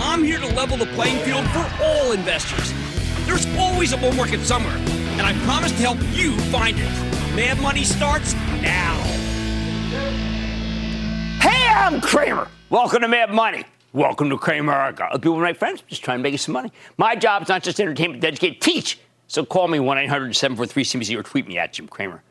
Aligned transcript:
I'm 0.00 0.24
here 0.24 0.40
to 0.40 0.46
level 0.54 0.76
the 0.76 0.86
playing 0.86 1.18
field 1.24 1.46
for 1.50 1.70
all 1.82 2.12
investors. 2.12 2.72
There's 3.26 3.46
always 3.56 3.92
a 3.92 3.96
bull 3.96 4.12
market 4.12 4.40
somewhere, 4.40 4.76
and 4.76 5.22
I 5.22 5.32
promise 5.44 5.70
to 5.72 5.78
help 5.78 5.98
you 6.12 6.36
find 6.50 6.76
it. 6.78 6.90
Mad 7.36 7.60
Money 7.60 7.84
starts 7.84 8.34
now. 8.60 8.96
Hey, 11.40 11.68
I'm 11.68 12.00
Cramer. 12.00 12.48
Welcome 12.70 13.02
to 13.02 13.08
Mad 13.08 13.30
Money. 13.30 13.64
Welcome 13.92 14.30
to 14.30 14.36
Cramerica. 14.36 15.10
Other 15.10 15.20
people, 15.20 15.38
my 15.38 15.52
friends, 15.52 15.84
just 15.86 16.02
trying 16.02 16.18
to 16.18 16.22
make 16.24 16.38
some 16.40 16.54
money. 16.54 16.72
My 16.98 17.14
job 17.14 17.42
is 17.42 17.48
not 17.48 17.62
just 17.62 17.78
entertainment, 17.78 18.22
to 18.22 18.28
educate, 18.28 18.60
teach. 18.60 18.98
So 19.28 19.44
call 19.44 19.68
me 19.68 19.78
1 19.78 19.98
800 19.98 20.34
743 20.34 20.84
CNBC 20.84 21.18
or 21.18 21.22
tweet 21.22 21.46
me 21.46 21.56
at 21.58 21.72
Jim 21.72 21.86
Cramer. 21.86 22.22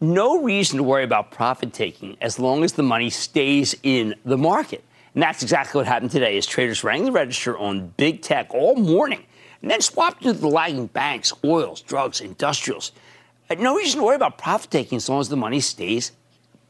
No 0.00 0.40
reason 0.40 0.76
to 0.76 0.84
worry 0.84 1.02
about 1.02 1.32
profit 1.32 1.72
taking 1.72 2.16
as 2.20 2.38
long 2.38 2.62
as 2.62 2.74
the 2.74 2.84
money 2.84 3.10
stays 3.10 3.74
in 3.82 4.14
the 4.24 4.38
market. 4.38 4.84
And 5.16 5.22
that's 5.22 5.42
exactly 5.42 5.78
what 5.78 5.86
happened 5.86 6.10
today 6.10 6.36
as 6.36 6.44
traders 6.44 6.84
rang 6.84 7.06
the 7.06 7.10
register 7.10 7.56
on 7.56 7.88
big 7.96 8.20
tech 8.20 8.52
all 8.52 8.76
morning 8.76 9.24
and 9.62 9.70
then 9.70 9.80
swapped 9.80 10.26
into 10.26 10.38
the 10.38 10.46
lagging 10.46 10.88
banks, 10.88 11.32
oils, 11.42 11.80
drugs, 11.80 12.20
industrials. 12.20 12.92
No 13.58 13.74
reason 13.74 14.00
to 14.00 14.04
worry 14.04 14.16
about 14.16 14.36
profit 14.36 14.70
taking 14.70 14.96
as 14.96 15.08
long 15.08 15.20
as 15.20 15.30
the 15.30 15.36
money 15.36 15.60
stays 15.60 16.12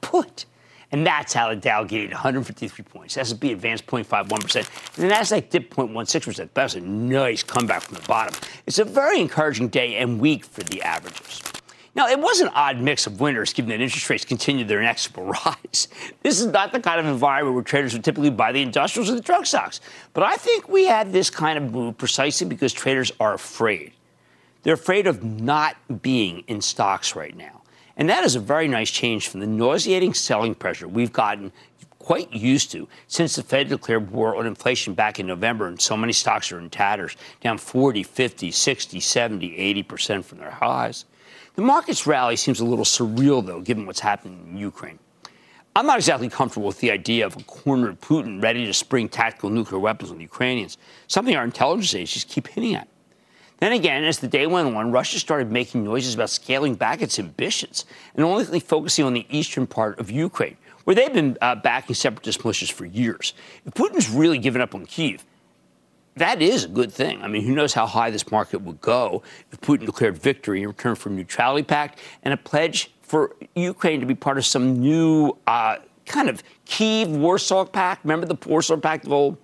put. 0.00 0.44
And 0.92 1.04
that's 1.04 1.32
how 1.32 1.48
the 1.48 1.56
Dow 1.56 1.82
gained 1.82 2.12
153 2.12 2.84
points. 2.84 3.16
S&P 3.16 3.50
advanced 3.50 3.84
0.51%. 3.88 4.56
And 4.96 5.10
the 5.10 5.12
Nasdaq 5.12 5.50
dipped 5.50 5.74
0.16%. 5.74 6.48
That's 6.54 6.76
a 6.76 6.80
nice 6.80 7.42
comeback 7.42 7.82
from 7.82 7.96
the 7.96 8.06
bottom. 8.06 8.40
It's 8.64 8.78
a 8.78 8.84
very 8.84 9.20
encouraging 9.20 9.70
day 9.70 9.96
and 9.96 10.20
week 10.20 10.44
for 10.44 10.62
the 10.62 10.82
averages. 10.82 11.42
Now, 11.96 12.08
it 12.08 12.20
was 12.20 12.40
an 12.40 12.48
odd 12.48 12.78
mix 12.78 13.06
of 13.06 13.20
winners 13.22 13.54
given 13.54 13.70
that 13.70 13.80
interest 13.80 14.10
rates 14.10 14.26
continued 14.26 14.68
their 14.68 14.80
inexorable 14.80 15.32
rise. 15.46 15.88
This 16.22 16.38
is 16.38 16.46
not 16.46 16.70
the 16.72 16.78
kind 16.78 17.00
of 17.00 17.06
environment 17.06 17.54
where 17.54 17.64
traders 17.64 17.94
would 17.94 18.04
typically 18.04 18.28
buy 18.28 18.52
the 18.52 18.60
industrials 18.60 19.10
or 19.10 19.14
the 19.14 19.22
drug 19.22 19.46
stocks. 19.46 19.80
But 20.12 20.22
I 20.22 20.36
think 20.36 20.68
we 20.68 20.84
had 20.84 21.10
this 21.10 21.30
kind 21.30 21.56
of 21.56 21.72
move 21.72 21.96
precisely 21.96 22.46
because 22.46 22.74
traders 22.74 23.12
are 23.18 23.32
afraid. 23.32 23.92
They're 24.62 24.74
afraid 24.74 25.06
of 25.06 25.24
not 25.24 25.76
being 26.02 26.40
in 26.48 26.60
stocks 26.60 27.16
right 27.16 27.34
now. 27.34 27.62
And 27.96 28.10
that 28.10 28.24
is 28.24 28.36
a 28.36 28.40
very 28.40 28.68
nice 28.68 28.90
change 28.90 29.28
from 29.28 29.40
the 29.40 29.46
nauseating 29.46 30.12
selling 30.12 30.54
pressure 30.54 30.86
we've 30.86 31.14
gotten 31.14 31.50
quite 31.98 32.30
used 32.30 32.70
to 32.72 32.86
since 33.08 33.36
the 33.36 33.42
Fed 33.42 33.68
declared 33.68 34.10
war 34.10 34.36
on 34.36 34.46
inflation 34.46 34.92
back 34.92 35.18
in 35.18 35.26
November, 35.26 35.66
and 35.66 35.80
so 35.80 35.96
many 35.96 36.12
stocks 36.12 36.52
are 36.52 36.58
in 36.58 36.68
tatters, 36.68 37.16
down 37.40 37.56
40, 37.56 38.02
50, 38.02 38.50
60, 38.50 39.00
70, 39.00 39.84
80% 39.84 40.24
from 40.24 40.38
their 40.38 40.50
highs. 40.50 41.06
The 41.56 41.62
market's 41.62 42.06
rally 42.06 42.36
seems 42.36 42.60
a 42.60 42.66
little 42.66 42.84
surreal, 42.84 43.44
though, 43.44 43.62
given 43.62 43.86
what's 43.86 44.00
happening 44.00 44.46
in 44.50 44.58
Ukraine. 44.58 44.98
I'm 45.74 45.86
not 45.86 45.96
exactly 45.96 46.28
comfortable 46.28 46.66
with 46.66 46.80
the 46.80 46.90
idea 46.90 47.24
of 47.24 47.34
a 47.34 47.42
cornered 47.44 47.98
Putin 48.02 48.42
ready 48.42 48.66
to 48.66 48.74
spring 48.74 49.08
tactical 49.08 49.48
nuclear 49.48 49.78
weapons 49.78 50.10
on 50.10 50.18
the 50.18 50.22
Ukrainians, 50.22 50.76
something 51.06 51.34
our 51.34 51.44
intelligence 51.44 51.94
agencies 51.94 52.24
keep 52.24 52.48
hinting 52.48 52.74
at. 52.74 52.88
Then 53.58 53.72
again, 53.72 54.04
as 54.04 54.18
the 54.18 54.28
day 54.28 54.46
went 54.46 54.74
on, 54.76 54.92
Russia 54.92 55.18
started 55.18 55.50
making 55.50 55.82
noises 55.82 56.14
about 56.14 56.28
scaling 56.28 56.74
back 56.74 57.00
its 57.00 57.18
ambitions 57.18 57.86
and 58.14 58.22
only 58.22 58.60
focusing 58.60 59.06
on 59.06 59.14
the 59.14 59.26
eastern 59.30 59.66
part 59.66 59.98
of 59.98 60.10
Ukraine, 60.10 60.58
where 60.84 60.94
they've 60.94 61.12
been 61.12 61.38
uh, 61.40 61.54
backing 61.54 61.94
separatist 61.94 62.40
militias 62.40 62.70
for 62.70 62.84
years. 62.84 63.32
If 63.64 63.72
Putin's 63.72 64.10
really 64.10 64.36
given 64.36 64.60
up 64.60 64.74
on 64.74 64.84
Kiev, 64.84 65.24
that 66.16 66.40
is 66.40 66.64
a 66.64 66.68
good 66.68 66.92
thing. 66.92 67.22
I 67.22 67.28
mean, 67.28 67.42
who 67.42 67.54
knows 67.54 67.74
how 67.74 67.86
high 67.86 68.10
this 68.10 68.30
market 68.30 68.62
would 68.62 68.80
go 68.80 69.22
if 69.52 69.60
Putin 69.60 69.86
declared 69.86 70.16
victory 70.16 70.62
in 70.62 70.68
return 70.68 70.94
for 70.94 71.10
a 71.10 71.12
neutrality 71.12 71.62
pact 71.62 71.98
and 72.22 72.32
a 72.32 72.36
pledge 72.36 72.90
for 73.02 73.36
Ukraine 73.54 74.00
to 74.00 74.06
be 74.06 74.14
part 74.14 74.38
of 74.38 74.46
some 74.46 74.80
new 74.80 75.36
uh, 75.46 75.76
kind 76.06 76.28
of 76.28 76.42
Kiev 76.64 77.10
Warsaw 77.10 77.66
Pact. 77.66 78.04
Remember 78.04 78.26
the 78.26 78.36
Warsaw 78.48 78.78
Pact 78.78 79.06
of 79.06 79.12
old? 79.12 79.36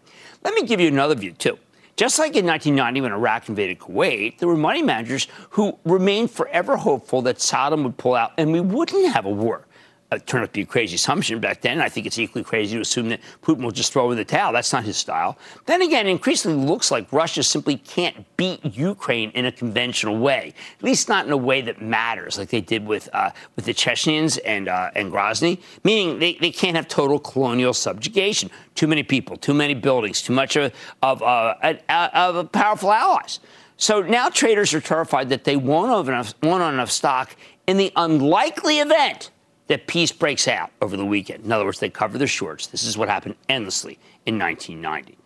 Let 0.42 0.54
me 0.54 0.64
give 0.64 0.80
you 0.80 0.88
another 0.88 1.14
view, 1.14 1.32
too. 1.32 1.58
Just 1.96 2.18
like 2.18 2.34
in 2.34 2.46
1990 2.46 3.02
when 3.02 3.12
Iraq 3.12 3.48
invaded 3.50 3.78
Kuwait, 3.78 4.38
there 4.38 4.48
were 4.48 4.56
money 4.56 4.82
managers 4.82 5.28
who 5.50 5.78
remained 5.84 6.30
forever 6.30 6.76
hopeful 6.76 7.20
that 7.22 7.36
Saddam 7.36 7.84
would 7.84 7.98
pull 7.98 8.14
out 8.14 8.32
and 8.38 8.50
we 8.50 8.60
wouldn't 8.60 9.12
have 9.12 9.26
a 9.26 9.30
war 9.30 9.66
uh, 10.12 10.18
turned 10.26 10.42
out 10.42 10.48
to 10.48 10.52
be 10.52 10.62
a 10.62 10.66
crazy 10.66 10.96
assumption 10.96 11.40
back 11.40 11.60
then. 11.62 11.80
I 11.80 11.88
think 11.88 12.06
it's 12.06 12.18
equally 12.18 12.44
crazy 12.44 12.76
to 12.76 12.82
assume 12.82 13.08
that 13.08 13.20
Putin 13.42 13.62
will 13.62 13.70
just 13.70 13.92
throw 13.92 14.10
in 14.10 14.16
the 14.16 14.24
towel. 14.24 14.52
That's 14.52 14.72
not 14.72 14.84
his 14.84 14.96
style. 14.96 15.38
Then 15.66 15.82
again, 15.82 16.06
increasingly 16.06 16.66
looks 16.66 16.90
like 16.90 17.10
Russia 17.12 17.42
simply 17.42 17.76
can't 17.76 18.24
beat 18.36 18.64
Ukraine 18.64 19.30
in 19.30 19.46
a 19.46 19.52
conventional 19.52 20.18
way, 20.18 20.54
at 20.78 20.84
least 20.84 21.08
not 21.08 21.26
in 21.26 21.32
a 21.32 21.36
way 21.36 21.62
that 21.62 21.80
matters, 21.80 22.38
like 22.38 22.50
they 22.50 22.60
did 22.60 22.86
with 22.86 23.08
uh, 23.12 23.30
with 23.56 23.64
the 23.64 23.74
Chechens 23.74 24.38
and 24.38 24.68
uh, 24.68 24.90
and 24.94 25.10
Grozny. 25.10 25.60
Meaning 25.84 26.18
they, 26.18 26.34
they 26.34 26.50
can't 26.50 26.76
have 26.76 26.88
total 26.88 27.18
colonial 27.18 27.72
subjugation. 27.72 28.50
Too 28.74 28.86
many 28.86 29.02
people, 29.02 29.36
too 29.36 29.54
many 29.54 29.74
buildings, 29.74 30.22
too 30.22 30.32
much 30.32 30.56
of 30.56 30.72
of, 31.02 31.22
uh, 31.22 31.54
of 31.88 32.52
powerful 32.52 32.92
allies. 32.92 33.40
So 33.76 34.00
now 34.00 34.28
traders 34.28 34.74
are 34.74 34.80
terrified 34.80 35.30
that 35.30 35.44
they 35.44 35.56
won't 35.56 35.90
have 35.90 36.08
enough, 36.08 36.34
won't 36.42 36.62
have 36.62 36.72
enough 36.72 36.90
stock 36.90 37.34
in 37.66 37.78
the 37.78 37.92
unlikely 37.96 38.78
event 38.78 39.30
that 39.72 39.86
peace 39.86 40.12
breaks 40.12 40.48
out 40.48 40.70
over 40.82 40.98
the 40.98 41.04
weekend. 41.04 41.46
In 41.46 41.50
other 41.50 41.64
words, 41.64 41.78
they 41.78 41.88
cover 41.88 42.18
their 42.18 42.26
shorts. 42.26 42.66
This 42.66 42.84
is 42.84 42.98
what 42.98 43.08
happened 43.08 43.36
endlessly 43.48 43.98
in 44.26 44.38
1990. 44.38 45.16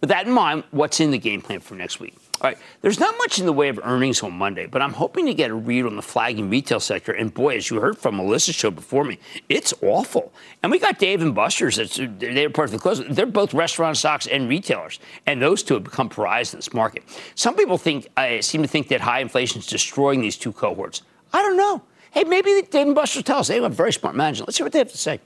With 0.00 0.10
that 0.10 0.26
in 0.26 0.32
mind, 0.32 0.64
what's 0.72 0.98
in 0.98 1.12
the 1.12 1.18
game 1.18 1.40
plan 1.40 1.60
for 1.60 1.76
next 1.76 2.00
week? 2.00 2.16
All 2.40 2.50
right, 2.50 2.58
there's 2.80 2.98
not 2.98 3.14
much 3.18 3.38
in 3.38 3.46
the 3.46 3.52
way 3.52 3.68
of 3.68 3.78
earnings 3.84 4.20
on 4.24 4.32
Monday, 4.32 4.66
but 4.66 4.82
I'm 4.82 4.94
hoping 4.94 5.26
to 5.26 5.34
get 5.34 5.52
a 5.52 5.54
read 5.54 5.86
on 5.86 5.94
the 5.94 6.02
flagging 6.02 6.50
retail 6.50 6.80
sector. 6.80 7.12
And 7.12 7.32
boy, 7.32 7.54
as 7.54 7.70
you 7.70 7.78
heard 7.78 7.96
from 7.96 8.16
Melissa's 8.16 8.56
show 8.56 8.72
before 8.72 9.04
me, 9.04 9.20
it's 9.48 9.72
awful. 9.80 10.32
And 10.64 10.72
we 10.72 10.80
got 10.80 10.98
Dave 10.98 11.22
and 11.22 11.32
Buster's. 11.32 11.76
They're 12.00 12.50
part 12.50 12.66
of 12.66 12.72
the 12.72 12.80
close. 12.80 13.00
They're 13.08 13.26
both 13.26 13.54
restaurant 13.54 13.96
stocks 13.96 14.26
and 14.26 14.48
retailers, 14.48 14.98
and 15.26 15.40
those 15.40 15.62
two 15.62 15.74
have 15.74 15.84
become 15.84 16.08
pariahs 16.08 16.52
in 16.52 16.58
this 16.58 16.74
market. 16.74 17.04
Some 17.36 17.54
people 17.54 17.78
think, 17.78 18.08
uh, 18.16 18.42
seem 18.42 18.62
to 18.62 18.68
think 18.68 18.88
that 18.88 19.00
high 19.00 19.20
inflation 19.20 19.60
is 19.60 19.66
destroying 19.66 20.20
these 20.20 20.36
two 20.36 20.50
cohorts. 20.50 21.02
I 21.32 21.42
don't 21.42 21.56
know. 21.56 21.82
Hey, 22.12 22.24
maybe 22.24 22.60
Dave 22.70 22.86
and 22.86 22.94
Buster's 22.94 23.22
tell 23.22 23.38
us 23.38 23.48
they 23.48 23.58
a 23.58 23.68
very 23.70 23.90
smart 23.90 24.14
management. 24.14 24.48
Let's 24.48 24.58
see 24.58 24.62
what 24.62 24.72
they 24.72 24.80
have 24.80 24.92
to 24.92 24.98
say. 24.98 25.18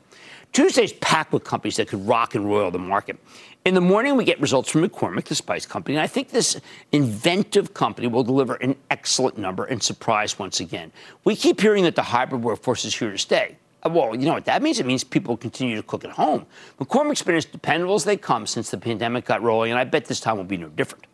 Tuesday's 0.52 0.92
packed 0.92 1.32
with 1.32 1.42
companies 1.42 1.76
that 1.78 1.88
could 1.88 2.06
rock 2.06 2.36
and 2.36 2.48
roll 2.48 2.70
the 2.70 2.78
market. 2.78 3.18
In 3.64 3.74
the 3.74 3.80
morning, 3.80 4.14
we 4.14 4.22
get 4.22 4.40
results 4.40 4.70
from 4.70 4.88
McCormick, 4.88 5.24
the 5.24 5.34
spice 5.34 5.66
company, 5.66 5.96
and 5.96 6.02
I 6.02 6.06
think 6.06 6.30
this 6.30 6.60
inventive 6.92 7.74
company 7.74 8.06
will 8.06 8.22
deliver 8.22 8.54
an 8.54 8.76
excellent 8.88 9.36
number 9.36 9.64
and 9.64 9.82
surprise 9.82 10.38
once 10.38 10.60
again. 10.60 10.92
We 11.24 11.34
keep 11.34 11.60
hearing 11.60 11.82
that 11.82 11.96
the 11.96 12.02
hybrid 12.02 12.44
workforce 12.44 12.84
is 12.84 12.94
here 12.94 13.10
to 13.10 13.18
stay. 13.18 13.56
Uh, 13.84 13.90
well, 13.90 14.14
you 14.14 14.24
know 14.24 14.34
what 14.34 14.44
that 14.44 14.62
means? 14.62 14.78
It 14.78 14.86
means 14.86 15.02
people 15.02 15.36
continue 15.36 15.74
to 15.74 15.82
cook 15.82 16.04
at 16.04 16.12
home. 16.12 16.46
McCormick's 16.78 17.22
been 17.22 17.34
as 17.34 17.44
dependable 17.44 17.96
as 17.96 18.04
they 18.04 18.16
come 18.16 18.46
since 18.46 18.70
the 18.70 18.78
pandemic 18.78 19.24
got 19.24 19.42
rolling, 19.42 19.72
and 19.72 19.80
I 19.80 19.82
bet 19.82 20.04
this 20.04 20.20
time 20.20 20.36
will 20.36 20.44
be 20.44 20.56
no 20.56 20.68
different. 20.68 21.08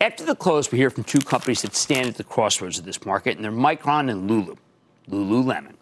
After 0.00 0.24
the 0.24 0.36
close, 0.36 0.70
we 0.70 0.78
hear 0.78 0.90
from 0.90 1.02
two 1.02 1.18
companies 1.18 1.62
that 1.62 1.74
stand 1.74 2.06
at 2.06 2.14
the 2.14 2.24
crossroads 2.24 2.78
of 2.78 2.84
this 2.84 3.04
market, 3.04 3.34
and 3.34 3.44
they're 3.44 3.50
Micron 3.50 4.08
and 4.08 4.30
Lulu. 4.30 4.54
Lululemon. 5.10 5.72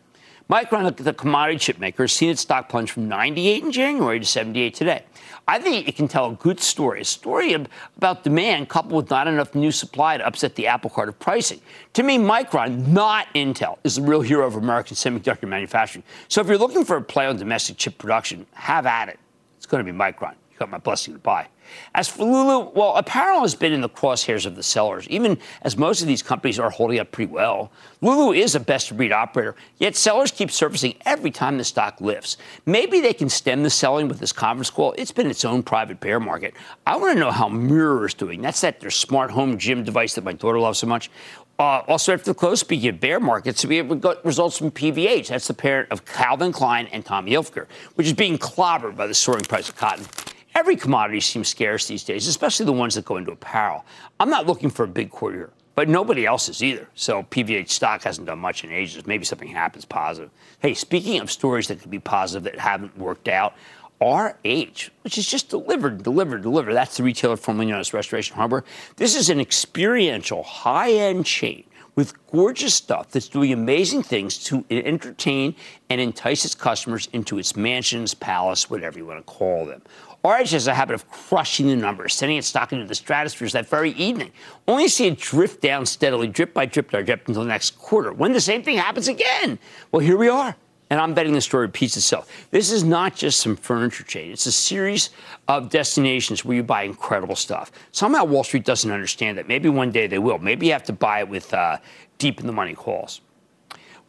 Micron, 0.50 0.94
the 0.94 1.14
commodity 1.14 1.58
chip 1.58 1.78
maker, 1.78 2.02
has 2.02 2.12
seen 2.12 2.28
its 2.28 2.42
stock 2.42 2.68
plunge 2.68 2.90
from 2.90 3.08
98 3.08 3.64
in 3.64 3.72
January 3.72 4.20
to 4.20 4.26
78 4.26 4.74
today. 4.74 5.02
I 5.48 5.58
think 5.58 5.88
it 5.88 5.96
can 5.96 6.06
tell 6.06 6.30
a 6.30 6.34
good 6.34 6.60
story, 6.60 7.00
a 7.00 7.04
story 7.04 7.54
about 7.96 8.24
demand 8.24 8.68
coupled 8.68 8.92
with 8.92 9.10
not 9.10 9.26
enough 9.26 9.54
new 9.54 9.72
supply 9.72 10.18
to 10.18 10.26
upset 10.26 10.54
the 10.54 10.66
apple 10.66 10.90
cart 10.90 11.08
of 11.08 11.18
pricing. 11.18 11.60
To 11.94 12.02
me, 12.02 12.18
Micron, 12.18 12.88
not 12.88 13.26
Intel, 13.34 13.78
is 13.84 13.96
the 13.96 14.02
real 14.02 14.20
hero 14.20 14.46
of 14.46 14.56
American 14.56 14.96
semiconductor 14.96 15.48
manufacturing. 15.48 16.04
So 16.28 16.42
if 16.42 16.46
you're 16.46 16.58
looking 16.58 16.84
for 16.84 16.96
a 16.96 17.02
play 17.02 17.26
on 17.26 17.38
domestic 17.38 17.78
chip 17.78 17.96
production, 17.96 18.46
have 18.52 18.84
at 18.84 19.08
it. 19.08 19.18
It's 19.56 19.66
going 19.66 19.84
to 19.84 19.90
be 19.90 19.96
Micron. 19.96 20.34
Got 20.64 20.70
my 20.70 20.78
blessing 20.78 21.12
to 21.12 21.20
buy. 21.20 21.48
As 21.94 22.08
for 22.08 22.24
Lulu, 22.24 22.70
well, 22.70 22.96
apparel 22.96 23.42
has 23.42 23.54
been 23.54 23.74
in 23.74 23.82
the 23.82 23.88
crosshairs 23.90 24.46
of 24.46 24.56
the 24.56 24.62
sellers, 24.62 25.06
even 25.08 25.36
as 25.60 25.76
most 25.76 26.00
of 26.00 26.08
these 26.08 26.22
companies 26.22 26.58
are 26.58 26.70
holding 26.70 26.98
up 26.98 27.12
pretty 27.12 27.30
well. 27.30 27.70
Lulu 28.00 28.32
is 28.32 28.54
a 28.54 28.60
best 28.60 28.90
of 28.90 28.96
breed 28.96 29.12
operator, 29.12 29.56
yet 29.76 29.94
sellers 29.94 30.30
keep 30.30 30.50
surfacing 30.50 30.94
every 31.04 31.30
time 31.30 31.58
the 31.58 31.64
stock 31.64 32.00
lifts. 32.00 32.38
Maybe 32.64 33.00
they 33.02 33.12
can 33.12 33.28
stem 33.28 33.62
the 33.62 33.68
selling 33.68 34.08
with 34.08 34.20
this 34.20 34.32
conference 34.32 34.70
call. 34.70 34.94
It's 34.96 35.12
been 35.12 35.28
its 35.28 35.44
own 35.44 35.62
private 35.62 36.00
bear 36.00 36.18
market. 36.18 36.54
I 36.86 36.96
want 36.96 37.12
to 37.12 37.20
know 37.20 37.30
how 37.30 37.50
Mirror 37.50 38.06
is 38.06 38.14
doing. 38.14 38.40
That's 38.40 38.62
that 38.62 38.80
their 38.80 38.90
smart 38.90 39.30
home 39.30 39.58
gym 39.58 39.84
device 39.84 40.14
that 40.14 40.24
my 40.24 40.32
daughter 40.32 40.58
loves 40.58 40.78
so 40.78 40.86
much. 40.86 41.10
Uh, 41.58 41.82
also, 41.86 42.14
after 42.14 42.30
the 42.30 42.34
close, 42.34 42.60
speaking 42.60 42.88
of 42.88 43.00
bear 43.00 43.20
markets, 43.20 43.66
we 43.66 43.82
got 43.82 44.24
results 44.24 44.56
from 44.56 44.70
PVH. 44.70 45.28
That's 45.28 45.46
the 45.46 45.54
parent 45.54 45.92
of 45.92 46.06
Calvin 46.06 46.52
Klein 46.52 46.86
and 46.86 47.04
Tommy 47.04 47.32
Hilfiger, 47.32 47.66
which 47.96 48.06
is 48.06 48.14
being 48.14 48.38
clobbered 48.38 48.96
by 48.96 49.06
the 49.06 49.14
soaring 49.14 49.44
price 49.44 49.68
of 49.68 49.76
cotton. 49.76 50.06
Every 50.54 50.76
commodity 50.76 51.20
seems 51.20 51.48
scarce 51.48 51.88
these 51.88 52.04
days, 52.04 52.28
especially 52.28 52.66
the 52.66 52.72
ones 52.72 52.94
that 52.94 53.04
go 53.04 53.16
into 53.16 53.32
apparel. 53.32 53.84
I'm 54.20 54.30
not 54.30 54.46
looking 54.46 54.70
for 54.70 54.84
a 54.84 54.88
big 54.88 55.10
quarter 55.10 55.36
here, 55.36 55.50
but 55.74 55.88
nobody 55.88 56.26
else 56.26 56.48
is 56.48 56.62
either. 56.62 56.88
So 56.94 57.24
PVH 57.24 57.70
stock 57.70 58.04
hasn't 58.04 58.28
done 58.28 58.38
much 58.38 58.62
in 58.62 58.70
ages. 58.70 59.04
Maybe 59.04 59.24
something 59.24 59.48
happens 59.48 59.84
positive. 59.84 60.30
Hey, 60.60 60.74
speaking 60.74 61.20
of 61.20 61.30
stories 61.30 61.66
that 61.68 61.80
could 61.80 61.90
be 61.90 61.98
positive 61.98 62.44
that 62.44 62.60
haven't 62.60 62.96
worked 62.96 63.26
out, 63.26 63.54
RH, 64.00 64.90
which 65.02 65.18
is 65.18 65.26
just 65.26 65.48
delivered, 65.48 66.02
delivered, 66.02 66.42
delivered. 66.42 66.74
That's 66.74 66.96
the 66.96 67.02
retailer 67.02 67.36
formerly 67.36 67.66
known 67.66 67.80
as 67.80 67.92
Restoration 67.92 68.36
Hardware. 68.36 68.64
This 68.96 69.16
is 69.16 69.30
an 69.30 69.40
experiential, 69.40 70.44
high 70.44 70.92
end 70.92 71.26
chain 71.26 71.64
with 71.96 72.14
gorgeous 72.28 72.74
stuff 72.74 73.10
that's 73.10 73.28
doing 73.28 73.52
amazing 73.52 74.02
things 74.02 74.38
to 74.44 74.64
entertain 74.70 75.54
and 75.90 76.00
entice 76.00 76.44
its 76.44 76.54
customers 76.54 77.08
into 77.12 77.38
its 77.38 77.56
mansions, 77.56 78.14
palace, 78.14 78.68
whatever 78.68 78.98
you 78.98 79.06
want 79.06 79.24
to 79.24 79.32
call 79.32 79.64
them. 79.64 79.80
RH 80.24 80.52
has 80.52 80.66
a 80.66 80.74
habit 80.74 80.94
of 80.94 81.08
crushing 81.10 81.66
the 81.66 81.76
numbers, 81.76 82.14
sending 82.14 82.38
its 82.38 82.46
stock 82.46 82.72
into 82.72 82.86
the 82.86 82.94
stratosphere 82.94 83.48
that 83.48 83.68
very 83.68 83.90
evening. 83.92 84.32
Only 84.66 84.88
see 84.88 85.06
it 85.06 85.18
drift 85.18 85.60
down 85.60 85.84
steadily, 85.84 86.28
drip 86.28 86.54
by 86.54 86.64
drip 86.64 86.90
by 86.90 87.02
drip 87.02 87.28
until 87.28 87.42
the 87.42 87.48
next 87.48 87.78
quarter, 87.78 88.12
when 88.12 88.32
the 88.32 88.40
same 88.40 88.62
thing 88.62 88.78
happens 88.78 89.08
again. 89.08 89.58
Well, 89.92 90.00
here 90.00 90.16
we 90.16 90.28
are 90.28 90.56
and 90.90 91.00
I'm 91.00 91.14
betting 91.14 91.32
the 91.32 91.40
story 91.40 91.66
repeats 91.66 91.96
itself. 91.96 92.46
This 92.50 92.70
is 92.70 92.84
not 92.84 93.16
just 93.16 93.40
some 93.40 93.56
furniture 93.56 94.04
chain. 94.04 94.30
It's 94.30 94.46
a 94.46 94.52
series 94.52 95.10
of 95.48 95.70
destinations 95.70 96.44
where 96.44 96.56
you 96.56 96.62
buy 96.62 96.82
incredible 96.82 97.36
stuff. 97.36 97.72
Somehow 97.90 98.24
Wall 98.24 98.44
Street 98.44 98.64
doesn't 98.64 98.90
understand 98.90 99.38
that. 99.38 99.48
Maybe 99.48 99.68
one 99.68 99.90
day 99.90 100.06
they 100.06 100.18
will. 100.18 100.38
Maybe 100.38 100.66
you 100.66 100.72
have 100.72 100.84
to 100.84 100.92
buy 100.92 101.20
it 101.20 101.28
with 101.28 101.52
uh, 101.54 101.78
deep 102.18 102.40
in 102.40 102.46
the 102.46 102.52
money 102.52 102.74
calls. 102.74 103.22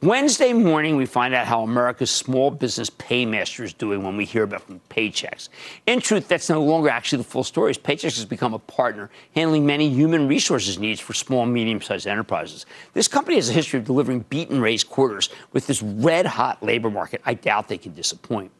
Wednesday 0.01 0.51
morning, 0.51 0.97
we 0.97 1.05
find 1.05 1.33
out 1.33 1.47
how 1.47 1.63
America's 1.63 2.11
small 2.11 2.51
business 2.51 2.89
paymaster 2.89 3.63
is 3.63 3.73
doing 3.73 4.03
when 4.03 4.17
we 4.17 4.25
hear 4.25 4.43
about 4.43 4.61
from 4.61 4.81
Paychex. 4.89 5.47
In 5.87 6.01
truth, 6.01 6.27
that's 6.27 6.49
no 6.49 6.61
longer 6.61 6.89
actually 6.89 7.19
the 7.19 7.29
full 7.29 7.45
story. 7.45 7.73
Paychex 7.73 8.15
has 8.15 8.25
become 8.25 8.53
a 8.53 8.59
partner 8.59 9.09
handling 9.35 9.65
many 9.65 9.89
human 9.89 10.27
resources 10.27 10.77
needs 10.77 10.99
for 10.99 11.13
small 11.13 11.43
and 11.43 11.53
medium-sized 11.53 12.07
enterprises. 12.07 12.65
This 12.93 13.07
company 13.07 13.37
has 13.37 13.49
a 13.49 13.53
history 13.53 13.79
of 13.79 13.85
delivering 13.85 14.25
beat 14.29 14.49
and 14.49 14.61
raise 14.61 14.83
quarters 14.83 15.29
with 15.53 15.65
this 15.65 15.81
red-hot 15.81 16.61
labor 16.61 16.91
market. 16.91 17.21
I 17.25 17.33
doubt 17.33 17.69
they 17.69 17.77
can 17.77 17.93
disappoint. 17.93 18.51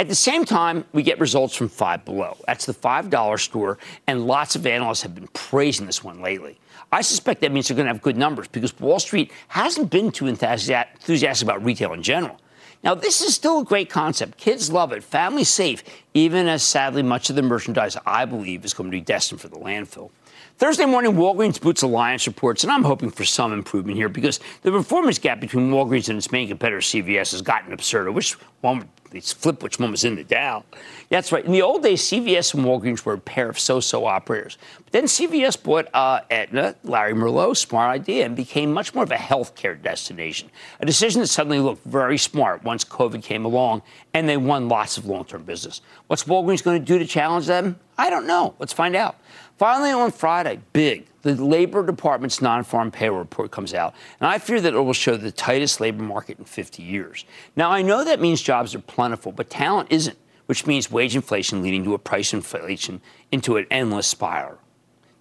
At 0.00 0.08
the 0.08 0.14
same 0.16 0.44
time, 0.44 0.84
we 0.92 1.04
get 1.04 1.20
results 1.20 1.54
from 1.54 1.68
Five 1.68 2.04
Below. 2.04 2.36
That's 2.46 2.66
the 2.66 2.74
$5 2.74 3.40
store, 3.40 3.78
and 4.08 4.26
lots 4.26 4.56
of 4.56 4.66
analysts 4.66 5.02
have 5.02 5.14
been 5.14 5.28
praising 5.28 5.86
this 5.86 6.02
one 6.02 6.20
lately. 6.20 6.58
I 6.92 7.00
suspect 7.00 7.40
that 7.40 7.52
means 7.52 7.68
they're 7.68 7.74
going 7.74 7.86
to 7.86 7.92
have 7.92 8.02
good 8.02 8.18
numbers 8.18 8.48
because 8.48 8.78
Wall 8.78 9.00
Street 9.00 9.32
hasn't 9.48 9.90
been 9.90 10.12
too 10.12 10.26
enthusiastic 10.26 11.42
about 11.42 11.64
retail 11.64 11.94
in 11.94 12.02
general. 12.02 12.38
Now, 12.84 12.94
this 12.94 13.22
is 13.22 13.34
still 13.34 13.60
a 13.60 13.64
great 13.64 13.88
concept. 13.88 14.36
Kids 14.36 14.70
love 14.70 14.92
it, 14.92 15.02
family 15.02 15.44
safe, 15.44 15.82
even 16.14 16.48
as 16.48 16.62
sadly 16.62 17.02
much 17.02 17.30
of 17.30 17.36
the 17.36 17.42
merchandise, 17.42 17.96
I 18.04 18.24
believe, 18.24 18.64
is 18.64 18.74
going 18.74 18.90
to 18.90 18.94
be 18.94 19.00
destined 19.00 19.40
for 19.40 19.48
the 19.48 19.56
landfill. 19.56 20.10
Thursday 20.58 20.84
morning, 20.84 21.12
Walgreens 21.12 21.60
Boots 21.60 21.82
Alliance 21.82 22.26
reports, 22.26 22.62
and 22.62 22.72
I'm 22.72 22.82
hoping 22.82 23.10
for 23.10 23.24
some 23.24 23.52
improvement 23.52 23.96
here 23.96 24.08
because 24.08 24.40
the 24.62 24.70
performance 24.70 25.18
gap 25.18 25.40
between 25.40 25.70
Walgreens 25.70 26.08
and 26.08 26.18
its 26.18 26.30
main 26.30 26.48
competitor, 26.48 26.80
CVS, 26.80 27.32
has 27.32 27.40
gotten 27.40 27.72
absurd. 27.72 28.08
I 28.08 28.10
wish 28.10 28.32
one 28.60 28.88
it's 29.14 29.32
flip 29.32 29.62
which 29.62 29.78
one 29.78 29.90
was 29.90 30.04
in 30.04 30.16
the 30.16 30.24
Dow. 30.24 30.64
That's 31.08 31.32
right. 31.32 31.44
In 31.44 31.52
the 31.52 31.62
old 31.62 31.82
days, 31.82 32.02
CVS 32.02 32.54
and 32.54 32.64
Walgreens 32.64 33.04
were 33.04 33.14
a 33.14 33.18
pair 33.18 33.48
of 33.48 33.58
so-so 33.58 34.06
operators. 34.06 34.58
But 34.84 34.92
then 34.92 35.04
CVS 35.04 35.62
bought 35.62 35.88
uh, 35.92 36.20
Aetna, 36.30 36.76
Larry 36.84 37.12
Merlo, 37.12 37.56
smart 37.56 37.90
idea, 37.90 38.24
and 38.24 38.34
became 38.34 38.72
much 38.72 38.94
more 38.94 39.04
of 39.04 39.10
a 39.10 39.16
healthcare 39.16 39.80
destination. 39.80 40.50
A 40.80 40.86
decision 40.86 41.20
that 41.20 41.26
suddenly 41.26 41.60
looked 41.60 41.84
very 41.84 42.18
smart 42.18 42.64
once 42.64 42.84
COVID 42.84 43.22
came 43.22 43.44
along, 43.44 43.82
and 44.14 44.28
they 44.28 44.36
won 44.36 44.68
lots 44.68 44.96
of 44.96 45.06
long-term 45.06 45.44
business. 45.44 45.82
What's 46.06 46.24
Walgreens 46.24 46.62
going 46.62 46.80
to 46.80 46.84
do 46.84 46.98
to 46.98 47.06
challenge 47.06 47.46
them? 47.46 47.78
I 47.98 48.10
don't 48.10 48.26
know. 48.26 48.54
Let's 48.58 48.72
find 48.72 48.96
out. 48.96 49.16
Finally, 49.58 49.90
on 49.90 50.10
Friday, 50.10 50.60
big, 50.72 51.06
the 51.22 51.34
Labor 51.34 51.84
Department's 51.84 52.42
non 52.42 52.64
farm 52.64 52.90
payroll 52.90 53.20
report 53.20 53.50
comes 53.50 53.74
out, 53.74 53.94
and 54.18 54.26
I 54.26 54.38
fear 54.38 54.60
that 54.60 54.74
it 54.74 54.80
will 54.80 54.92
show 54.92 55.16
the 55.16 55.30
tightest 55.30 55.80
labor 55.80 56.02
market 56.02 56.38
in 56.38 56.44
50 56.44 56.82
years. 56.82 57.24
Now, 57.54 57.70
I 57.70 57.82
know 57.82 58.04
that 58.04 58.20
means 58.20 58.42
jobs 58.42 58.74
are 58.74 58.80
plentiful, 58.80 59.30
but 59.30 59.50
talent 59.50 59.88
isn't, 59.92 60.18
which 60.46 60.66
means 60.66 60.90
wage 60.90 61.14
inflation 61.14 61.62
leading 61.62 61.84
to 61.84 61.94
a 61.94 61.98
price 61.98 62.32
inflation 62.32 63.00
into 63.30 63.56
an 63.56 63.66
endless 63.70 64.06
spiral. 64.08 64.58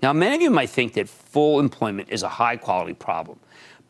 Now, 0.01 0.13
many 0.13 0.35
of 0.35 0.41
you 0.41 0.49
might 0.49 0.71
think 0.71 0.93
that 0.93 1.07
full 1.07 1.59
employment 1.59 2.09
is 2.09 2.23
a 2.23 2.29
high 2.29 2.57
quality 2.57 2.93
problem. 2.93 3.39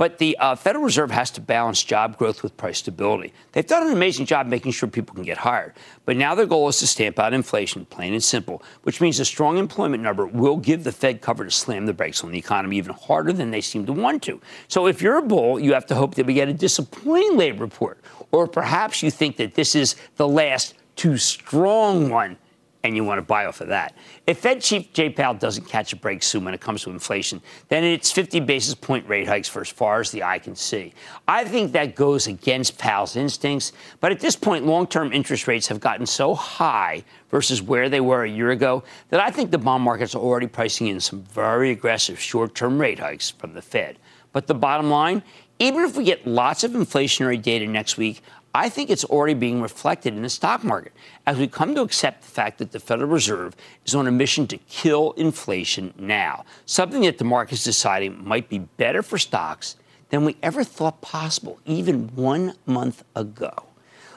But 0.02 0.18
the 0.18 0.36
uh, 0.40 0.56
Federal 0.56 0.84
Reserve 0.84 1.12
has 1.12 1.30
to 1.30 1.42
balance 1.42 1.84
job 1.84 2.18
growth 2.18 2.42
with 2.42 2.58
price 2.58 2.80
stability. 2.80 3.34
They've 3.52 3.68
done 3.68 3.86
an 3.86 3.94
amazing 3.94 4.26
job 4.26 4.48
making 4.48 4.72
sure 4.72 4.90
people 4.90 5.14
can 5.14 5.24
get 5.24 5.38
hired. 5.38 5.74
But 6.06 6.18
now 6.18 6.34
their 6.34 6.48
goal 6.48 6.68
is 6.70 6.80
to 6.80 6.88
stamp 6.88 7.20
out 7.20 7.36
inflation, 7.36 7.86
plain 7.86 8.14
and 8.14 8.24
simple, 8.24 8.64
which 8.82 9.00
means 9.00 9.20
a 9.20 9.26
strong 9.26 9.60
employment 9.60 10.02
number 10.02 10.26
will 10.26 10.58
give 10.58 10.86
the 10.86 10.92
Fed 10.92 11.22
cover 11.22 11.46
to 11.46 11.52
slam 11.52 11.86
the 11.86 11.94
brakes 11.94 12.24
on 12.24 12.32
the 12.32 12.40
economy 12.40 12.78
even 12.78 12.96
harder 12.96 13.32
than 13.32 13.52
they 13.52 13.62
seem 13.62 13.86
to 13.86 13.94
want 13.94 14.24
to. 14.24 14.42
So 14.68 14.88
if 14.88 15.04
you're 15.04 15.18
a 15.18 15.22
bull, 15.22 15.60
you 15.60 15.76
have 15.76 15.86
to 15.86 15.94
hope 15.94 16.16
that 16.16 16.26
we 16.26 16.34
get 16.34 16.50
a 16.50 16.54
disappointing 16.54 17.38
labor 17.38 17.64
report. 17.64 18.00
Or 18.32 18.48
perhaps 18.48 19.04
you 19.04 19.12
think 19.12 19.38
that 19.38 19.54
this 19.54 19.76
is 19.76 19.96
the 20.16 20.28
last 20.28 20.74
too 20.96 21.18
strong 21.18 22.10
one 22.10 22.38
and 22.84 22.96
you 22.96 23.04
want 23.04 23.20
to 23.20 23.22
buy 23.22 23.46
off 23.46 23.62
of 23.62 23.68
that. 23.68 23.96
If 24.26 24.40
Fed 24.40 24.62
Chief 24.62 24.92
Jay 24.94 25.10
Powell 25.10 25.36
doesn't 25.36 25.66
catch 25.66 25.94
a 25.94 25.96
break 25.96 26.24
soon 26.24 26.44
when 26.46 26.54
it 26.54 26.62
comes 26.62 26.84
to 26.84 26.90
inflation, 26.90 27.42
then 27.70 27.84
it's 27.84 28.12
50 28.12 28.40
basis 28.42 28.74
point 28.74 29.08
rate 29.08 29.28
hikes 29.28 29.48
for 29.48 29.62
as 29.62 29.70
far 29.70 30.00
as 30.00 30.12
the 30.12 30.24
eye 30.24 30.40
can 30.40 30.56
see. 30.56 30.94
I 31.28 31.44
think 31.44 31.72
that 31.74 31.96
goes 31.96 32.28
against 32.28 32.78
Powell's 32.78 33.16
instincts, 33.16 33.72
but 34.00 34.12
at 34.12 34.20
this 34.20 34.36
point, 34.36 34.66
long 34.66 34.88
term 34.88 35.14
interest 35.14 35.48
rates 35.48 35.68
have 35.68 35.80
gotten 35.80 36.06
so 36.06 36.34
high 36.34 37.04
versus 37.30 37.62
where 37.62 37.90
they 37.90 38.02
were 38.02 38.24
a 38.24 38.30
year 38.30 38.52
ago 38.52 38.84
that 39.10 39.20
I 39.20 39.32
think 39.32 39.52
the 39.52 39.58
bond 39.58 39.84
markets 39.84 40.16
are 40.16 40.22
already 40.22 40.48
pricing 40.48 40.88
in 40.88 41.00
some 41.00 41.24
very 41.24 41.72
aggressive 41.72 42.20
short 42.20 42.56
term 42.56 42.80
rate 42.80 43.00
hikes 43.00 43.30
from 43.30 43.54
the 43.54 43.62
Fed. 43.62 43.98
But 44.34 44.48
the 44.48 44.56
bottom 44.56 44.90
line, 44.90 45.24
even 45.60 45.84
if 45.84 45.96
we 45.96 46.04
get 46.04 46.26
lots 46.26 46.64
of 46.64 46.72
inflationary 46.72 47.40
data 47.42 47.68
next 47.68 47.98
week, 47.98 48.22
I 48.54 48.68
think 48.68 48.90
it's 48.90 49.06
already 49.06 49.34
being 49.34 49.62
reflected 49.62 50.14
in 50.14 50.24
the 50.24 50.30
stock 50.30 50.64
market 50.64 50.92
as 51.26 51.38
we 51.38 51.48
come 51.48 51.74
to 51.76 51.82
accept 51.82 52.24
the 52.24 52.28
fact 52.28 52.58
that 52.58 52.72
the 52.72 52.80
Federal 52.80 53.10
Reserve 53.10 53.56
is 53.86 53.96
on 53.96 54.08
a 54.08 54.12
mission 54.12 54.46
to 54.48 54.58
kill 54.58 55.14
inflation 55.14 55.94
now, 55.98 56.44
something 56.66 57.04
that 57.04 57.18
the 57.18 57.24
market 57.24 57.54
is 57.54 57.64
deciding 57.64 58.26
might 58.26 58.50
be 58.50 58.60
better 58.60 59.02
for 59.02 59.18
stocks 59.18 59.78
than 60.10 60.26
we 60.26 60.36
ever 60.44 60.64
thought 60.66 61.00
possible, 61.02 61.60
even 61.66 62.10
one 62.16 62.54
month 62.66 63.04
ago. 63.16 63.54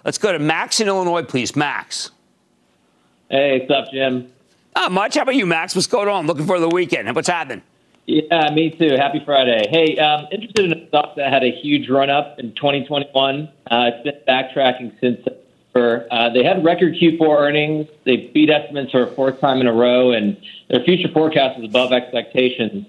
Let's 0.04 0.18
go 0.18 0.32
to 0.32 0.38
Max 0.40 0.80
in 0.80 0.88
Illinois, 0.88 1.22
please. 1.22 1.54
Max. 1.54 2.10
Hey, 3.30 3.60
what's 3.60 3.70
up, 3.70 3.92
Jim? 3.92 4.32
Not 4.74 4.90
much. 4.90 5.14
How 5.14 5.22
about 5.22 5.36
you, 5.36 5.46
Max? 5.46 5.74
What's 5.74 5.86
going 5.86 6.08
on? 6.08 6.26
Looking 6.26 6.46
for 6.46 6.58
the 6.58 6.68
weekend. 6.68 7.14
What's 7.14 7.28
happening? 7.28 7.62
Yeah, 8.06 8.50
me 8.52 8.70
too. 8.70 8.96
Happy 8.96 9.22
Friday. 9.24 9.66
Hey, 9.70 9.96
um, 9.98 10.26
interested 10.30 10.70
in 10.70 10.73
stock 10.94 11.16
that 11.16 11.32
had 11.32 11.42
a 11.42 11.50
huge 11.50 11.90
run 11.90 12.08
up 12.08 12.38
in 12.38 12.54
2021. 12.54 13.48
Uh, 13.66 13.90
it's 13.92 14.04
been 14.04 14.14
backtracking 14.28 14.98
since. 15.00 15.26
Uh, 15.74 16.30
they 16.30 16.44
had 16.44 16.64
record 16.64 16.94
Q4 16.94 17.40
earnings. 17.40 17.88
They 18.04 18.30
beat 18.32 18.48
estimates 18.48 18.92
for 18.92 19.02
a 19.02 19.12
fourth 19.14 19.40
time 19.40 19.60
in 19.60 19.66
a 19.66 19.72
row, 19.72 20.12
and 20.12 20.36
their 20.70 20.84
future 20.84 21.08
forecast 21.12 21.58
is 21.58 21.64
above 21.64 21.92
expectations. 21.92 22.86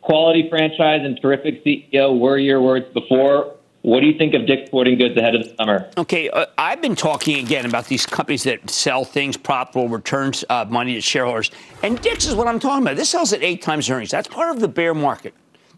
Quality 0.00 0.50
franchise 0.50 1.02
and 1.04 1.16
terrific 1.22 1.64
CEO 1.64 2.18
were 2.18 2.36
your 2.36 2.60
words 2.60 2.92
before. 2.92 3.54
What 3.82 4.00
do 4.00 4.06
you 4.06 4.18
think 4.18 4.34
of 4.34 4.46
Dick's 4.46 4.66
Sporting 4.66 4.98
Goods 4.98 5.16
ahead 5.16 5.36
of 5.36 5.44
the 5.44 5.54
summer? 5.56 5.88
Okay, 5.96 6.28
uh, 6.30 6.46
I've 6.58 6.82
been 6.82 6.96
talking 6.96 7.38
again 7.38 7.66
about 7.66 7.86
these 7.86 8.04
companies 8.04 8.42
that 8.44 8.68
sell 8.68 9.04
things, 9.04 9.36
profitable, 9.36 9.88
returns 9.88 10.44
uh, 10.48 10.64
money 10.68 10.94
to 10.94 11.00
shareholders. 11.00 11.52
And 11.84 12.00
Dick's 12.00 12.26
is 12.26 12.34
what 12.34 12.48
I'm 12.48 12.58
talking 12.58 12.82
about. 12.82 12.96
This 12.96 13.10
sells 13.10 13.32
at 13.32 13.44
eight 13.44 13.62
times 13.62 13.88
earnings. 13.88 14.10
That's 14.10 14.26
part 14.26 14.50
of 14.50 14.60
the 14.60 14.68
bear 14.68 14.92
market. 14.92 15.34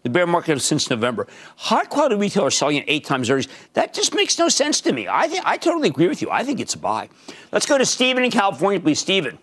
The 0.07 0.13
bear 0.13 0.25
market 0.25 0.61
since 0.61 0.89
November. 0.89 1.27
High 1.57 1.83
quality 1.83 2.15
retailers 2.15 2.55
selling 2.55 2.77
at 2.77 2.85
eight 2.87 3.03
times 3.03 3.29
earnings. 3.29 3.49
That 3.73 3.93
just 3.93 4.15
makes 4.15 4.39
no 4.39 4.47
sense 4.47 4.79
to 4.81 4.93
me. 4.93 5.05
I, 5.09 5.27
th- 5.27 5.41
I 5.43 5.57
totally 5.57 5.89
agree 5.89 6.07
with 6.07 6.21
you. 6.21 6.29
I 6.31 6.45
think 6.45 6.61
it's 6.61 6.75
a 6.75 6.77
buy. 6.77 7.09
Let's 7.51 7.65
go 7.65 7.77
to 7.77 7.85
Stephen 7.85 8.23
in 8.23 8.31
California, 8.31 8.79
please. 8.79 8.99
Stephen. 8.99 9.37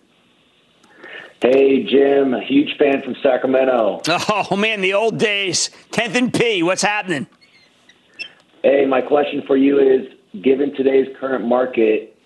Hey, 1.39 1.83
Jim, 1.83 2.33
a 2.33 2.43
huge 2.43 2.75
fan 2.79 3.03
from 3.03 3.15
Sacramento. 3.21 4.01
Oh, 4.27 4.55
man, 4.55 4.81
the 4.81 4.95
old 4.95 5.19
days. 5.19 5.69
10th 5.91 6.15
and 6.15 6.33
P, 6.33 6.63
what's 6.63 6.81
happening? 6.81 7.27
Hey, 8.63 8.87
my 8.87 9.01
question 9.01 9.43
for 9.45 9.55
you 9.55 9.77
is 9.77 10.11
given 10.41 10.73
today's 10.73 11.15
current 11.19 11.45
market, 11.45 12.17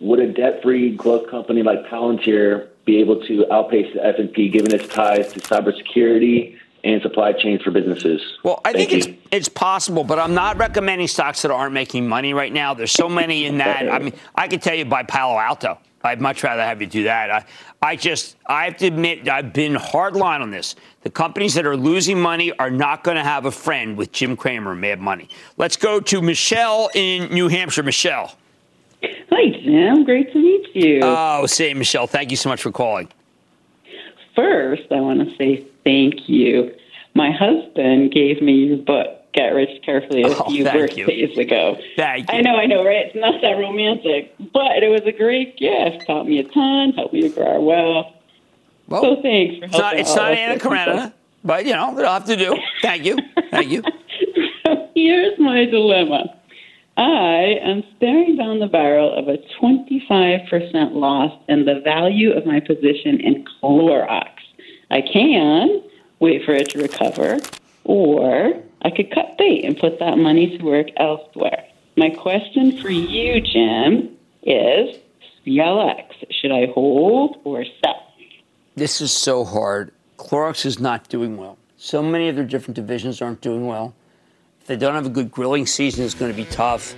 would 0.00 0.20
a 0.20 0.32
debt 0.32 0.62
free 0.62 0.96
growth 0.96 1.28
company 1.30 1.62
like 1.62 1.84
Palantir 1.84 2.68
be 2.86 2.98
able 3.00 3.20
to 3.26 3.52
outpace 3.52 3.92
the 3.92 4.02
S&P 4.06 4.48
given 4.48 4.72
its 4.74 4.88
ties 4.88 5.34
to 5.34 5.40
cybersecurity 5.40 6.58
and 6.84 7.00
supply 7.02 7.32
chains 7.32 7.62
for 7.62 7.70
businesses? 7.70 8.20
Well, 8.42 8.60
I 8.64 8.72
Thank 8.72 8.90
think 8.90 9.06
you. 9.06 9.12
it's 9.14 9.28
it's 9.30 9.48
possible, 9.48 10.04
but 10.04 10.18
I'm 10.18 10.34
not 10.34 10.58
recommending 10.58 11.08
stocks 11.08 11.42
that 11.42 11.50
aren't 11.50 11.72
making 11.72 12.06
money 12.06 12.34
right 12.34 12.52
now. 12.52 12.74
There's 12.74 12.92
so 12.92 13.08
many 13.08 13.46
in 13.46 13.58
that. 13.58 13.90
I 13.90 13.98
mean, 13.98 14.12
I 14.34 14.48
could 14.48 14.62
tell 14.62 14.74
you 14.74 14.84
buy 14.84 15.02
Palo 15.02 15.38
Alto. 15.38 15.78
I'd 16.04 16.20
much 16.20 16.44
rather 16.44 16.62
have 16.62 16.82
you 16.82 16.86
do 16.86 17.04
that. 17.04 17.30
I, 17.30 17.44
I 17.80 17.96
just, 17.96 18.36
I 18.46 18.66
have 18.66 18.76
to 18.76 18.86
admit, 18.86 19.26
I've 19.26 19.54
been 19.54 19.74
hard 19.74 20.14
line 20.14 20.42
on 20.42 20.50
this. 20.50 20.76
The 21.00 21.08
companies 21.08 21.54
that 21.54 21.64
are 21.64 21.78
losing 21.78 22.20
money 22.20 22.52
are 22.58 22.70
not 22.70 23.04
going 23.04 23.16
to 23.16 23.24
have 23.24 23.46
a 23.46 23.50
friend 23.50 23.96
with 23.96 24.12
Jim 24.12 24.36
Cramer 24.36 24.72
and 24.72 24.82
Mad 24.82 25.00
Money. 25.00 25.30
Let's 25.56 25.78
go 25.78 26.00
to 26.00 26.20
Michelle 26.20 26.90
in 26.94 27.32
New 27.32 27.48
Hampshire. 27.48 27.82
Michelle. 27.82 28.36
Hi, 29.02 29.48
Jim. 29.62 30.04
Great 30.04 30.30
to 30.34 30.38
meet 30.38 30.76
you. 30.76 31.00
Oh, 31.02 31.46
say, 31.46 31.72
Michelle, 31.72 32.06
thank 32.06 32.30
you 32.30 32.36
so 32.36 32.50
much 32.50 32.62
for 32.62 32.70
calling. 32.70 33.08
First, 34.36 34.84
I 34.90 35.00
want 35.00 35.26
to 35.26 35.36
say 35.36 35.64
thank 35.84 36.28
you. 36.28 36.72
My 37.14 37.30
husband 37.30 38.12
gave 38.12 38.42
me 38.42 38.52
your 38.66 38.78
book, 38.78 39.08
Get 39.34 39.48
Rich 39.54 39.82
Carefully, 39.84 40.22
a 40.22 40.28
Oh, 40.28 40.44
few 40.50 40.64
thank 40.64 40.96
you. 40.96 41.06
birthdays 41.06 41.38
ago. 41.38 41.78
Thank 41.96 42.30
you. 42.30 42.38
I 42.38 42.40
know, 42.40 42.56
I 42.56 42.66
know, 42.66 42.84
right? 42.84 43.06
It's 43.06 43.14
not 43.16 43.40
that 43.42 43.52
romantic, 43.52 44.34
but 44.52 44.82
it 44.82 44.88
was 44.88 45.02
a 45.06 45.12
great 45.12 45.56
gift. 45.56 46.06
Taught 46.06 46.26
me 46.26 46.38
a 46.38 46.44
ton, 46.44 46.92
helped 46.92 47.14
me 47.14 47.22
to 47.22 47.28
grow 47.28 47.46
our 47.46 47.60
wealth. 47.60 48.06
Well, 48.88 49.02
so 49.02 49.22
thanks 49.22 49.58
for 49.58 49.64
it's 49.66 49.72
not, 49.72 49.82
helping 49.82 50.00
it's 50.00 50.14
not 50.16 50.32
Anna 50.32 50.58
Karenina, 50.58 51.12
but, 51.44 51.64
you 51.66 51.72
know, 51.72 51.96
it'll 51.98 52.12
have 52.12 52.26
to 52.26 52.36
do. 52.36 52.56
Thank 52.82 53.04
you. 53.04 53.16
Thank 53.50 53.70
you. 53.70 53.82
Here's 54.94 55.38
my 55.38 55.64
dilemma. 55.64 56.36
I 56.96 57.58
am 57.62 57.82
staring 57.96 58.36
down 58.36 58.60
the 58.60 58.66
barrel 58.68 59.12
of 59.12 59.26
a 59.28 59.38
25% 59.60 60.92
loss 60.94 61.32
in 61.48 61.64
the 61.64 61.80
value 61.80 62.32
of 62.32 62.46
my 62.46 62.60
position 62.60 63.20
in 63.20 63.44
Clorox. 63.62 64.28
I 64.94 65.02
can 65.02 65.82
wait 66.20 66.44
for 66.44 66.52
it 66.52 66.68
to 66.70 66.78
recover, 66.78 67.40
or 67.82 68.54
I 68.82 68.90
could 68.90 69.12
cut 69.12 69.36
bait 69.36 69.64
and 69.64 69.76
put 69.76 69.98
that 69.98 70.18
money 70.18 70.56
to 70.56 70.64
work 70.64 70.86
elsewhere. 70.96 71.64
My 71.96 72.10
question 72.10 72.80
for 72.80 72.90
you, 72.90 73.40
Jim, 73.40 74.16
is 74.44 74.96
CLX. 75.44 76.12
Should 76.30 76.52
I 76.52 76.66
hold 76.72 77.40
or 77.42 77.64
sell? 77.84 78.06
This 78.76 79.00
is 79.00 79.10
so 79.10 79.44
hard. 79.44 79.90
Clorox 80.16 80.64
is 80.64 80.78
not 80.78 81.08
doing 81.08 81.36
well. 81.36 81.58
So 81.76 82.00
many 82.00 82.28
of 82.28 82.36
their 82.36 82.44
different 82.44 82.76
divisions 82.76 83.20
aren't 83.20 83.40
doing 83.40 83.66
well. 83.66 83.96
If 84.60 84.68
they 84.68 84.76
don't 84.76 84.94
have 84.94 85.06
a 85.06 85.10
good 85.10 85.32
grilling 85.32 85.66
season, 85.66 86.04
it's 86.04 86.14
going 86.14 86.30
to 86.30 86.36
be 86.36 86.44
tough. 86.44 86.94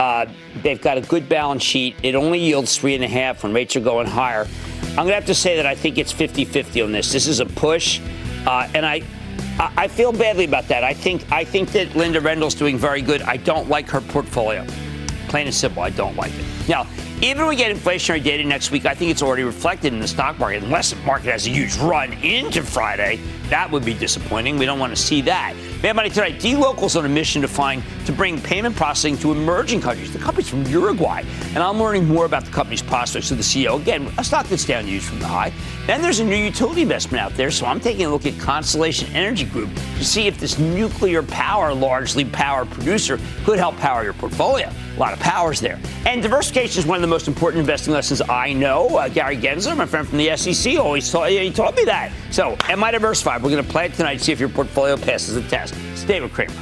Uh, 0.00 0.26
they've 0.64 0.82
got 0.82 0.98
a 0.98 1.02
good 1.02 1.28
balance 1.28 1.62
sheet. 1.62 1.94
It 2.02 2.16
only 2.16 2.40
yields 2.40 2.76
three 2.76 2.96
and 2.96 3.04
a 3.04 3.08
half 3.08 3.44
when 3.44 3.52
rates 3.52 3.76
are 3.76 3.80
going 3.80 4.08
higher. 4.08 4.48
I'm 4.98 5.04
going 5.04 5.12
to 5.12 5.14
have 5.14 5.26
to 5.26 5.34
say 5.34 5.54
that 5.54 5.64
I 5.64 5.76
think 5.76 5.96
it's 5.96 6.10
50 6.10 6.44
50 6.44 6.82
on 6.82 6.90
this. 6.90 7.12
This 7.12 7.28
is 7.28 7.38
a 7.38 7.46
push. 7.46 8.00
Uh, 8.44 8.68
and 8.74 8.84
I, 8.84 9.02
I 9.60 9.72
I 9.76 9.86
feel 9.86 10.10
badly 10.10 10.44
about 10.44 10.66
that. 10.66 10.82
I 10.82 10.92
think, 10.92 11.30
I 11.30 11.44
think 11.44 11.70
that 11.70 11.94
Linda 11.94 12.20
Rendle's 12.20 12.56
doing 12.56 12.76
very 12.76 13.00
good. 13.00 13.22
I 13.22 13.36
don't 13.36 13.68
like 13.68 13.88
her 13.90 14.00
portfolio. 14.00 14.66
Plain 15.28 15.46
and 15.46 15.54
simple, 15.54 15.84
I 15.84 15.90
don't 15.90 16.16
like 16.16 16.32
it. 16.34 16.57
Now, 16.68 16.86
even 17.22 17.38
when 17.38 17.48
we 17.48 17.56
get 17.56 17.74
inflationary 17.74 18.22
data 18.22 18.44
next 18.44 18.70
week, 18.70 18.86
I 18.86 18.94
think 18.94 19.10
it's 19.10 19.22
already 19.22 19.42
reflected 19.42 19.92
in 19.92 19.98
the 19.98 20.06
stock 20.06 20.38
market. 20.38 20.62
Unless 20.62 20.90
the 20.90 20.96
market 21.02 21.32
has 21.32 21.46
a 21.46 21.50
huge 21.50 21.76
run 21.78 22.12
into 22.22 22.62
Friday, 22.62 23.18
that 23.48 23.70
would 23.70 23.84
be 23.84 23.94
disappointing. 23.94 24.58
We 24.58 24.66
don't 24.66 24.78
want 24.78 24.94
to 24.94 25.02
see 25.02 25.22
that. 25.22 25.54
Mad 25.82 25.96
Money 25.96 26.10
tonight, 26.10 26.38
dLocal's 26.38 26.96
on 26.96 27.06
a 27.06 27.08
mission 27.08 27.40
to 27.42 27.48
find 27.48 27.82
to 28.04 28.12
bring 28.12 28.40
payment 28.40 28.76
processing 28.76 29.16
to 29.18 29.32
emerging 29.32 29.80
countries. 29.80 30.12
The 30.12 30.18
company's 30.18 30.48
from 30.48 30.64
Uruguay, 30.66 31.24
and 31.54 31.58
I'm 31.58 31.78
learning 31.78 32.06
more 32.06 32.26
about 32.26 32.44
the 32.44 32.50
company's 32.50 32.82
prospects 32.82 33.30
with 33.30 33.38
the 33.38 33.44
CEO. 33.44 33.80
Again, 33.80 34.12
a 34.18 34.22
stock 34.22 34.46
that's 34.46 34.66
down 34.66 34.84
huge 34.84 35.02
from 35.02 35.18
the 35.18 35.26
high. 35.26 35.52
Then 35.86 36.02
there's 36.02 36.20
a 36.20 36.24
new 36.24 36.36
utility 36.36 36.82
investment 36.82 37.22
out 37.22 37.34
there, 37.34 37.50
so 37.50 37.64
I'm 37.66 37.80
taking 37.80 38.04
a 38.04 38.10
look 38.10 38.26
at 38.26 38.38
Constellation 38.38 39.10
Energy 39.14 39.46
Group 39.46 39.74
to 39.74 40.04
see 40.04 40.26
if 40.26 40.38
this 40.38 40.58
nuclear 40.58 41.22
power, 41.22 41.72
largely 41.72 42.26
power 42.26 42.66
producer, 42.66 43.18
could 43.44 43.58
help 43.58 43.76
power 43.78 44.04
your 44.04 44.12
portfolio. 44.12 44.70
A 44.96 44.98
lot 44.98 45.12
of 45.12 45.20
powers 45.20 45.60
there. 45.60 45.78
And 46.06 46.22
diversification 46.22 46.57
is 46.64 46.86
one 46.86 46.96
of 46.96 47.02
the 47.02 47.08
most 47.08 47.28
important 47.28 47.60
investing 47.60 47.94
lessons 47.94 48.20
I 48.28 48.52
know. 48.52 48.88
Uh, 48.88 49.08
Gary 49.08 49.36
Gensler, 49.36 49.76
my 49.76 49.86
friend 49.86 50.08
from 50.08 50.18
the 50.18 50.36
SEC, 50.36 50.76
always 50.76 51.10
taught, 51.10 51.30
he 51.30 51.50
taught 51.52 51.76
me 51.76 51.84
that. 51.84 52.10
So, 52.30 52.56
am 52.64 52.82
I 52.82 52.90
diversified? 52.90 53.42
We're 53.42 53.50
going 53.50 53.64
to 53.64 53.70
play 53.70 53.86
it 53.86 53.94
tonight, 53.94 54.20
see 54.20 54.32
if 54.32 54.40
your 54.40 54.48
portfolio 54.48 54.96
passes 54.96 55.36
the 55.36 55.42
test. 55.48 55.74
It's 55.92 56.02
David 56.02 56.32
Kramer. 56.32 56.54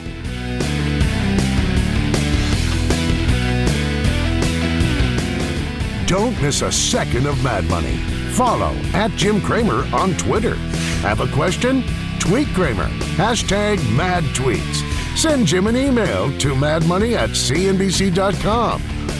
Don't 6.07 6.41
miss 6.43 6.61
a 6.61 6.71
second 6.71 7.27
of 7.27 7.43
Mad 7.43 7.65
Money. 7.65 7.97
Follow 8.33 8.75
at 8.93 9.11
Jim 9.13 9.41
Cramer 9.41 9.87
on 9.95 10.15
Twitter. 10.19 10.57
Have 11.01 11.21
a 11.21 11.29
question? 11.29 11.83
Tweet 12.19 12.49
Cramer. 12.49 12.89
Hashtag 13.17 13.79
mad 13.97 14.25
tweets. 14.35 15.17
Send 15.17 15.47
Jim 15.47 15.67
an 15.69 15.77
email 15.77 16.37
to 16.39 16.55
madmoney 16.55 17.17
at 17.17 17.31
cnbc.com 17.31 18.96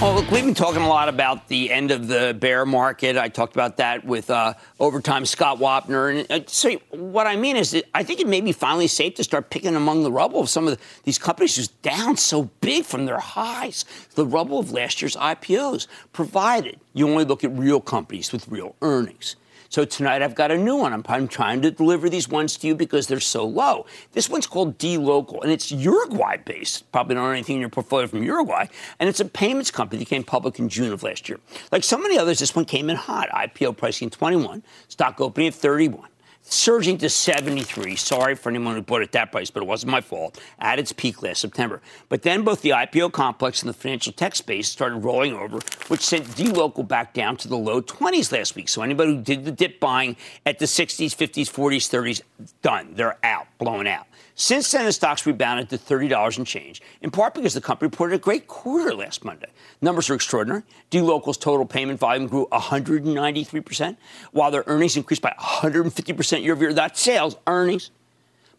Well, 0.00 0.14
look, 0.14 0.30
we've 0.30 0.46
been 0.46 0.54
talking 0.54 0.80
a 0.80 0.88
lot 0.88 1.10
about 1.10 1.48
the 1.48 1.70
end 1.70 1.90
of 1.90 2.08
the 2.08 2.34
bear 2.40 2.64
market. 2.64 3.18
I 3.18 3.28
talked 3.28 3.54
about 3.54 3.76
that 3.76 4.02
with 4.02 4.30
uh, 4.30 4.54
overtime 4.78 5.26
Scott 5.26 5.58
Wapner. 5.58 6.20
And 6.20 6.32
uh, 6.32 6.46
so, 6.46 6.72
what 6.88 7.26
I 7.26 7.36
mean 7.36 7.56
is, 7.56 7.76
I 7.94 8.02
think 8.02 8.18
it 8.18 8.26
may 8.26 8.40
be 8.40 8.52
finally 8.52 8.86
safe 8.86 9.16
to 9.16 9.24
start 9.24 9.50
picking 9.50 9.76
among 9.76 10.02
the 10.02 10.10
rubble 10.10 10.40
of 10.40 10.48
some 10.48 10.66
of 10.66 10.78
the, 10.78 10.82
these 11.04 11.18
companies 11.18 11.56
who's 11.56 11.68
down 11.68 12.16
so 12.16 12.44
big 12.62 12.86
from 12.86 13.04
their 13.04 13.18
highs, 13.18 13.84
the 14.14 14.24
rubble 14.24 14.58
of 14.58 14.72
last 14.72 15.02
year's 15.02 15.16
IPOs, 15.16 15.86
provided 16.14 16.80
you 16.94 17.06
only 17.06 17.26
look 17.26 17.44
at 17.44 17.50
real 17.52 17.78
companies 17.78 18.32
with 18.32 18.48
real 18.48 18.76
earnings. 18.80 19.36
So 19.70 19.84
tonight 19.84 20.20
I've 20.20 20.34
got 20.34 20.50
a 20.50 20.58
new 20.58 20.74
one. 20.74 20.92
I'm, 20.92 21.04
I'm, 21.08 21.28
trying 21.28 21.62
to 21.62 21.70
deliver 21.70 22.10
these 22.10 22.28
ones 22.28 22.56
to 22.56 22.66
you 22.66 22.74
because 22.74 23.06
they're 23.06 23.20
so 23.20 23.46
low. 23.46 23.86
This 24.10 24.28
one's 24.28 24.48
called 24.48 24.78
dLocal, 24.78 25.44
and 25.44 25.52
it's 25.52 25.70
Uruguay 25.70 26.38
based. 26.38 26.90
Probably 26.90 27.14
don't 27.14 27.30
anything 27.30 27.54
in 27.54 27.60
your 27.60 27.70
portfolio 27.70 28.08
from 28.08 28.24
Uruguay. 28.24 28.66
And 28.98 29.08
it's 29.08 29.20
a 29.20 29.24
payments 29.24 29.70
company 29.70 30.00
that 30.00 30.08
came 30.08 30.24
public 30.24 30.58
in 30.58 30.68
June 30.68 30.92
of 30.92 31.04
last 31.04 31.28
year. 31.28 31.38
Like 31.70 31.84
so 31.84 31.96
many 31.96 32.18
others, 32.18 32.40
this 32.40 32.56
one 32.56 32.64
came 32.64 32.90
in 32.90 32.96
hot. 32.96 33.28
IPO 33.30 33.76
pricing 33.76 34.10
21, 34.10 34.64
stock 34.88 35.20
opening 35.20 35.46
at 35.46 35.54
31 35.54 36.08
surging 36.42 36.98
to 36.98 37.08
73. 37.08 37.96
Sorry 37.96 38.34
for 38.34 38.48
anyone 38.48 38.74
who 38.74 38.82
bought 38.82 39.02
it 39.02 39.12
that 39.12 39.32
price, 39.32 39.50
but 39.50 39.62
it 39.62 39.66
wasn't 39.66 39.92
my 39.92 40.00
fault 40.00 40.40
at 40.58 40.78
its 40.78 40.92
peak 40.92 41.22
last 41.22 41.40
September. 41.40 41.80
But 42.08 42.22
then 42.22 42.42
both 42.42 42.62
the 42.62 42.70
IPO 42.70 43.12
complex 43.12 43.62
and 43.62 43.68
the 43.68 43.74
financial 43.74 44.12
tech 44.12 44.34
space 44.34 44.68
started 44.68 44.96
rolling 44.96 45.34
over, 45.34 45.60
which 45.88 46.00
sent 46.00 46.24
dLocal 46.26 46.86
back 46.86 47.14
down 47.14 47.36
to 47.38 47.48
the 47.48 47.56
low 47.56 47.80
20s 47.80 48.32
last 48.32 48.56
week. 48.56 48.68
So 48.68 48.82
anybody 48.82 49.14
who 49.14 49.22
did 49.22 49.44
the 49.44 49.52
dip 49.52 49.80
buying 49.80 50.16
at 50.44 50.58
the 50.58 50.66
60s, 50.66 51.14
50s, 51.14 51.50
40s, 51.50 51.88
30s, 51.88 52.22
done. 52.62 52.94
They're 52.94 53.18
out, 53.22 53.46
blown 53.58 53.86
out. 53.86 54.06
Since 54.34 54.70
then, 54.70 54.86
the 54.86 54.92
stocks 54.92 55.26
rebounded 55.26 55.68
to 55.68 55.76
$30 55.76 56.38
and 56.38 56.46
change, 56.46 56.80
in 57.02 57.10
part 57.10 57.34
because 57.34 57.52
the 57.52 57.60
company 57.60 57.88
reported 57.88 58.14
a 58.14 58.18
great 58.18 58.46
quarter 58.46 58.94
last 58.94 59.22
Monday. 59.22 59.48
Numbers 59.82 60.10
are 60.10 60.14
extraordinary. 60.14 60.62
dLocal's 60.90 61.38
total 61.38 61.64
payment 61.64 61.98
volume 61.98 62.26
grew 62.26 62.46
193%, 62.52 63.96
while 64.32 64.50
their 64.50 64.64
earnings 64.66 64.96
increased 64.96 65.22
by 65.22 65.34
150% 65.38 66.42
year 66.42 66.52
over 66.52 66.64
year. 66.64 66.74
That's 66.74 67.00
sales, 67.00 67.36
earnings. 67.46 67.90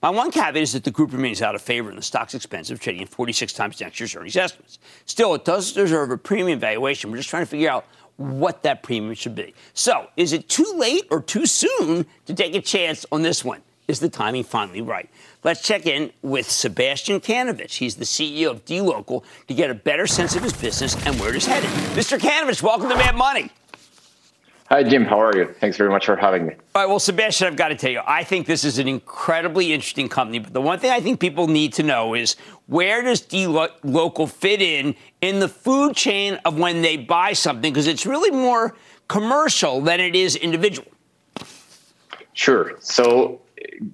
My 0.01 0.10
one 0.10 0.32
caveat 0.32 0.58
is 0.58 0.74
that 0.74 0.84
the 0.84 0.90
group 0.90 1.13
remains 1.13 1.44
out 1.44 1.54
of 1.54 1.62
favor 1.62 1.90
and 1.90 1.98
the 1.98 2.01
stock's 2.04 2.34
expensive, 2.34 2.80
trading 2.80 3.04
at 3.04 3.10
46 3.10 3.54
times 3.54 3.80
next 3.80 4.00
year's 4.00 4.16
earnings 4.16 4.36
estimates. 4.36 4.80
Still, 5.06 5.36
it 5.36 5.46
does 5.46 5.74
deserve 5.74 6.10
a 6.10 6.18
premium 6.18 6.60
valuation. 6.60 7.12
We're 7.12 7.18
just 7.18 7.30
trying 7.30 7.44
to 7.44 7.50
figure 7.50 7.70
out 7.70 7.86
what 8.18 8.63
that 8.63 8.82
premium 8.82 9.13
should 9.13 9.36
be. 9.36 9.54
So, 9.74 10.08
is 10.18 10.34
it 10.34 10.50
too 10.50 10.74
late 10.75 11.06
or 11.12 11.22
too 11.22 11.46
soon 11.46 12.08
to 12.25 12.34
take 12.34 12.56
a 12.56 12.62
chance 12.62 13.06
on 13.12 13.22
this 13.22 13.46
one? 13.46 13.62
Is 13.88 14.00
the 14.00 14.10
timing 14.10 14.44
finally 14.44 14.82
right? 14.82 15.10
Let's 15.44 15.64
check 15.64 15.88
in 15.88 16.12
with 16.22 16.52
Sebastian 16.52 17.20
Kanovich. 17.20 17.78
He's 17.78 17.96
the 17.96 18.06
CEO 18.06 18.52
of 18.52 18.64
dLocal 18.64 19.24
to 19.48 19.56
get 19.56 19.72
a 19.72 19.74
better 19.74 20.06
sense 20.06 20.36
of 20.36 20.44
his 20.44 20.54
business 20.54 20.96
and 21.04 21.20
where 21.20 21.32
it 21.32 21.36
is 21.36 21.48
headed. 21.48 21.68
Mr. 21.98 22.20
Kanovich, 22.20 22.62
welcome 22.62 22.90
to 22.90 22.96
Mad 22.96 23.16
Money. 23.16 23.50
Hi, 24.70 24.84
Jim. 24.84 25.04
How 25.04 25.20
are 25.20 25.36
you? 25.36 25.52
Thanks 25.60 25.78
very 25.78 25.90
much 25.90 26.06
for 26.06 26.16
having 26.16 26.46
me. 26.46 26.54
All 26.76 26.84
right. 26.84 26.88
Well, 26.88 27.00
Sebastian, 27.00 27.48
I've 27.48 27.56
got 27.56 27.70
to 27.70 27.76
tell 27.76 27.90
you, 27.90 28.02
I 28.06 28.24
think 28.24 28.46
this 28.46 28.64
is 28.64 28.78
an 28.78 28.88
incredibly 28.88 29.74
interesting 29.74 30.08
company. 30.08 30.38
But 30.38 30.54
the 30.54 30.62
one 30.62 30.78
thing 30.78 30.92
I 30.92 31.00
think 31.00 31.20
people 31.20 31.48
need 31.48 31.74
to 31.74 31.84
know 31.84 32.14
is 32.14 32.36
where 32.68 33.02
does 33.02 33.24
dLocal 33.24 34.30
fit 34.30 34.62
in 34.62 34.96
in 35.22 35.40
the 35.40 35.48
food 35.48 35.96
chain 35.96 36.40
of 36.46 36.60
when 36.60 36.84
they 36.84 36.98
buy 36.98 37.34
something? 37.34 37.74
Because 37.74 37.88
it's 37.88 38.06
really 38.06 38.30
more 38.30 38.76
commercial 39.08 39.82
than 39.82 40.00
it 40.00 40.16
is 40.16 40.36
individual. 40.36 40.88
Sure. 42.34 42.78
So 42.80 43.42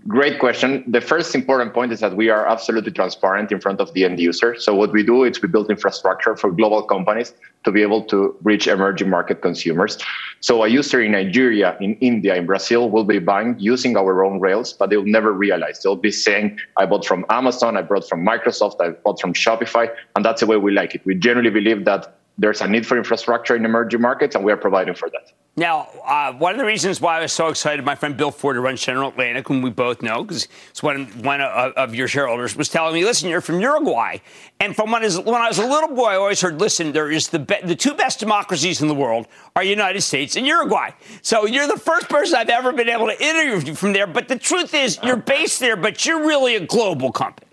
great 0.08 0.40
question. 0.40 0.84
The 0.88 1.02
first 1.02 1.34
important 1.36 1.74
point 1.74 1.92
is 1.92 2.00
that 2.00 2.16
we 2.16 2.30
are 2.30 2.46
absolutely 2.48 2.92
transparent 2.92 3.52
in 3.52 3.60
front 3.60 3.80
of 3.80 3.94
the 3.94 4.06
end 4.06 4.20
user. 4.20 4.56
So 4.60 4.74
what 4.74 4.92
we 4.92 5.04
do 5.04 5.24
is 5.24 5.42
we 5.42 5.48
build 5.48 5.70
infrastructure 5.70 6.36
for 6.36 6.52
global 6.52 6.84
companies 6.84 7.34
to 7.64 7.72
be 7.72 7.82
able 7.82 8.04
to 8.06 8.36
reach 8.44 8.68
emerging 8.68 9.10
market 9.10 9.42
consumers. 9.42 9.98
So 10.40 10.64
a 10.64 10.68
user 10.68 11.02
in 11.02 11.12
Nigeria, 11.14 11.78
in 11.82 11.96
India, 11.96 12.36
in 12.36 12.46
Brazil 12.46 12.90
will 12.90 13.04
be 13.04 13.20
buying 13.20 13.56
using 13.60 13.98
our 13.98 14.24
own 14.24 14.40
rails, 14.40 14.74
but 14.74 14.90
they'll 14.90 15.04
never 15.04 15.32
realize. 15.34 15.82
They'll 15.82 15.96
be 15.96 16.12
saying, 16.12 16.60
I 16.78 16.86
bought 16.86 17.06
from 17.06 17.26
Amazon, 17.30 17.78
I 17.78 17.82
bought 17.82 18.08
from 18.08 18.26
Microsoft, 18.26 18.82
I 18.82 18.90
bought 18.90 19.20
from 19.20 19.34
Shopify, 19.34 19.90
and 20.16 20.24
that's 20.24 20.42
the 20.42 20.48
way 20.48 20.58
we 20.58 20.72
like 20.72 20.96
it. 20.96 21.06
We 21.06 21.16
generally 21.16 21.50
believe 21.50 21.86
that 21.86 22.18
there's 22.38 22.62
a 22.62 22.68
need 22.68 22.86
for 22.86 22.98
infrastructure 22.98 23.56
in 23.56 23.66
emerging 23.66 24.02
markets, 24.02 24.36
and 24.36 24.46
we 24.46 24.52
are 24.52 24.58
providing 24.58 24.94
for 24.94 25.10
that. 25.10 25.32
Now, 25.60 25.88
uh, 26.06 26.34
one 26.34 26.52
of 26.52 26.60
the 26.60 26.66
reasons 26.66 27.02
why 27.02 27.18
I 27.18 27.22
was 27.22 27.34
so 27.34 27.48
excited, 27.48 27.84
my 27.84 27.96
friend 27.96 28.16
Bill 28.16 28.30
Ford, 28.30 28.56
who 28.56 28.62
runs 28.62 28.80
General 28.80 29.10
Atlantic, 29.10 29.48
whom 29.48 29.64
we 29.64 29.72
both 29.72 30.04
know, 30.04 30.24
because 30.24 30.48
it's 30.70 30.84
one, 30.84 31.08
one 31.24 31.42
of, 31.42 31.74
of, 31.74 31.96
your 31.96 32.08
shareholders, 32.08 32.56
was 32.56 32.70
telling 32.70 32.94
me, 32.94 33.04
listen, 33.04 33.28
you're 33.28 33.42
from 33.42 33.60
Uruguay. 33.60 34.20
And 34.60 34.76
from 34.76 34.92
when 34.92 35.02
I, 35.02 35.06
was, 35.06 35.20
when 35.20 35.42
I 35.42 35.48
was 35.48 35.58
a 35.58 35.66
little 35.66 35.96
boy, 35.96 36.10
I 36.10 36.16
always 36.18 36.40
heard, 36.42 36.62
listen, 36.62 36.92
there 36.92 37.12
is 37.12 37.30
the, 37.30 37.40
be- 37.40 37.60
the 37.64 37.76
two 37.76 37.96
best 37.96 38.20
democracies 38.20 38.84
in 38.84 38.88
the 38.88 38.94
world 38.94 39.26
are 39.56 39.64
United 39.64 40.02
States 40.02 40.36
and 40.36 40.46
Uruguay. 40.46 40.92
So 41.24 41.48
you're 41.48 41.68
the 41.68 41.80
first 41.80 42.08
person 42.08 42.38
I've 42.38 42.50
ever 42.50 42.72
been 42.72 42.90
able 42.90 43.08
to 43.08 43.20
interview 43.20 43.74
from 43.74 43.94
there. 43.94 44.06
But 44.06 44.28
the 44.28 44.38
truth 44.38 44.76
is, 44.76 45.00
you're 45.02 45.18
based 45.18 45.60
there, 45.60 45.76
but 45.76 46.06
you're 46.06 46.24
really 46.24 46.56
a 46.56 46.68
global 46.68 47.12
company. 47.12 47.48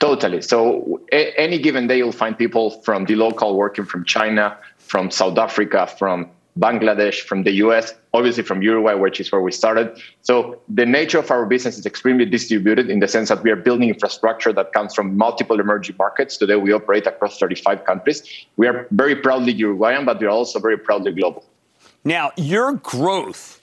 Totally. 0.00 0.42
So 0.42 1.00
a- 1.12 1.32
any 1.38 1.60
given 1.60 1.86
day, 1.86 1.98
you'll 1.98 2.10
find 2.10 2.36
people 2.36 2.70
from 2.82 3.06
dLocal 3.06 3.54
working 3.54 3.84
from 3.84 4.04
China, 4.04 4.58
from 4.78 5.12
South 5.12 5.38
Africa, 5.38 5.86
from 5.86 6.28
Bangladesh, 6.60 7.20
from 7.22 7.42
the 7.44 7.52
US, 7.64 7.94
obviously 8.12 8.42
from 8.42 8.60
Uruguay, 8.62 8.94
which 8.94 9.18
is 9.18 9.32
where 9.32 9.40
we 9.40 9.50
started. 9.50 9.98
So 10.20 10.60
the 10.68 10.84
nature 10.84 11.18
of 11.18 11.30
our 11.30 11.46
business 11.46 11.78
is 11.78 11.86
extremely 11.86 12.26
distributed 12.26 12.90
in 12.90 13.00
the 13.00 13.08
sense 13.08 13.30
that 13.30 13.42
we 13.42 13.50
are 13.50 13.56
building 13.56 13.88
infrastructure 13.88 14.52
that 14.52 14.72
comes 14.72 14.94
from 14.94 15.16
multiple 15.16 15.58
emerging 15.58 15.96
markets. 15.98 16.36
Today 16.36 16.56
we 16.56 16.72
operate 16.72 17.06
across 17.06 17.38
35 17.38 17.84
countries. 17.84 18.22
We 18.56 18.68
are 18.68 18.86
very 18.90 19.16
proudly 19.16 19.52
Uruguayan, 19.52 20.04
but 20.04 20.20
we 20.20 20.26
are 20.26 20.30
also 20.30 20.58
very 20.60 20.76
proudly 20.76 21.12
global. 21.12 21.44
Now, 22.04 22.32
your 22.36 22.74
growth 22.74 23.60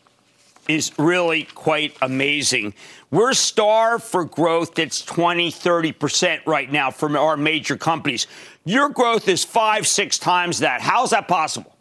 is 0.67 0.91
really 0.97 1.43
quite 1.43 1.95
amazing. 2.01 2.73
We're 3.09 3.33
starved 3.33 4.03
for 4.03 4.25
growth 4.25 4.75
that's 4.75 5.01
20, 5.01 5.51
30% 5.51 6.45
right 6.45 6.69
now 6.69 6.91
from 6.91 7.15
our 7.15 7.37
major 7.37 7.77
companies. 7.77 8.27
Your 8.65 8.89
growth 8.89 9.29
is 9.29 9.45
five, 9.45 9.87
six 9.87 10.17
times 10.17 10.59
that. 10.59 10.81
How's 10.81 11.11
that 11.11 11.27
possible? 11.27 11.76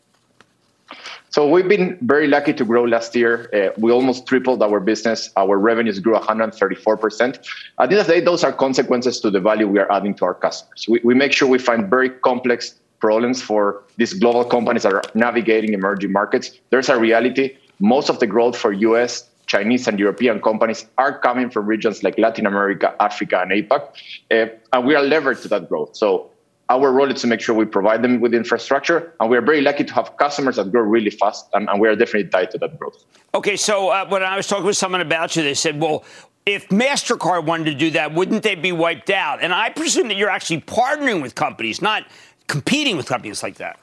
So 1.30 1.48
we've 1.48 1.68
been 1.68 1.98
very 2.00 2.28
lucky 2.28 2.52
to 2.54 2.64
grow 2.64 2.84
last 2.84 3.14
year. 3.14 3.50
Uh, 3.52 3.78
we 3.78 3.92
almost 3.92 4.26
tripled 4.26 4.62
our 4.62 4.80
business. 4.80 5.30
Our 5.36 5.58
revenues 5.58 5.98
grew 5.98 6.14
134%. 6.14 7.22
At 7.28 7.36
the 7.36 7.82
end 7.82 7.92
of 7.92 8.06
the 8.06 8.12
day, 8.14 8.20
those 8.20 8.42
are 8.44 8.52
consequences 8.52 9.20
to 9.20 9.30
the 9.30 9.40
value 9.40 9.68
we 9.68 9.78
are 9.78 9.90
adding 9.92 10.14
to 10.14 10.24
our 10.24 10.34
customers. 10.34 10.86
We, 10.88 11.00
we 11.04 11.14
make 11.14 11.32
sure 11.32 11.48
we 11.48 11.58
find 11.58 11.90
very 11.90 12.10
complex 12.10 12.76
problems 13.00 13.42
for 13.42 13.82
these 13.96 14.14
global 14.14 14.44
companies 14.44 14.84
that 14.84 14.94
are 14.94 15.02
navigating 15.14 15.74
emerging 15.74 16.12
markets. 16.12 16.52
There's 16.70 16.88
a 16.88 16.98
reality 16.98 17.56
most 17.80 18.08
of 18.08 18.20
the 18.20 18.26
growth 18.26 18.56
for 18.56 18.72
US, 18.72 19.28
Chinese, 19.46 19.86
and 19.86 19.98
European 19.98 20.40
companies 20.40 20.86
are 20.98 21.18
coming 21.18 21.50
from 21.50 21.66
regions 21.66 22.02
like 22.02 22.18
Latin 22.18 22.46
America, 22.46 22.94
Africa, 23.00 23.40
and 23.42 23.50
APAC. 23.52 23.82
Uh, 24.30 24.46
and 24.72 24.86
we 24.86 24.94
are 24.94 25.02
levered 25.02 25.40
to 25.42 25.48
that 25.48 25.68
growth. 25.68 25.94
So 25.96 26.30
our 26.68 26.92
role 26.92 27.10
is 27.10 27.20
to 27.20 27.26
make 27.26 27.40
sure 27.40 27.54
we 27.54 27.64
provide 27.64 28.02
them 28.02 28.20
with 28.20 28.34
infrastructure. 28.34 29.12
And 29.20 29.30
we 29.30 29.36
are 29.36 29.42
very 29.42 29.60
lucky 29.60 29.84
to 29.84 29.94
have 29.94 30.16
customers 30.16 30.56
that 30.56 30.72
grow 30.72 30.82
really 30.82 31.10
fast. 31.10 31.48
And, 31.54 31.68
and 31.68 31.80
we 31.80 31.88
are 31.88 31.94
definitely 31.94 32.28
tied 32.28 32.50
to 32.52 32.58
that 32.58 32.78
growth. 32.78 33.04
Okay. 33.34 33.56
So 33.56 33.90
uh, 33.90 34.06
when 34.08 34.22
I 34.22 34.36
was 34.36 34.46
talking 34.46 34.64
with 34.64 34.76
someone 34.76 35.00
about 35.00 35.36
you, 35.36 35.42
they 35.42 35.54
said, 35.54 35.80
well, 35.80 36.04
if 36.44 36.68
MasterCard 36.68 37.44
wanted 37.44 37.66
to 37.66 37.74
do 37.74 37.90
that, 37.92 38.14
wouldn't 38.14 38.42
they 38.42 38.54
be 38.54 38.72
wiped 38.72 39.10
out? 39.10 39.42
And 39.42 39.52
I 39.52 39.70
presume 39.70 40.08
that 40.08 40.16
you're 40.16 40.30
actually 40.30 40.60
partnering 40.62 41.22
with 41.22 41.34
companies, 41.34 41.82
not 41.82 42.04
competing 42.46 42.96
with 42.96 43.06
companies 43.06 43.42
like 43.42 43.56
that. 43.56 43.78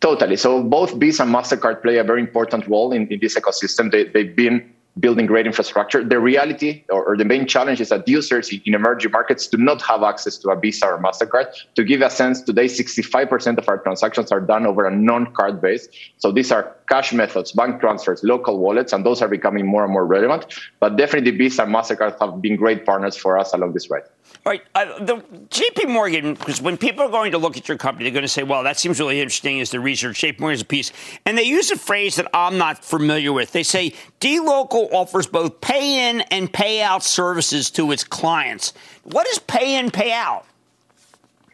Totally. 0.00 0.36
So 0.36 0.62
both 0.62 0.94
Visa 0.94 1.24
and 1.24 1.34
MasterCard 1.34 1.82
play 1.82 1.98
a 1.98 2.04
very 2.04 2.20
important 2.20 2.66
role 2.68 2.92
in, 2.92 3.08
in 3.08 3.18
this 3.20 3.36
ecosystem. 3.38 3.90
They, 3.90 4.04
they've 4.04 4.34
been 4.34 4.72
building 5.00 5.26
great 5.26 5.46
infrastructure. 5.46 6.02
The 6.02 6.18
reality 6.18 6.84
or, 6.90 7.04
or, 7.04 7.16
the 7.16 7.24
main 7.24 7.46
challenge 7.46 7.80
is 7.80 7.90
that 7.90 8.08
users 8.08 8.52
in 8.52 8.74
emerging 8.74 9.12
markets 9.12 9.46
do 9.46 9.56
not 9.56 9.82
have 9.82 10.02
access 10.02 10.38
to 10.38 10.50
a 10.50 10.58
Visa 10.58 10.86
or 10.86 11.02
MasterCard. 11.02 11.46
To 11.74 11.84
give 11.84 12.00
a 12.00 12.10
sense, 12.10 12.42
today 12.42 12.66
65% 12.66 13.58
of 13.58 13.68
our 13.68 13.78
transactions 13.78 14.32
are 14.32 14.40
done 14.40 14.66
over 14.66 14.86
a 14.86 14.94
non-card 14.94 15.60
base. 15.60 15.88
So 16.18 16.32
these 16.32 16.50
are 16.50 16.76
cash 16.88 17.12
methods, 17.12 17.52
bank 17.52 17.80
transfers, 17.80 18.22
local 18.24 18.58
wallets, 18.58 18.92
and 18.92 19.04
those 19.04 19.22
are 19.22 19.28
becoming 19.28 19.66
more 19.66 19.84
and 19.84 19.92
more 19.92 20.06
relevant. 20.06 20.46
But 20.80 20.96
definitely 20.96 21.32
Visa 21.32 21.64
and 21.64 21.74
MasterCard 21.74 22.18
have 22.20 22.40
been 22.40 22.56
great 22.56 22.86
partners 22.86 23.16
for 23.16 23.38
us 23.38 23.52
along 23.52 23.74
this 23.74 23.90
ride. 23.90 24.04
Right. 24.48 24.62
Uh, 24.74 25.04
the 25.04 25.16
JP 25.50 25.90
Morgan, 25.90 26.32
because 26.32 26.62
when 26.62 26.78
people 26.78 27.04
are 27.04 27.10
going 27.10 27.32
to 27.32 27.38
look 27.38 27.58
at 27.58 27.68
your 27.68 27.76
company, 27.76 28.04
they're 28.04 28.14
going 28.14 28.22
to 28.22 28.28
say, 28.28 28.44
well, 28.44 28.62
that 28.62 28.78
seems 28.78 28.98
really 28.98 29.20
interesting 29.20 29.60
as 29.60 29.70
the 29.70 29.78
research. 29.78 30.22
JP 30.22 30.54
is 30.54 30.62
a 30.62 30.64
piece. 30.64 30.90
And 31.26 31.36
they 31.36 31.42
use 31.42 31.70
a 31.70 31.76
phrase 31.76 32.16
that 32.16 32.28
I'm 32.32 32.56
not 32.56 32.82
familiar 32.82 33.30
with. 33.30 33.52
They 33.52 33.62
say 33.62 33.92
dLocal 34.20 34.90
offers 34.90 35.26
both 35.26 35.60
pay 35.60 36.08
in 36.08 36.22
and 36.30 36.50
pay 36.50 36.80
out 36.80 37.04
services 37.04 37.70
to 37.72 37.92
its 37.92 38.04
clients. 38.04 38.72
What 39.02 39.28
is 39.28 39.38
pay 39.38 39.78
in, 39.78 39.90
pay 39.90 40.12
out? 40.12 40.46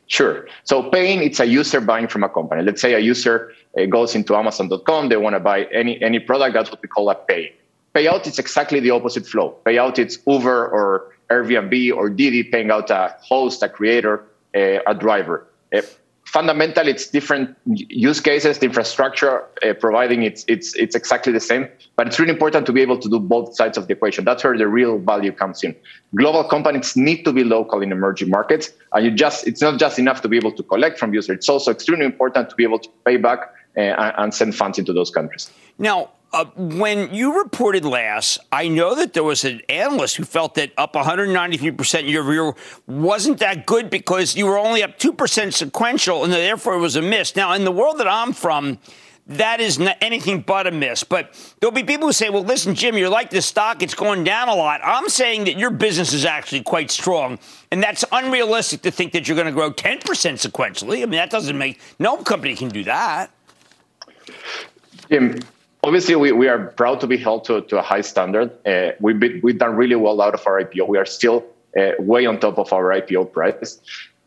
Sure. 0.07 0.46
So 0.62 0.88
paying, 0.88 1.20
it's 1.20 1.40
a 1.40 1.46
user 1.46 1.80
buying 1.80 2.07
from 2.07 2.22
a 2.22 2.28
company. 2.28 2.62
Let's 2.62 2.80
say 2.80 2.92
a 2.92 3.00
user 3.00 3.54
uh, 3.76 3.87
goes 3.87 4.14
into 4.14 4.37
Amazon.com, 4.37 5.09
they 5.09 5.16
want 5.16 5.35
to 5.35 5.40
buy 5.40 5.64
any, 5.72 6.00
any 6.00 6.20
product, 6.20 6.54
that's 6.54 6.70
what 6.70 6.80
we 6.80 6.88
call 6.88 7.11
a 7.11 7.16
pay. 7.16 7.57
Payout 7.92 8.24
is 8.28 8.38
exactly 8.38 8.78
the 8.78 8.90
opposite 8.90 9.26
flow. 9.26 9.57
Payout, 9.66 9.98
it's 9.98 10.18
Uber 10.26 10.68
or 10.68 11.13
Airbnb 11.30 11.94
or 11.94 12.08
Didi 12.08 12.44
paying 12.44 12.70
out 12.70 12.90
a 12.90 13.16
host, 13.22 13.62
a 13.62 13.68
creator, 13.68 14.24
a 14.54 14.94
driver. 14.94 15.46
fundamentally 16.24 16.90
it's 16.90 17.06
different 17.08 17.56
use 18.08 18.20
cases 18.20 18.58
the 18.58 18.66
infrastructure 18.66 19.34
uh, 19.62 19.74
providing 19.74 20.22
it's 20.22 20.44
it's 20.48 20.74
it's 20.74 20.96
exactly 20.96 21.32
the 21.32 21.44
same 21.52 21.68
but 21.96 22.06
it's 22.08 22.18
really 22.18 22.32
important 22.32 22.66
to 22.66 22.72
be 22.72 22.80
able 22.80 22.98
to 22.98 23.08
do 23.08 23.20
both 23.20 23.54
sides 23.54 23.78
of 23.78 23.87
the 23.87 23.92
equation. 23.92 24.24
That's 24.24 24.42
where 24.42 24.58
the 24.58 24.66
real 24.66 24.98
value 24.98 25.30
comes 25.30 25.62
in. 25.62 25.76
Global 26.16 26.42
companies 26.42 26.96
need 26.96 27.24
to 27.24 27.32
be 27.32 27.44
local 27.44 27.82
in 27.82 27.92
emerging 27.92 28.30
markets 28.30 28.72
and 28.92 29.04
you 29.04 29.10
just 29.12 29.46
it's 29.46 29.60
not 29.60 29.78
just 29.78 29.98
enough 29.98 30.22
to 30.22 30.28
be 30.28 30.37
able 30.37 30.52
to 30.52 30.62
collect 30.62 30.98
from 30.98 31.14
users. 31.14 31.37
It's 31.37 31.48
also 31.48 31.70
extremely 31.70 32.06
important 32.06 32.50
to 32.50 32.56
be 32.56 32.64
able 32.64 32.80
to 32.80 32.88
pay 33.04 33.16
back 33.16 33.40
uh, 33.76 34.12
and 34.20 34.34
send 34.34 34.56
funds 34.56 34.78
into 34.78 34.92
those 34.92 35.10
countries. 35.10 35.50
Now 35.78 36.10
uh, 36.34 36.46
when 36.56 37.14
you 37.14 37.38
reported 37.38 37.84
last, 37.84 38.40
I 38.50 38.66
know 38.66 38.96
that 38.96 39.12
there 39.12 39.22
was 39.22 39.44
an 39.44 39.60
analyst 39.68 40.16
who 40.16 40.24
felt 40.24 40.56
that 40.56 40.72
up 40.76 40.94
193% 40.94 42.08
year 42.08 42.20
over 42.22 42.32
year 42.32 42.54
wasn't 42.88 43.38
that 43.38 43.66
good 43.66 43.88
because 43.88 44.34
you 44.34 44.46
were 44.46 44.58
only 44.58 44.82
up 44.82 44.98
2% 44.98 45.52
sequential 45.52 46.24
and 46.24 46.32
therefore 46.32 46.74
it 46.74 46.80
was 46.80 46.96
a 46.96 47.02
miss. 47.02 47.36
Now, 47.36 47.52
in 47.52 47.64
the 47.64 47.70
world 47.70 47.98
that 47.98 48.08
I'm 48.08 48.32
from, 48.32 48.80
that 49.28 49.60
is 49.60 49.80
anything 50.00 50.40
but 50.40 50.66
a 50.66 50.72
miss. 50.72 51.04
But 51.04 51.40
there'll 51.60 51.72
be 51.72 51.84
people 51.84 52.08
who 52.08 52.12
say, 52.12 52.30
well, 52.30 52.42
listen, 52.42 52.74
Jim, 52.74 52.98
you're 52.98 53.08
like 53.08 53.30
this 53.30 53.46
stock, 53.46 53.80
it's 53.80 53.94
going 53.94 54.24
down 54.24 54.48
a 54.48 54.54
lot. 54.56 54.80
I'm 54.82 55.08
saying 55.08 55.44
that 55.44 55.56
your 55.56 55.70
business 55.70 56.12
is 56.12 56.24
actually 56.24 56.62
quite 56.64 56.90
strong. 56.90 57.38
And 57.70 57.80
that's 57.80 58.04
unrealistic 58.10 58.82
to 58.82 58.90
think 58.90 59.12
that 59.12 59.28
you're 59.28 59.36
going 59.36 59.46
to 59.46 59.52
grow 59.52 59.70
10% 59.70 60.00
sequentially. 60.02 60.96
I 60.96 61.06
mean, 61.06 61.12
that 61.12 61.30
doesn't 61.30 61.56
make, 61.56 61.80
no 62.00 62.16
company 62.18 62.56
can 62.56 62.70
do 62.70 62.82
that. 62.84 63.30
Jim, 65.08 65.38
obviously 65.84 66.16
we, 66.16 66.32
we 66.32 66.48
are 66.48 66.58
proud 66.58 67.00
to 67.00 67.06
be 67.06 67.16
held 67.16 67.44
to, 67.44 67.60
to 67.62 67.78
a 67.78 67.82
high 67.82 68.00
standard. 68.00 68.50
Uh, 68.66 68.92
we've, 69.00 69.20
been, 69.20 69.40
we've 69.42 69.58
done 69.58 69.76
really 69.76 69.96
well 69.96 70.20
out 70.20 70.34
of 70.34 70.46
our 70.46 70.62
IPO. 70.62 70.88
We 70.88 70.98
are 70.98 71.06
still 71.06 71.44
uh, 71.78 71.90
way 71.98 72.26
on 72.26 72.40
top 72.40 72.58
of 72.58 72.72
our 72.72 72.84
IPO 72.84 73.32
price. 73.32 73.78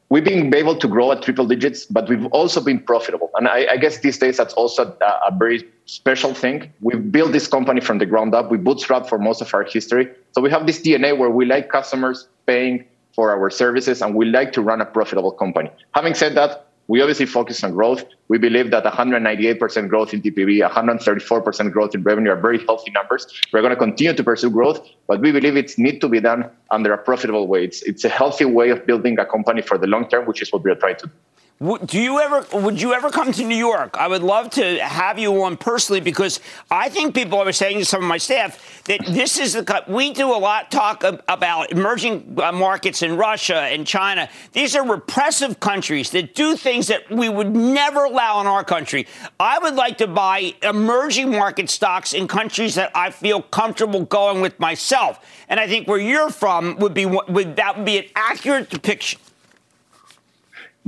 We've 0.09 0.23
been 0.23 0.53
able 0.55 0.77
to 0.77 0.87
grow 0.87 1.11
at 1.11 1.21
triple 1.21 1.45
digits, 1.45 1.85
but 1.85 2.07
we've 2.07 2.27
also 2.27 2.61
been 2.61 2.79
profitable. 2.79 3.29
And 3.35 3.47
I, 3.47 3.67
I 3.71 3.77
guess 3.77 3.99
these 3.99 4.17
days 4.17 4.37
that's 4.37 4.53
also 4.53 4.95
a, 5.01 5.05
a, 5.05 5.37
very 5.37 5.67
special 5.85 6.33
thing. 6.33 6.71
We've 6.79 7.11
built 7.11 7.33
this 7.33 7.47
company 7.47 7.81
from 7.81 7.97
the 7.97 8.05
ground 8.05 8.33
up. 8.33 8.49
We 8.49 8.57
bootstrapped 8.57 9.09
for 9.09 9.17
most 9.17 9.41
of 9.41 9.53
our 9.53 9.63
history. 9.63 10.07
So 10.31 10.41
we 10.41 10.49
have 10.49 10.65
this 10.65 10.79
DNA 10.79 11.17
where 11.17 11.29
we 11.29 11.45
like 11.45 11.69
customers 11.69 12.29
paying 12.45 12.85
for 13.13 13.31
our 13.31 13.49
services 13.49 14.01
and 14.01 14.15
we 14.15 14.27
like 14.27 14.53
to 14.53 14.61
run 14.61 14.79
a 14.79 14.85
profitable 14.85 15.31
company. 15.31 15.71
Having 15.93 16.13
said 16.13 16.35
that, 16.35 16.66
we 16.88 17.02
obviously 17.02 17.26
focus 17.26 17.63
on 17.63 17.73
growth. 17.73 18.06
We 18.30 18.38
believe 18.38 18.71
that 18.71 18.84
198% 18.84 19.89
growth 19.89 20.13
in 20.13 20.21
TPV, 20.21 20.67
134% 20.69 21.71
growth 21.71 21.95
in 21.95 22.04
revenue 22.04 22.32
are 22.32 22.39
very 22.39 22.65
healthy 22.65 22.91
numbers. 22.91 23.28
We're 23.52 23.62
going 23.62 23.71
to 23.71 23.78
continue 23.78 24.13
to 24.13 24.23
pursue 24.23 24.50
growth, 24.50 24.88
but 25.08 25.21
we 25.21 25.32
believe 25.32 25.58
it's 25.58 25.78
need 25.78 26.00
to 26.02 26.10
be 26.10 26.19
done 26.21 26.50
under 26.71 26.93
a 26.93 26.97
profitable 26.97 27.47
way. 27.47 27.65
It's, 27.65 27.82
it's 27.84 28.06
a 28.06 28.10
healthy 28.10 28.45
way 28.45 28.69
of 28.69 28.86
building 28.86 29.19
a 29.19 29.26
company 29.26 29.62
for 29.62 29.78
the 29.78 29.88
long 29.88 30.08
term, 30.08 30.26
which 30.26 30.41
is 30.41 30.52
what 30.52 30.63
we 30.63 30.71
are 30.71 30.76
trying 30.76 30.95
to 30.97 31.08
do. 31.08 31.13
Do 31.59 31.99
you 31.99 32.19
ever 32.19 32.45
would 32.53 32.79
you 32.79 32.93
ever 32.93 33.09
come 33.09 33.31
to 33.31 33.43
New 33.43 33.57
York? 33.57 33.97
I 33.97 34.07
would 34.07 34.21
love 34.21 34.51
to 34.51 34.77
have 34.77 35.17
you 35.17 35.41
on 35.41 35.57
personally 35.57 35.99
because 35.99 36.39
I 36.69 36.87
think 36.87 37.15
people 37.15 37.39
are 37.39 37.51
saying 37.51 37.79
to 37.79 37.85
some 37.85 38.03
of 38.03 38.07
my 38.07 38.19
staff 38.19 38.83
that 38.83 39.03
this 39.07 39.39
is 39.39 39.53
the 39.53 39.83
we 39.87 40.13
do 40.13 40.27
a 40.35 40.37
lot 40.37 40.69
talk 40.69 41.03
about 41.03 41.71
emerging 41.71 42.37
uh, 42.37 42.51
markets 42.51 43.01
in 43.01 43.17
Russia 43.17 43.61
and 43.61 43.87
China. 43.87 44.29
These 44.51 44.75
are 44.75 44.87
repressive 44.87 45.59
countries 45.59 46.11
that 46.11 46.35
do 46.35 46.55
things 46.55 46.85
that 46.87 47.09
we 47.09 47.27
would 47.27 47.55
never 47.55 48.03
allow 48.03 48.39
in 48.39 48.45
our 48.45 48.63
country. 48.63 49.07
I 49.39 49.57
would 49.57 49.73
like 49.73 49.97
to 49.97 50.07
buy 50.07 50.53
emerging 50.61 51.31
market 51.31 51.71
stocks 51.71 52.13
in 52.13 52.27
countries 52.27 52.75
that 52.75 52.91
I 52.93 53.09
feel 53.09 53.41
comfortable 53.41 54.05
going 54.05 54.41
with 54.41 54.59
myself. 54.59 55.25
And 55.49 55.59
I 55.59 55.67
think 55.67 55.87
where 55.87 55.97
you're 55.97 56.29
from 56.29 56.75
would 56.77 56.93
be 56.93 57.07
would 57.07 57.55
that 57.55 57.77
would 57.77 57.85
be 57.85 57.97
an 57.97 58.05
accurate 58.15 58.69
depiction 58.69 59.19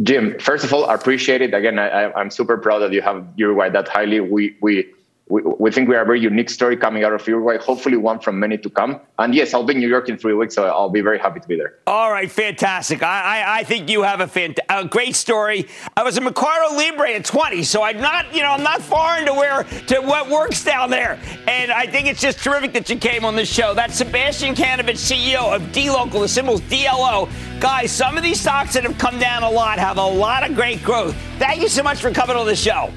Jim, 0.03 0.37
first 0.39 0.63
of 0.63 0.73
all, 0.73 0.85
I 0.85 0.93
appreciate 0.93 1.41
it. 1.41 1.53
Again, 1.53 1.77
I, 1.77 2.11
am 2.19 2.29
super 2.29 2.57
proud 2.57 2.79
that 2.79 2.93
you 2.93 3.01
have 3.01 3.27
Uruguay 3.35 3.69
that 3.69 3.87
highly. 3.87 4.19
We, 4.19 4.55
we 4.61 4.85
we, 5.29 5.43
we 5.43 5.71
think 5.71 5.87
we 5.87 5.95
are 5.95 6.01
a 6.01 6.05
very 6.05 6.19
unique 6.19 6.49
story 6.49 6.75
coming 6.75 7.03
out 7.03 7.13
of 7.13 7.25
Uruguay, 7.27 7.57
hopefully 7.63 7.97
one 7.97 8.19
from 8.19 8.39
many 8.39 8.57
to 8.57 8.69
come. 8.69 8.99
And 9.19 9.33
yes, 9.33 9.53
I'll 9.53 9.63
be 9.63 9.75
in 9.75 9.79
New 9.79 9.87
York 9.87 10.09
in 10.09 10.17
three 10.17 10.33
weeks, 10.33 10.55
so 10.55 10.65
I'll 10.65 10.89
be 10.89 11.01
very 11.01 11.19
happy 11.19 11.39
to 11.39 11.47
be 11.47 11.55
there. 11.55 11.75
All 11.85 12.11
right, 12.11 12.29
fantastic. 12.29 13.03
I, 13.03 13.41
I, 13.41 13.59
I 13.59 13.63
think 13.63 13.89
you 13.89 14.01
have 14.01 14.21
a, 14.21 14.25
fant- 14.25 14.57
a 14.69 14.85
great 14.85 15.15
story. 15.15 15.67
I 15.95 16.01
was 16.01 16.17
a 16.17 16.21
Mercado 16.21 16.75
Libre 16.75 17.11
at 17.11 17.25
20, 17.25 17.61
so 17.63 17.83
I'm 17.83 18.01
not, 18.01 18.33
you 18.33 18.41
know, 18.41 18.49
I'm 18.49 18.63
not 18.63 18.81
far 18.81 19.19
into 19.19 19.33
where 19.33 19.63
to 19.63 19.99
what 19.99 20.29
works 20.29 20.63
down 20.63 20.89
there. 20.89 21.19
And 21.47 21.71
I 21.71 21.85
think 21.85 22.07
it's 22.07 22.21
just 22.21 22.39
terrific 22.39 22.73
that 22.73 22.89
you 22.89 22.97
came 22.97 23.23
on 23.23 23.35
this 23.35 23.51
show. 23.51 23.75
That's 23.75 23.95
Sebastian 23.95 24.55
Kanovich, 24.55 24.97
CEO 24.97 25.55
of 25.55 25.61
DLocal, 25.71 26.21
the 26.21 26.27
symbol's 26.27 26.61
DLO. 26.61 27.29
Guys, 27.61 27.91
some 27.91 28.17
of 28.17 28.23
these 28.23 28.41
stocks 28.41 28.73
that 28.73 28.83
have 28.83 28.97
come 28.97 29.19
down 29.19 29.43
a 29.43 29.49
lot 29.49 29.77
have 29.77 29.97
a 29.97 30.07
lot 30.07 30.49
of 30.49 30.55
great 30.55 30.81
growth. 30.81 31.15
Thank 31.37 31.61
you 31.61 31.67
so 31.67 31.83
much 31.83 31.99
for 31.99 32.09
coming 32.09 32.35
on 32.35 32.47
the 32.47 32.55
show. 32.55 32.91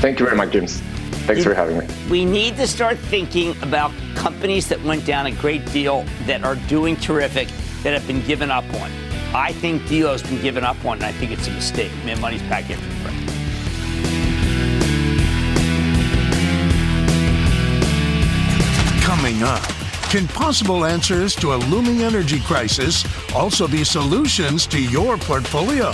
Thank 0.00 0.18
you 0.18 0.26
very 0.26 0.36
much, 0.36 0.50
James. 0.50 0.82
Thanks 1.26 1.42
for 1.42 1.54
having 1.54 1.78
me. 1.78 1.86
We 2.10 2.26
need 2.26 2.56
to 2.56 2.66
start 2.66 2.98
thinking 2.98 3.56
about 3.62 3.92
companies 4.14 4.68
that 4.68 4.82
went 4.82 5.06
down 5.06 5.24
a 5.24 5.32
great 5.32 5.64
deal 5.72 6.04
that 6.26 6.44
are 6.44 6.56
doing 6.68 6.96
terrific 6.96 7.48
that 7.82 7.94
have 7.94 8.06
been 8.06 8.20
given 8.26 8.50
up 8.50 8.64
on. 8.74 8.90
I 9.34 9.54
think 9.54 9.82
Delo's 9.84 10.22
been 10.22 10.42
given 10.42 10.64
up 10.64 10.84
on, 10.84 10.98
and 10.98 11.04
I 11.04 11.12
think 11.12 11.32
it's 11.32 11.48
a 11.48 11.50
mistake. 11.50 11.90
Man, 12.04 12.20
Money's 12.20 12.42
back 12.42 12.70
after 12.70 12.86
the 12.86 12.94
break. 13.02 13.14
Coming 19.02 19.42
up, 19.42 19.62
can 20.10 20.28
possible 20.28 20.84
answers 20.84 21.34
to 21.36 21.54
a 21.54 21.56
looming 21.56 22.02
energy 22.02 22.40
crisis 22.40 23.02
also 23.34 23.66
be 23.66 23.82
solutions 23.82 24.66
to 24.66 24.80
your 24.80 25.16
portfolio? 25.16 25.88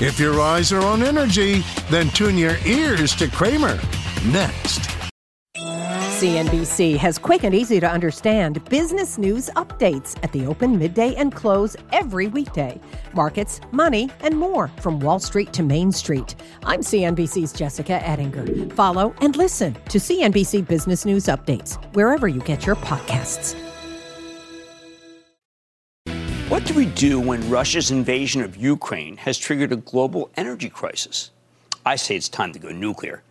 If 0.00 0.20
your 0.20 0.42
eyes 0.42 0.74
are 0.74 0.84
on 0.84 1.02
energy, 1.02 1.64
then 1.88 2.10
tune 2.10 2.36
your 2.36 2.58
ears 2.66 3.16
to 3.16 3.28
Cramer 3.28 3.80
next. 4.26 4.88
CNBC 6.18 6.96
has 6.96 7.16
quick 7.16 7.44
and 7.44 7.54
easy 7.54 7.78
to 7.78 7.88
understand 7.88 8.64
business 8.68 9.18
news 9.18 9.50
updates 9.54 10.16
at 10.24 10.32
the 10.32 10.46
open, 10.46 10.76
midday, 10.76 11.14
and 11.14 11.32
close 11.32 11.76
every 11.92 12.26
weekday. 12.26 12.80
Markets, 13.12 13.60
money, 13.70 14.10
and 14.22 14.36
more 14.36 14.66
from 14.80 14.98
Wall 14.98 15.20
Street 15.20 15.52
to 15.52 15.62
Main 15.62 15.92
Street. 15.92 16.34
I'm 16.64 16.80
CNBC's 16.80 17.52
Jessica 17.52 18.04
Ettinger. 18.04 18.74
Follow 18.74 19.14
and 19.20 19.36
listen 19.36 19.74
to 19.90 19.98
CNBC 19.98 20.66
Business 20.66 21.04
News 21.04 21.26
Updates 21.26 21.76
wherever 21.94 22.26
you 22.26 22.40
get 22.40 22.66
your 22.66 22.74
podcasts. 22.74 23.54
What 26.48 26.64
do 26.64 26.74
we 26.74 26.86
do 26.86 27.20
when 27.20 27.48
Russia's 27.48 27.92
invasion 27.92 28.42
of 28.42 28.56
Ukraine 28.56 29.18
has 29.18 29.38
triggered 29.38 29.70
a 29.70 29.76
global 29.76 30.30
energy 30.36 30.68
crisis? 30.68 31.30
I 31.86 31.94
say 31.94 32.16
it's 32.16 32.28
time 32.28 32.52
to 32.54 32.58
go 32.58 32.70
nuclear 32.70 33.22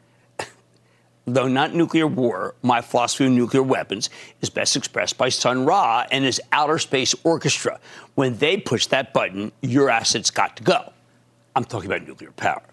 though 1.28 1.48
not 1.48 1.76
nuclear 1.76 2.08
war, 2.08 2.56
my 2.64 2.82
philosophy 2.82 3.26
of 3.26 3.32
nuclear 3.32 3.62
weapons 3.62 4.10
is 4.42 4.50
best 4.50 4.76
expressed 4.76 5.18
by 5.18 5.30
Sun 5.30 5.66
Ra 5.66 6.06
and 6.10 6.24
his 6.24 6.42
outer 6.52 6.80
space 6.80 7.14
orchestra. 7.24 7.80
When 8.16 8.38
they 8.38 8.58
push 8.58 8.88
that 8.88 9.14
button, 9.14 9.52
your 9.62 9.90
assets 9.90 10.32
got 10.32 10.56
to 10.58 10.64
go. 10.64 10.94
I'm 11.56 11.66
talking 11.66 11.92
about 11.92 12.08
nuclear 12.08 12.32
power. 12.32 12.64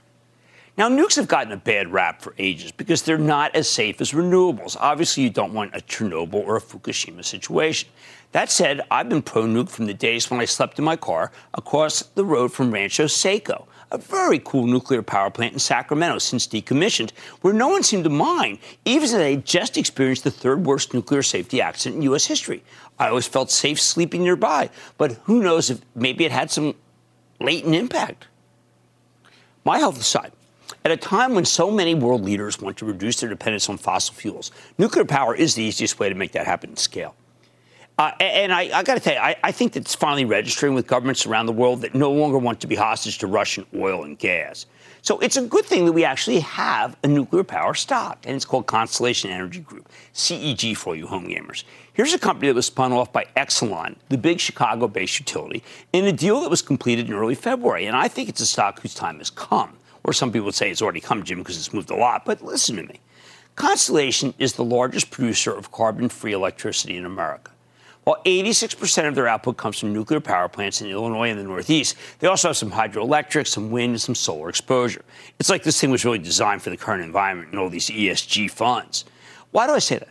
Now, 0.77 0.88
nukes 0.88 1.17
have 1.17 1.29
gotten 1.29 1.53
a 1.53 1.57
bad 1.57 1.93
rap 1.93 2.21
for 2.21 2.35
ages 2.37 2.73
because 2.73 3.03
they're 3.03 3.17
not 3.17 3.55
as 3.55 3.69
safe 3.69 4.01
as 4.01 4.12
renewables. 4.12 4.77
Obviously, 4.79 5.23
you 5.23 5.31
don't 5.31 5.53
want 5.53 5.75
a 5.75 5.79
Chernobyl 5.79 6.35
or 6.35 6.57
a 6.57 6.61
Fukushima 6.61 7.25
situation. 7.25 7.88
That 8.33 8.51
said, 8.51 8.81
I've 8.90 9.09
been 9.09 9.23
pro 9.23 9.45
nuke 9.45 9.69
from 9.69 9.87
the 9.87 9.95
days 9.95 10.29
when 10.31 10.40
I 10.40 10.47
slept 10.47 10.79
in 10.81 10.85
my 10.85 10.97
car 10.97 11.31
across 11.55 12.03
the 12.03 12.25
road 12.25 12.53
from 12.53 12.73
Rancho 12.73 13.07
Seco 13.07 13.69
a 13.94 13.98
very 13.98 14.40
cool 14.40 14.66
nuclear 14.66 15.02
power 15.02 15.30
plant 15.30 15.52
in 15.52 15.59
Sacramento 15.61 16.18
since 16.18 16.48
decommissioned, 16.48 17.12
where 17.40 17.54
no 17.54 17.68
one 17.68 17.85
seemed 17.85 18.02
to 18.04 18.11
mind, 18.11 18.59
even 18.85 19.04
as 19.04 19.12
they 19.12 19.37
just 19.37 19.78
experienced 19.78 20.24
the 20.24 20.30
third 20.33 20.66
worst 20.66 20.92
nuclear 20.92 21.22
safety 21.22 21.61
accident 21.61 21.96
in 21.96 22.02
U.S. 22.02 22.26
history. 22.26 22.62
I 22.98 23.09
always 23.09 23.28
felt 23.28 23.52
safe 23.52 23.80
sleeping 23.80 24.24
nearby, 24.24 24.70
but 24.98 25.12
who 25.24 25.42
knows 25.42 25.70
if 25.70 25.80
maybe 25.94 26.24
it 26.24 26.33
had 26.33 26.50
some 26.50 26.74
latent 27.40 27.74
impact. 27.74 28.26
My 29.64 29.78
health 29.78 29.98
aside, 29.98 30.33
at 30.85 30.90
a 30.90 30.96
time 30.96 31.35
when 31.35 31.44
so 31.44 31.70
many 31.70 31.94
world 31.94 32.24
leaders 32.24 32.61
want 32.61 32.76
to 32.78 32.85
reduce 32.85 33.20
their 33.20 33.30
dependence 33.30 33.68
on 33.68 33.78
fossil 33.78 34.14
fuels, 34.14 34.50
nuclear 34.76 35.04
power 35.04 35.35
is 35.37 35.54
the 35.54 35.62
easiest 35.62 36.00
way 36.00 36.09
to 36.09 36.14
make 36.16 36.33
that 36.33 36.46
happen 36.46 36.72
at 36.72 36.78
scale. 36.78 37.14
Uh, 37.96 38.11
and 38.18 38.52
I, 38.52 38.62
I 38.78 38.83
got 38.83 38.94
to 38.94 39.00
tell 39.00 39.14
you, 39.14 39.20
I, 39.20 39.37
I, 39.44 39.52
think 39.52 39.76
it's 39.76 39.94
finally 39.94 40.24
registering 40.24 40.74
with 40.74 40.88
governments 40.88 41.26
around 41.26 41.46
the 41.46 41.52
world 41.52 41.83
that 41.83 41.94
no 41.94 42.11
longer 42.11 42.38
want 42.38 42.61
to 42.62 42.66
be 42.66 42.74
hostage 42.74 43.18
to 43.18 43.28
Russian 43.28 43.64
oil 43.72 44.02
and 44.02 44.18
gas. 44.18 44.66
So 45.02 45.20
it's 45.20 45.37
a 45.37 45.42
good 45.42 45.64
thing 45.64 45.85
that 45.85 45.92
we 45.92 46.04
actually 46.04 46.40
have 46.40 46.96
a 47.04 47.07
nuclear 47.07 47.44
power 47.44 47.74
stock, 47.74 48.18
and 48.24 48.35
it's 48.35 48.44
called 48.44 48.66
Constellation 48.66 49.30
Energy 49.30 49.61
Group, 49.61 49.88
CEG 50.12 50.76
for 50.76 50.96
you 50.96 51.07
home 51.07 51.28
gamers. 51.28 51.62
Here's 51.92 52.12
a 52.12 52.18
company 52.18 52.48
that 52.48 52.54
was 52.54 52.66
spun 52.66 52.92
off 52.92 53.12
by 53.12 53.26
Exelon, 53.37 53.94
the 54.09 54.18
big 54.18 54.40
Chicago 54.40 54.88
based 54.88 55.20
utility, 55.20 55.62
in 55.92 56.04
a 56.07 56.12
deal 56.12 56.40
that 56.40 56.50
was 56.50 56.62
completed 56.62 57.07
in 57.07 57.14
early 57.14 57.37
February. 57.37 57.87
And 57.87 57.96
I 57.96 58.09
think 58.09 58.28
it's 58.28 58.40
a 58.40 58.46
stock 58.46 58.80
whose 58.80 58.94
time 58.94 59.18
has 59.18 59.30
come. 59.30 59.76
Or 60.02 60.12
some 60.12 60.33
people 60.33 60.46
would 60.46 60.54
say 60.54 60.70
it's 60.70 60.83
already 60.83 61.00
come, 61.00 61.22
Jim, 61.22 61.38
because 61.38 61.57
it's 61.57 61.72
moved 61.72 61.90
a 61.90 61.96
lot. 61.96 62.24
But 62.24 62.42
listen 62.42 62.76
to 62.76 62.83
me 62.83 62.98
Constellation 63.54 64.35
is 64.38 64.54
the 64.54 64.64
largest 64.64 65.12
producer 65.12 65.54
of 65.54 65.70
carbon 65.70 66.09
free 66.09 66.33
electricity 66.33 66.96
in 66.96 67.04
America. 67.04 67.52
While 68.05 68.21
86% 68.27 69.09
of 69.09 69.14
their 69.14 69.27
output 69.27 69.57
comes 69.57 69.79
from 69.79 69.93
nuclear 69.95 70.21
power 70.21 70.49
plants 70.49 70.83
in 70.83 70.88
Illinois 70.88 71.31
and 71.31 71.38
the 71.38 71.45
Northeast, 71.45 71.97
they 72.19 72.29
also 72.29 72.49
have 72.49 72.57
some 72.57 72.71
hydroelectric, 72.71 73.47
some 73.47 73.71
wind, 73.71 73.93
and 73.93 74.01
some 74.01 74.14
solar 74.14 74.51
exposure. 74.51 75.03
It's 75.38 75.49
like 75.49 75.62
this 75.62 75.81
thing 75.81 75.90
was 75.90 76.05
really 76.05 76.19
designed 76.19 76.62
for 76.62 76.69
the 76.69 76.77
current 76.77 77.03
environment 77.03 77.51
and 77.51 77.59
all 77.59 77.71
these 77.71 77.88
ESG 77.88 78.51
funds. 78.51 79.07
Why 79.53 79.67
do 79.67 79.73
I 79.73 79.79
say 79.79 79.99
that? 79.99 80.09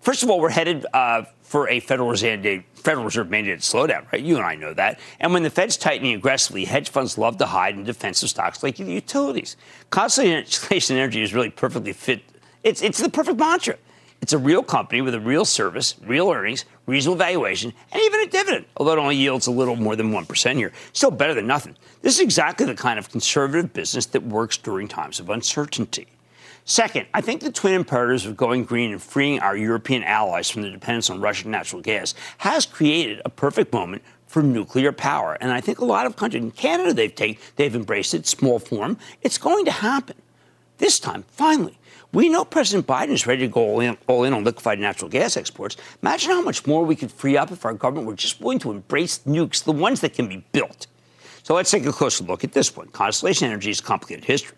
First 0.00 0.22
of 0.22 0.30
all, 0.30 0.40
we're 0.40 0.48
headed 0.48 0.86
uh, 0.94 1.24
for 1.42 1.68
a 1.68 1.80
Federal 1.80 2.08
Reserve, 2.08 2.64
Federal 2.74 3.04
Reserve 3.04 3.26
mandated 3.26 3.58
slowdown, 3.58 4.10
right? 4.10 4.22
You 4.22 4.36
and 4.36 4.46
I 4.46 4.54
know 4.54 4.72
that. 4.72 4.98
And 5.18 5.34
when 5.34 5.42
the 5.42 5.50
Fed's 5.50 5.76
tightening 5.76 6.14
aggressively, 6.14 6.64
hedge 6.64 6.88
funds 6.88 7.18
love 7.18 7.36
to 7.36 7.46
hide 7.46 7.74
in 7.74 7.84
defensive 7.84 8.30
stocks 8.30 8.62
like 8.62 8.76
the 8.76 8.84
utilities. 8.84 9.56
Constellation 9.90 10.96
Energy 10.96 11.20
is 11.20 11.34
really 11.34 11.50
perfectly 11.50 11.92
fit. 11.92 12.22
It's, 12.62 12.80
it's 12.80 12.98
the 12.98 13.10
perfect 13.10 13.38
mantra. 13.38 13.76
It's 14.22 14.34
a 14.34 14.38
real 14.38 14.62
company 14.62 15.00
with 15.00 15.14
a 15.14 15.20
real 15.20 15.44
service, 15.44 15.94
real 16.04 16.30
earnings, 16.30 16.66
reasonable 16.86 17.16
valuation, 17.16 17.72
and 17.90 18.02
even 18.02 18.20
a 18.20 18.26
dividend, 18.26 18.66
although 18.76 18.92
it 18.92 18.98
only 18.98 19.16
yields 19.16 19.46
a 19.46 19.50
little 19.50 19.76
more 19.76 19.96
than 19.96 20.12
1% 20.12 20.56
here. 20.56 20.72
Still 20.92 21.10
better 21.10 21.32
than 21.32 21.46
nothing. 21.46 21.76
This 22.02 22.14
is 22.14 22.20
exactly 22.20 22.66
the 22.66 22.74
kind 22.74 22.98
of 22.98 23.10
conservative 23.10 23.72
business 23.72 24.06
that 24.06 24.22
works 24.22 24.58
during 24.58 24.88
times 24.88 25.20
of 25.20 25.30
uncertainty. 25.30 26.06
Second, 26.66 27.06
I 27.14 27.22
think 27.22 27.40
the 27.40 27.50
twin 27.50 27.74
imperatives 27.74 28.26
of 28.26 28.36
going 28.36 28.64
green 28.64 28.92
and 28.92 29.02
freeing 29.02 29.40
our 29.40 29.56
European 29.56 30.04
allies 30.04 30.50
from 30.50 30.62
the 30.62 30.70
dependence 30.70 31.08
on 31.08 31.20
Russian 31.20 31.50
natural 31.50 31.80
gas 31.80 32.14
has 32.38 32.66
created 32.66 33.22
a 33.24 33.30
perfect 33.30 33.72
moment 33.72 34.02
for 34.26 34.42
nuclear 34.42 34.92
power. 34.92 35.36
And 35.40 35.50
I 35.50 35.60
think 35.60 35.80
a 35.80 35.84
lot 35.84 36.06
of 36.06 36.16
countries 36.16 36.44
in 36.44 36.50
Canada 36.52 36.92
they've 36.92 37.14
taken, 37.14 37.42
they've 37.56 37.74
embraced 37.74 38.14
it, 38.14 38.26
small 38.26 38.58
form. 38.58 38.98
It's 39.22 39.38
going 39.38 39.64
to 39.64 39.72
happen. 39.72 40.16
This 40.78 41.00
time, 41.00 41.24
finally, 41.28 41.78
we 42.12 42.28
know 42.28 42.44
President 42.44 42.86
Biden 42.86 43.10
is 43.10 43.26
ready 43.26 43.42
to 43.42 43.48
go 43.48 43.60
all 43.60 43.80
in, 43.80 43.96
all 44.08 44.24
in, 44.24 44.32
on 44.32 44.42
liquefied 44.42 44.78
natural 44.78 45.08
gas 45.08 45.36
exports. 45.36 45.76
Imagine 46.02 46.30
how 46.30 46.42
much 46.42 46.66
more 46.66 46.84
we 46.84 46.96
could 46.96 47.12
free 47.12 47.36
up 47.36 47.52
if 47.52 47.64
our 47.64 47.74
government 47.74 48.06
were 48.06 48.14
just 48.14 48.40
willing 48.40 48.58
to 48.60 48.70
embrace 48.72 49.20
nukes, 49.20 49.62
the 49.62 49.72
ones 49.72 50.00
that 50.00 50.12
can 50.14 50.28
be 50.28 50.44
built. 50.52 50.86
So 51.42 51.54
let's 51.54 51.70
take 51.70 51.86
a 51.86 51.92
closer 51.92 52.24
look 52.24 52.42
at 52.42 52.52
this 52.52 52.76
one. 52.76 52.88
Constellation 52.88 53.48
Energy's 53.48 53.80
complicated 53.80 54.24
history. 54.24 54.56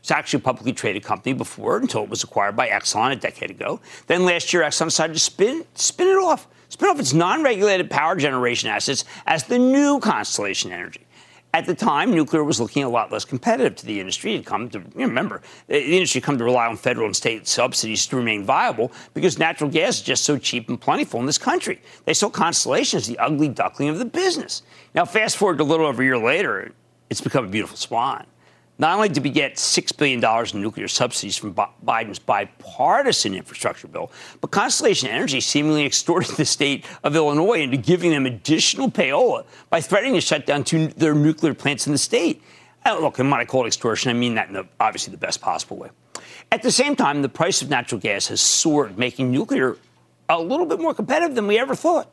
It's 0.00 0.10
actually 0.10 0.38
a 0.38 0.42
publicly 0.42 0.72
traded 0.72 1.02
company 1.02 1.32
before 1.32 1.78
until 1.78 2.02
it 2.02 2.10
was 2.10 2.22
acquired 2.24 2.56
by 2.56 2.68
Exelon 2.68 3.12
a 3.12 3.16
decade 3.16 3.50
ago. 3.50 3.80
Then 4.06 4.24
last 4.24 4.52
year, 4.52 4.62
Exelon 4.62 4.86
decided 4.86 5.14
to 5.14 5.20
spin, 5.20 5.64
spin 5.74 6.08
it 6.08 6.18
off, 6.18 6.46
spin 6.68 6.90
off 6.90 7.00
its 7.00 7.14
non 7.14 7.42
regulated 7.42 7.90
power 7.90 8.14
generation 8.16 8.68
assets 8.68 9.04
as 9.26 9.44
the 9.44 9.58
new 9.58 10.00
Constellation 10.00 10.72
Energy. 10.72 11.03
At 11.54 11.66
the 11.66 11.74
time, 11.74 12.10
nuclear 12.10 12.42
was 12.42 12.60
looking 12.60 12.82
a 12.82 12.88
lot 12.88 13.12
less 13.12 13.24
competitive 13.24 13.76
to 13.76 13.86
the 13.86 14.00
industry. 14.00 14.34
It 14.34 14.44
come 14.44 14.68
to 14.70 14.82
remember 14.92 15.40
the 15.68 15.80
industry 15.80 16.20
had 16.20 16.26
come 16.26 16.38
to 16.38 16.42
rely 16.42 16.66
on 16.66 16.76
federal 16.76 17.06
and 17.06 17.14
state 17.14 17.46
subsidies 17.46 18.08
to 18.08 18.16
remain 18.16 18.42
viable 18.42 18.90
because 19.14 19.38
natural 19.38 19.70
gas 19.70 19.98
is 19.98 20.02
just 20.02 20.24
so 20.24 20.36
cheap 20.36 20.68
and 20.68 20.80
plentiful 20.80 21.20
in 21.20 21.26
this 21.26 21.38
country. 21.38 21.80
They 22.06 22.14
saw 22.14 22.28
Constellation 22.28 22.96
as 22.96 23.06
the 23.06 23.16
ugly 23.20 23.46
duckling 23.46 23.88
of 23.88 24.00
the 24.00 24.04
business. 24.04 24.64
Now, 24.96 25.04
fast 25.04 25.36
forward 25.36 25.60
a 25.60 25.62
little 25.62 25.86
over 25.86 26.02
a 26.02 26.04
year 26.04 26.18
later, 26.18 26.72
it's 27.08 27.20
become 27.20 27.44
a 27.44 27.48
beautiful 27.48 27.76
swan. 27.76 28.26
Not 28.78 28.96
only 28.96 29.08
did 29.08 29.22
we 29.22 29.30
get 29.30 29.54
$6 29.54 29.96
billion 29.96 30.22
in 30.52 30.60
nuclear 30.60 30.88
subsidies 30.88 31.36
from 31.36 31.54
Biden's 31.54 32.18
bipartisan 32.18 33.34
infrastructure 33.34 33.86
bill, 33.86 34.10
but 34.40 34.50
Constellation 34.50 35.08
Energy 35.08 35.40
seemingly 35.40 35.86
extorted 35.86 36.36
the 36.36 36.44
state 36.44 36.84
of 37.04 37.14
Illinois 37.14 37.60
into 37.60 37.76
giving 37.76 38.10
them 38.10 38.26
additional 38.26 38.90
payola 38.90 39.44
by 39.70 39.80
threatening 39.80 40.14
to 40.14 40.20
shut 40.20 40.44
down 40.44 40.64
two 40.64 40.88
their 40.88 41.14
nuclear 41.14 41.54
plants 41.54 41.86
in 41.86 41.92
the 41.92 41.98
state. 41.98 42.42
Uh, 42.84 42.98
look, 42.98 43.18
when 43.18 43.32
I 43.32 43.44
call 43.44 43.64
it 43.64 43.68
extortion, 43.68 44.10
I 44.10 44.14
mean 44.14 44.34
that 44.34 44.48
in 44.48 44.54
the, 44.54 44.66
obviously 44.80 45.12
the 45.12 45.18
best 45.18 45.40
possible 45.40 45.76
way. 45.76 45.90
At 46.50 46.62
the 46.62 46.72
same 46.72 46.96
time, 46.96 47.22
the 47.22 47.28
price 47.28 47.62
of 47.62 47.70
natural 47.70 48.00
gas 48.00 48.26
has 48.28 48.40
soared, 48.40 48.98
making 48.98 49.30
nuclear 49.30 49.76
a 50.28 50.40
little 50.40 50.66
bit 50.66 50.80
more 50.80 50.94
competitive 50.94 51.34
than 51.34 51.46
we 51.46 51.58
ever 51.58 51.74
thought. 51.74 52.12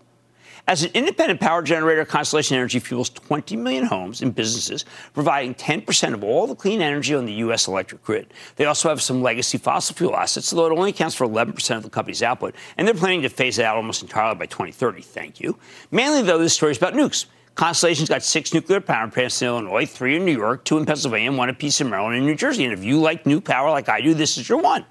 As 0.67 0.83
an 0.83 0.91
independent 0.93 1.39
power 1.39 1.61
generator, 1.61 2.05
Constellation 2.05 2.55
Energy 2.55 2.79
fuels 2.79 3.09
20 3.09 3.55
million 3.57 3.85
homes 3.85 4.21
and 4.21 4.33
businesses, 4.33 4.85
providing 5.13 5.55
10% 5.55 6.13
of 6.13 6.23
all 6.23 6.45
the 6.45 6.55
clean 6.55 6.81
energy 6.81 7.15
on 7.15 7.25
the 7.25 7.33
U.S. 7.33 7.67
electric 7.67 8.03
grid. 8.03 8.33
They 8.55 8.65
also 8.65 8.89
have 8.89 9.01
some 9.01 9.21
legacy 9.21 9.57
fossil 9.57 9.95
fuel 9.95 10.15
assets, 10.15 10.53
although 10.53 10.73
it 10.73 10.77
only 10.77 10.91
accounts 10.91 11.15
for 11.15 11.27
11% 11.27 11.77
of 11.77 11.83
the 11.83 11.89
company's 11.89 12.21
output, 12.21 12.55
and 12.77 12.87
they're 12.87 12.95
planning 12.95 13.23
to 13.23 13.29
phase 13.29 13.57
it 13.57 13.65
out 13.65 13.75
almost 13.75 14.03
entirely 14.03 14.35
by 14.35 14.45
2030. 14.45 15.01
Thank 15.01 15.39
you. 15.39 15.57
Mainly, 15.89 16.21
though, 16.21 16.37
this 16.37 16.53
story 16.53 16.71
is 16.71 16.77
about 16.77 16.93
nukes. 16.93 17.25
Constellation's 17.55 18.09
got 18.09 18.23
six 18.23 18.53
nuclear 18.53 18.79
power 18.79 19.09
plants 19.09 19.41
in 19.41 19.47
Illinois, 19.47 19.85
three 19.85 20.15
in 20.15 20.25
New 20.25 20.37
York, 20.37 20.63
two 20.63 20.77
in 20.77 20.85
Pennsylvania, 20.85 21.29
and 21.29 21.37
one 21.37 21.49
apiece 21.49 21.81
in 21.81 21.89
Maryland 21.89 22.15
and 22.15 22.25
New 22.25 22.35
Jersey. 22.35 22.63
And 22.63 22.73
if 22.73 22.83
you 22.83 22.99
like 22.99 23.25
new 23.25 23.41
power 23.41 23.69
like 23.69 23.89
I 23.89 23.99
do, 23.99 24.13
this 24.13 24.37
is 24.37 24.47
your 24.47 24.59
one. 24.59 24.85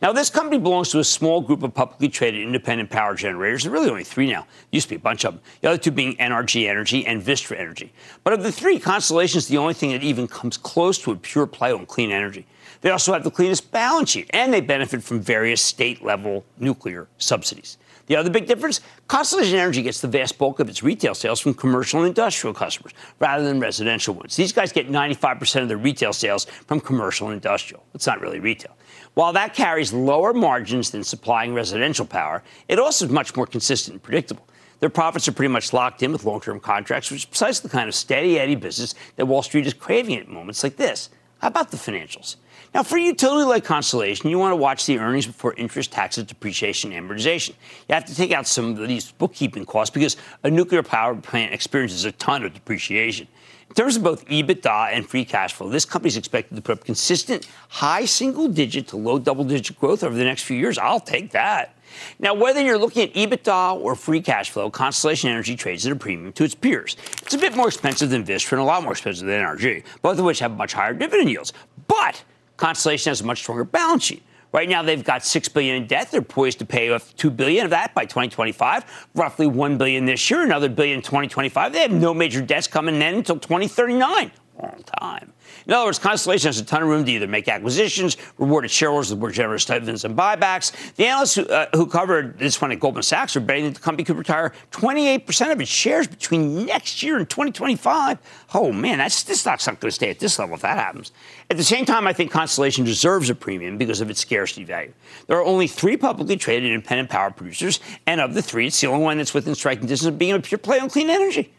Now, 0.00 0.12
this 0.12 0.30
company 0.30 0.58
belongs 0.58 0.90
to 0.90 1.00
a 1.00 1.04
small 1.04 1.40
group 1.40 1.64
of 1.64 1.74
publicly 1.74 2.08
traded 2.08 2.42
independent 2.42 2.88
power 2.88 3.16
generators. 3.16 3.64
There 3.64 3.72
are 3.72 3.74
really 3.74 3.90
only 3.90 4.04
three 4.04 4.30
now. 4.30 4.46
Used 4.70 4.86
to 4.86 4.90
be 4.90 4.96
a 4.96 5.00
bunch 5.00 5.24
of 5.24 5.34
them. 5.34 5.42
The 5.60 5.70
other 5.70 5.78
two 5.78 5.90
being 5.90 6.14
NRG 6.16 6.68
Energy 6.68 7.04
and 7.04 7.20
Vistra 7.20 7.58
Energy. 7.58 7.92
But 8.22 8.32
of 8.32 8.44
the 8.44 8.52
three, 8.52 8.78
Constellation 8.78 9.38
is 9.38 9.48
the 9.48 9.58
only 9.58 9.74
thing 9.74 9.90
that 9.90 10.04
even 10.04 10.28
comes 10.28 10.56
close 10.56 10.98
to 10.98 11.10
a 11.10 11.16
pure 11.16 11.48
play 11.48 11.72
on 11.72 11.84
clean 11.84 12.12
energy. 12.12 12.46
They 12.80 12.90
also 12.90 13.12
have 13.12 13.24
the 13.24 13.30
cleanest 13.32 13.72
balance 13.72 14.10
sheet, 14.10 14.30
and 14.30 14.54
they 14.54 14.60
benefit 14.60 15.02
from 15.02 15.18
various 15.20 15.60
state 15.60 16.04
level 16.04 16.44
nuclear 16.58 17.08
subsidies. 17.18 17.76
The 18.06 18.16
other 18.16 18.30
big 18.30 18.46
difference 18.46 18.80
Constellation 19.08 19.58
Energy 19.58 19.82
gets 19.82 20.00
the 20.00 20.08
vast 20.08 20.38
bulk 20.38 20.60
of 20.60 20.68
its 20.68 20.82
retail 20.82 21.14
sales 21.14 21.40
from 21.40 21.54
commercial 21.54 22.00
and 22.00 22.08
industrial 22.08 22.54
customers 22.54 22.92
rather 23.18 23.44
than 23.44 23.60
residential 23.60 24.14
ones. 24.14 24.36
These 24.36 24.52
guys 24.52 24.72
get 24.72 24.88
95% 24.88 25.62
of 25.62 25.68
their 25.68 25.76
retail 25.76 26.12
sales 26.12 26.44
from 26.44 26.80
commercial 26.80 27.28
and 27.28 27.34
industrial. 27.34 27.84
It's 27.94 28.06
not 28.06 28.20
really 28.20 28.40
retail. 28.40 28.76
While 29.18 29.32
that 29.32 29.52
carries 29.52 29.92
lower 29.92 30.32
margins 30.32 30.90
than 30.90 31.02
supplying 31.02 31.52
residential 31.52 32.06
power, 32.06 32.44
it 32.68 32.78
also 32.78 33.04
is 33.04 33.10
much 33.10 33.34
more 33.34 33.48
consistent 33.48 33.94
and 33.94 34.00
predictable. 34.00 34.46
Their 34.78 34.90
profits 34.90 35.26
are 35.26 35.32
pretty 35.32 35.52
much 35.52 35.72
locked 35.72 36.04
in 36.04 36.12
with 36.12 36.24
long 36.24 36.40
term 36.40 36.60
contracts, 36.60 37.10
which 37.10 37.22
is 37.22 37.24
precisely 37.24 37.68
the 37.68 37.76
kind 37.76 37.88
of 37.88 37.96
steady 37.96 38.38
Eddie 38.38 38.54
business 38.54 38.94
that 39.16 39.26
Wall 39.26 39.42
Street 39.42 39.66
is 39.66 39.74
craving 39.74 40.14
at 40.18 40.28
moments 40.28 40.62
like 40.62 40.76
this. 40.76 41.10
How 41.38 41.48
about 41.48 41.72
the 41.72 41.76
financials? 41.76 42.36
Now, 42.72 42.84
for 42.84 42.96
a 42.96 43.02
utility 43.02 43.44
like 43.44 43.64
Constellation, 43.64 44.30
you 44.30 44.38
want 44.38 44.52
to 44.52 44.56
watch 44.56 44.86
the 44.86 45.00
earnings 45.00 45.26
before 45.26 45.52
interest, 45.54 45.90
taxes, 45.90 46.22
depreciation, 46.22 46.92
and 46.92 47.10
amortization. 47.10 47.54
You 47.88 47.96
have 47.96 48.04
to 48.04 48.14
take 48.14 48.30
out 48.30 48.46
some 48.46 48.78
of 48.78 48.86
these 48.86 49.10
bookkeeping 49.10 49.64
costs 49.64 49.92
because 49.92 50.16
a 50.44 50.50
nuclear 50.50 50.84
power 50.84 51.16
plant 51.16 51.52
experiences 51.52 52.04
a 52.04 52.12
ton 52.12 52.44
of 52.44 52.54
depreciation. 52.54 53.26
In 53.68 53.74
terms 53.74 53.96
of 53.96 54.02
both 54.02 54.24
EBITDA 54.26 54.92
and 54.92 55.08
free 55.08 55.24
cash 55.24 55.52
flow, 55.52 55.68
this 55.68 55.84
company 55.84 56.08
is 56.08 56.16
expected 56.16 56.56
to 56.56 56.62
put 56.62 56.78
up 56.78 56.84
consistent 56.84 57.46
high 57.68 58.06
single 58.06 58.48
digit 58.48 58.88
to 58.88 58.96
low 58.96 59.18
double 59.18 59.44
digit 59.44 59.78
growth 59.78 60.02
over 60.02 60.16
the 60.16 60.24
next 60.24 60.42
few 60.44 60.56
years. 60.56 60.78
I'll 60.78 61.00
take 61.00 61.32
that. 61.32 61.74
Now, 62.18 62.34
whether 62.34 62.62
you're 62.62 62.78
looking 62.78 63.02
at 63.02 63.14
EBITDA 63.14 63.80
or 63.80 63.94
free 63.94 64.20
cash 64.20 64.50
flow, 64.50 64.70
Constellation 64.70 65.30
Energy 65.30 65.54
trades 65.54 65.86
at 65.86 65.92
a 65.92 65.96
premium 65.96 66.32
to 66.34 66.44
its 66.44 66.54
peers. 66.54 66.96
It's 67.22 67.34
a 67.34 67.38
bit 67.38 67.56
more 67.56 67.68
expensive 67.68 68.10
than 68.10 68.24
Vistra 68.24 68.52
and 68.52 68.62
a 68.62 68.64
lot 68.64 68.82
more 68.82 68.92
expensive 68.92 69.26
than 69.26 69.42
NRG, 69.42 69.84
both 70.02 70.18
of 70.18 70.24
which 70.24 70.38
have 70.38 70.56
much 70.56 70.72
higher 70.72 70.94
dividend 70.94 71.30
yields. 71.30 71.52
But 71.86 72.22
Constellation 72.56 73.10
has 73.10 73.20
a 73.20 73.24
much 73.24 73.38
stronger 73.38 73.64
balance 73.64 74.04
sheet. 74.04 74.22
Right 74.52 74.68
now, 74.68 74.82
they've 74.82 75.04
got 75.04 75.24
six 75.24 75.48
billion 75.48 75.76
in 75.76 75.86
debt. 75.86 76.10
They're 76.10 76.22
poised 76.22 76.58
to 76.60 76.66
pay 76.66 76.90
off 76.90 77.14
two 77.16 77.30
billion 77.30 77.64
of 77.64 77.70
that 77.70 77.94
by 77.94 78.04
2025. 78.04 79.08
Roughly 79.14 79.46
one 79.46 79.76
billion 79.76 80.06
this 80.06 80.30
year, 80.30 80.42
another 80.42 80.68
billion 80.68 80.98
in 80.98 81.02
2025. 81.02 81.72
They 81.72 81.80
have 81.80 81.92
no 81.92 82.14
major 82.14 82.40
debts 82.40 82.66
coming 82.66 82.96
in 82.96 83.16
until 83.16 83.38
2039. 83.38 84.30
Long 84.60 84.82
time. 84.98 85.32
In 85.66 85.72
other 85.72 85.86
words, 85.86 86.00
Constellation 86.00 86.48
has 86.48 86.58
a 86.58 86.64
ton 86.64 86.82
of 86.82 86.88
room 86.88 87.04
to 87.04 87.12
either 87.12 87.28
make 87.28 87.46
acquisitions, 87.46 88.16
reward 88.38 88.64
its 88.64 88.74
shareholders 88.74 89.10
with 89.10 89.20
more 89.20 89.30
generous 89.30 89.64
dividends 89.64 90.04
and 90.04 90.16
buybacks. 90.16 90.94
The 90.96 91.06
analysts 91.06 91.36
who, 91.36 91.46
uh, 91.46 91.66
who 91.74 91.86
covered 91.86 92.38
this 92.40 92.60
one 92.60 92.72
at 92.72 92.80
Goldman 92.80 93.04
Sachs 93.04 93.36
are 93.36 93.40
betting 93.40 93.66
that 93.66 93.74
the 93.74 93.80
company 93.80 94.02
could 94.02 94.18
retire 94.18 94.52
28% 94.72 95.52
of 95.52 95.60
its 95.60 95.70
shares 95.70 96.08
between 96.08 96.66
next 96.66 97.04
year 97.04 97.18
and 97.18 97.30
2025. 97.30 98.18
Oh, 98.54 98.72
man, 98.72 98.98
that's, 98.98 99.22
this 99.22 99.40
stock's 99.40 99.66
not 99.66 99.78
going 99.78 99.90
to 99.90 99.94
stay 99.94 100.10
at 100.10 100.18
this 100.18 100.38
level 100.40 100.56
if 100.56 100.62
that 100.62 100.76
happens. 100.76 101.12
At 101.50 101.56
the 101.56 101.64
same 101.64 101.84
time, 101.84 102.08
I 102.08 102.12
think 102.12 102.32
Constellation 102.32 102.84
deserves 102.84 103.30
a 103.30 103.36
premium 103.36 103.78
because 103.78 104.00
of 104.00 104.10
its 104.10 104.20
scarcity 104.20 104.64
value. 104.64 104.92
There 105.28 105.38
are 105.38 105.44
only 105.44 105.68
three 105.68 105.96
publicly 105.96 106.36
traded 106.36 106.72
independent 106.72 107.10
power 107.10 107.30
producers, 107.30 107.78
and 108.08 108.20
of 108.20 108.34
the 108.34 108.42
three, 108.42 108.66
it's 108.66 108.80
the 108.80 108.88
only 108.88 109.04
one 109.04 109.18
that's 109.18 109.34
within 109.34 109.54
striking 109.54 109.86
distance 109.86 110.12
of 110.12 110.18
being 110.18 110.34
a 110.34 110.40
pure 110.40 110.58
play 110.58 110.80
on 110.80 110.90
clean 110.90 111.10
energy. 111.10 111.52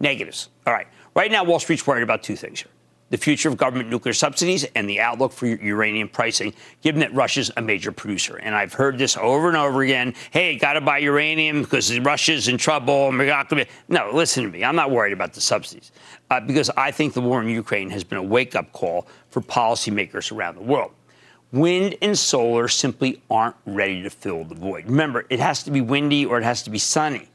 Negatives. 0.00 0.48
All 0.66 0.72
right. 0.72 0.88
Right 1.14 1.30
now, 1.30 1.44
Wall 1.44 1.60
Street's 1.60 1.86
worried 1.86 2.02
about 2.02 2.22
two 2.22 2.36
things 2.36 2.60
here 2.60 2.70
the 3.12 3.18
future 3.18 3.50
of 3.50 3.58
government 3.58 3.90
nuclear 3.90 4.14
subsidies 4.14 4.64
and 4.74 4.88
the 4.88 4.98
outlook 4.98 5.32
for 5.32 5.46
uranium 5.46 6.08
pricing, 6.08 6.54
given 6.80 7.00
that 7.00 7.12
Russia's 7.12 7.50
a 7.58 7.62
major 7.62 7.92
producer. 7.92 8.36
And 8.38 8.54
I've 8.54 8.72
heard 8.72 8.96
this 8.96 9.18
over 9.18 9.48
and 9.48 9.56
over 9.56 9.82
again. 9.82 10.14
Hey, 10.30 10.56
got 10.56 10.72
to 10.72 10.80
buy 10.80 10.96
uranium 10.96 11.60
because 11.60 11.96
Russia's 12.00 12.48
in 12.48 12.56
trouble. 12.56 13.10
And 13.10 13.18
we're 13.18 13.26
not 13.26 13.50
to 13.50 13.56
be... 13.56 13.66
No, 13.88 14.10
listen 14.14 14.44
to 14.44 14.50
me. 14.50 14.64
I'm 14.64 14.76
not 14.76 14.90
worried 14.90 15.12
about 15.12 15.34
the 15.34 15.42
subsidies 15.42 15.92
uh, 16.30 16.40
because 16.40 16.70
I 16.70 16.90
think 16.90 17.12
the 17.12 17.20
war 17.20 17.42
in 17.42 17.50
Ukraine 17.50 17.90
has 17.90 18.02
been 18.02 18.16
a 18.16 18.22
wake 18.22 18.56
up 18.56 18.72
call 18.72 19.06
for 19.28 19.42
policymakers 19.42 20.34
around 20.34 20.54
the 20.54 20.62
world. 20.62 20.92
Wind 21.52 21.96
and 22.00 22.18
solar 22.18 22.66
simply 22.66 23.22
aren't 23.30 23.56
ready 23.66 24.02
to 24.02 24.08
fill 24.08 24.44
the 24.44 24.54
void. 24.54 24.86
Remember, 24.86 25.26
it 25.28 25.38
has 25.38 25.62
to 25.64 25.70
be 25.70 25.82
windy 25.82 26.24
or 26.24 26.38
it 26.38 26.44
has 26.44 26.62
to 26.62 26.70
be 26.70 26.78
sunny 26.78 27.28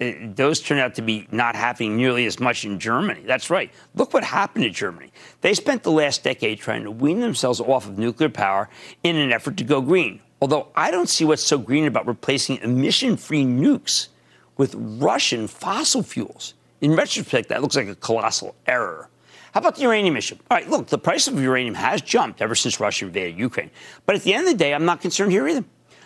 it, 0.00 0.36
those 0.36 0.60
turn 0.60 0.78
out 0.78 0.94
to 0.96 1.02
be 1.02 1.28
not 1.30 1.54
happening 1.54 1.96
nearly 1.96 2.26
as 2.26 2.40
much 2.40 2.64
in 2.64 2.78
Germany. 2.78 3.22
That's 3.24 3.50
right. 3.50 3.72
Look 3.94 4.12
what 4.12 4.24
happened 4.24 4.64
to 4.64 4.70
Germany. 4.70 5.12
They 5.40 5.54
spent 5.54 5.82
the 5.82 5.92
last 5.92 6.24
decade 6.24 6.58
trying 6.58 6.84
to 6.84 6.90
wean 6.90 7.20
themselves 7.20 7.60
off 7.60 7.86
of 7.86 7.98
nuclear 7.98 8.28
power 8.28 8.68
in 9.02 9.16
an 9.16 9.32
effort 9.32 9.56
to 9.58 9.64
go 9.64 9.80
green. 9.80 10.20
Although 10.40 10.68
I 10.74 10.90
don't 10.90 11.08
see 11.08 11.24
what's 11.24 11.42
so 11.42 11.58
green 11.58 11.86
about 11.86 12.06
replacing 12.06 12.58
emission 12.58 13.16
free 13.16 13.44
nukes 13.44 14.08
with 14.56 14.74
Russian 14.76 15.46
fossil 15.48 16.02
fuels. 16.02 16.54
In 16.80 16.94
retrospect, 16.94 17.48
that 17.48 17.62
looks 17.62 17.76
like 17.76 17.88
a 17.88 17.94
colossal 17.94 18.54
error. 18.66 19.08
How 19.52 19.60
about 19.60 19.76
the 19.76 19.82
uranium 19.82 20.16
issue? 20.16 20.36
All 20.50 20.56
right, 20.56 20.68
look, 20.68 20.88
the 20.88 20.98
price 20.98 21.28
of 21.28 21.40
uranium 21.40 21.74
has 21.76 22.02
jumped 22.02 22.42
ever 22.42 22.56
since 22.56 22.80
Russia 22.80 23.06
invaded 23.06 23.38
Ukraine. 23.38 23.70
But 24.04 24.16
at 24.16 24.22
the 24.22 24.34
end 24.34 24.46
of 24.46 24.52
the 24.52 24.58
day, 24.58 24.74
I'm 24.74 24.84
not 24.84 25.00
concerned 25.00 25.30
here 25.30 25.46
either. 25.46 25.64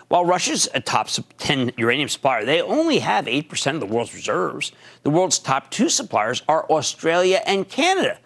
While 0.09 0.25
Russia's 0.25 0.69
a 0.75 0.81
top 0.81 1.09
10 1.39 1.73
uranium 1.77 2.09
supplier, 2.09 2.45
they 2.45 2.63
only 2.63 2.99
have 3.01 3.27
8% 3.27 3.75
of 3.75 3.81
the 3.81 3.87
world's 3.87 4.15
reserves. 4.15 4.73
The 5.03 5.11
world's 5.11 5.39
top 5.39 5.71
two 5.71 5.91
suppliers 5.91 6.43
are 6.49 6.65
Australia 6.71 7.43
and 7.47 7.69
Canada. 7.69 8.19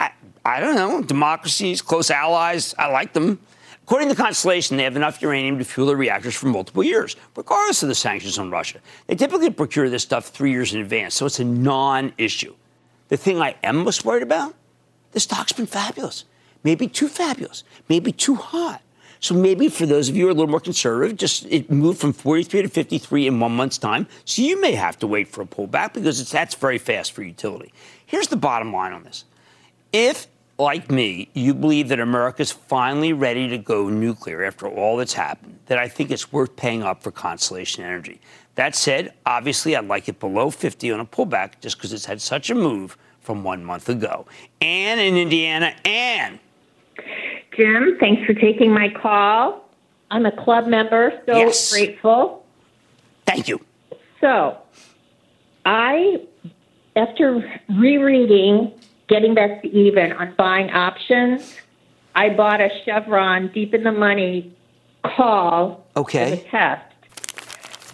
I, 0.00 0.10
I 0.44 0.58
don't 0.58 0.74
know, 0.74 1.02
democracies, 1.02 1.80
close 1.80 2.10
allies, 2.10 2.74
I 2.76 2.90
like 2.90 3.12
them. 3.12 3.38
According 3.84 4.08
to 4.08 4.14
Constellation, 4.14 4.76
they 4.76 4.84
have 4.84 4.96
enough 4.96 5.22
uranium 5.22 5.58
to 5.58 5.64
fuel 5.64 5.88
their 5.88 5.96
reactors 5.96 6.34
for 6.34 6.46
multiple 6.46 6.82
years, 6.82 7.16
regardless 7.36 7.82
of 7.82 7.88
the 7.88 7.94
sanctions 7.94 8.38
on 8.38 8.50
Russia. 8.50 8.80
They 9.06 9.14
typically 9.14 9.50
procure 9.50 9.88
this 9.88 10.02
stuff 10.02 10.28
three 10.28 10.50
years 10.50 10.74
in 10.74 10.80
advance, 10.80 11.14
so 11.14 11.26
it's 11.26 11.40
a 11.40 11.44
non 11.44 12.12
issue. 12.18 12.54
The 13.08 13.16
thing 13.16 13.40
I 13.40 13.56
am 13.62 13.84
most 13.84 14.04
worried 14.04 14.22
about 14.22 14.54
the 15.12 15.20
stock's 15.20 15.52
been 15.52 15.66
fabulous. 15.66 16.24
Maybe 16.64 16.88
too 16.88 17.08
fabulous, 17.08 17.64
maybe 17.88 18.12
too 18.12 18.36
hot. 18.36 18.82
So 19.22 19.36
maybe 19.36 19.68
for 19.68 19.86
those 19.86 20.08
of 20.08 20.16
you 20.16 20.24
who 20.24 20.28
are 20.28 20.32
a 20.32 20.34
little 20.34 20.50
more 20.50 20.60
conservative, 20.60 21.16
just 21.16 21.46
it 21.48 21.70
moved 21.70 22.00
from 22.00 22.12
43 22.12 22.62
to 22.62 22.68
53 22.68 23.28
in 23.28 23.38
one 23.38 23.54
month's 23.54 23.78
time. 23.78 24.08
So 24.24 24.42
you 24.42 24.60
may 24.60 24.72
have 24.72 24.98
to 24.98 25.06
wait 25.06 25.28
for 25.28 25.42
a 25.42 25.46
pullback 25.46 25.94
because 25.94 26.28
that's 26.28 26.56
very 26.56 26.78
fast 26.78 27.12
for 27.12 27.22
utility. 27.22 27.72
Here's 28.04 28.26
the 28.26 28.36
bottom 28.36 28.72
line 28.72 28.92
on 28.92 29.04
this. 29.04 29.24
If, 29.92 30.26
like 30.58 30.90
me, 30.90 31.28
you 31.34 31.54
believe 31.54 31.88
that 31.90 32.00
America's 32.00 32.50
finally 32.50 33.12
ready 33.12 33.48
to 33.48 33.58
go 33.58 33.88
nuclear 33.88 34.42
after 34.42 34.66
all 34.66 34.96
that's 34.96 35.14
happened, 35.14 35.60
then 35.66 35.78
I 35.78 35.86
think 35.86 36.10
it's 36.10 36.32
worth 36.32 36.56
paying 36.56 36.82
up 36.82 37.04
for 37.04 37.12
Constellation 37.12 37.84
Energy. 37.84 38.20
That 38.56 38.74
said, 38.74 39.14
obviously, 39.24 39.76
I'd 39.76 39.86
like 39.86 40.08
it 40.08 40.18
below 40.18 40.50
50 40.50 40.90
on 40.90 40.98
a 40.98 41.06
pullback 41.06 41.60
just 41.60 41.76
because 41.76 41.92
it's 41.92 42.06
had 42.06 42.20
such 42.20 42.50
a 42.50 42.56
move 42.56 42.98
from 43.20 43.44
one 43.44 43.64
month 43.64 43.88
ago. 43.88 44.26
And 44.60 45.00
in 45.00 45.16
Indiana. 45.16 45.76
Anne. 45.84 46.40
Jim, 47.56 47.96
thanks 48.00 48.24
for 48.24 48.34
taking 48.34 48.72
my 48.72 48.88
call. 48.88 49.68
I'm 50.10 50.26
a 50.26 50.32
club 50.32 50.66
member, 50.66 51.12
so 51.26 51.36
yes. 51.36 51.72
grateful. 51.72 52.44
Thank 53.26 53.48
you. 53.48 53.60
So, 54.20 54.58
I, 55.64 56.20
after 56.96 57.60
rereading 57.68 58.72
Getting 59.08 59.34
Back 59.34 59.62
to 59.62 59.68
Even 59.68 60.12
on 60.12 60.34
buying 60.36 60.70
options, 60.70 61.56
I 62.14 62.30
bought 62.30 62.60
a 62.60 62.70
Chevron 62.84 63.50
deep 63.52 63.74
in 63.74 63.84
the 63.84 63.92
money 63.92 64.54
call 65.04 65.86
okay. 65.96 66.30
for 66.30 66.36
the 66.36 66.48
test. 66.48 66.91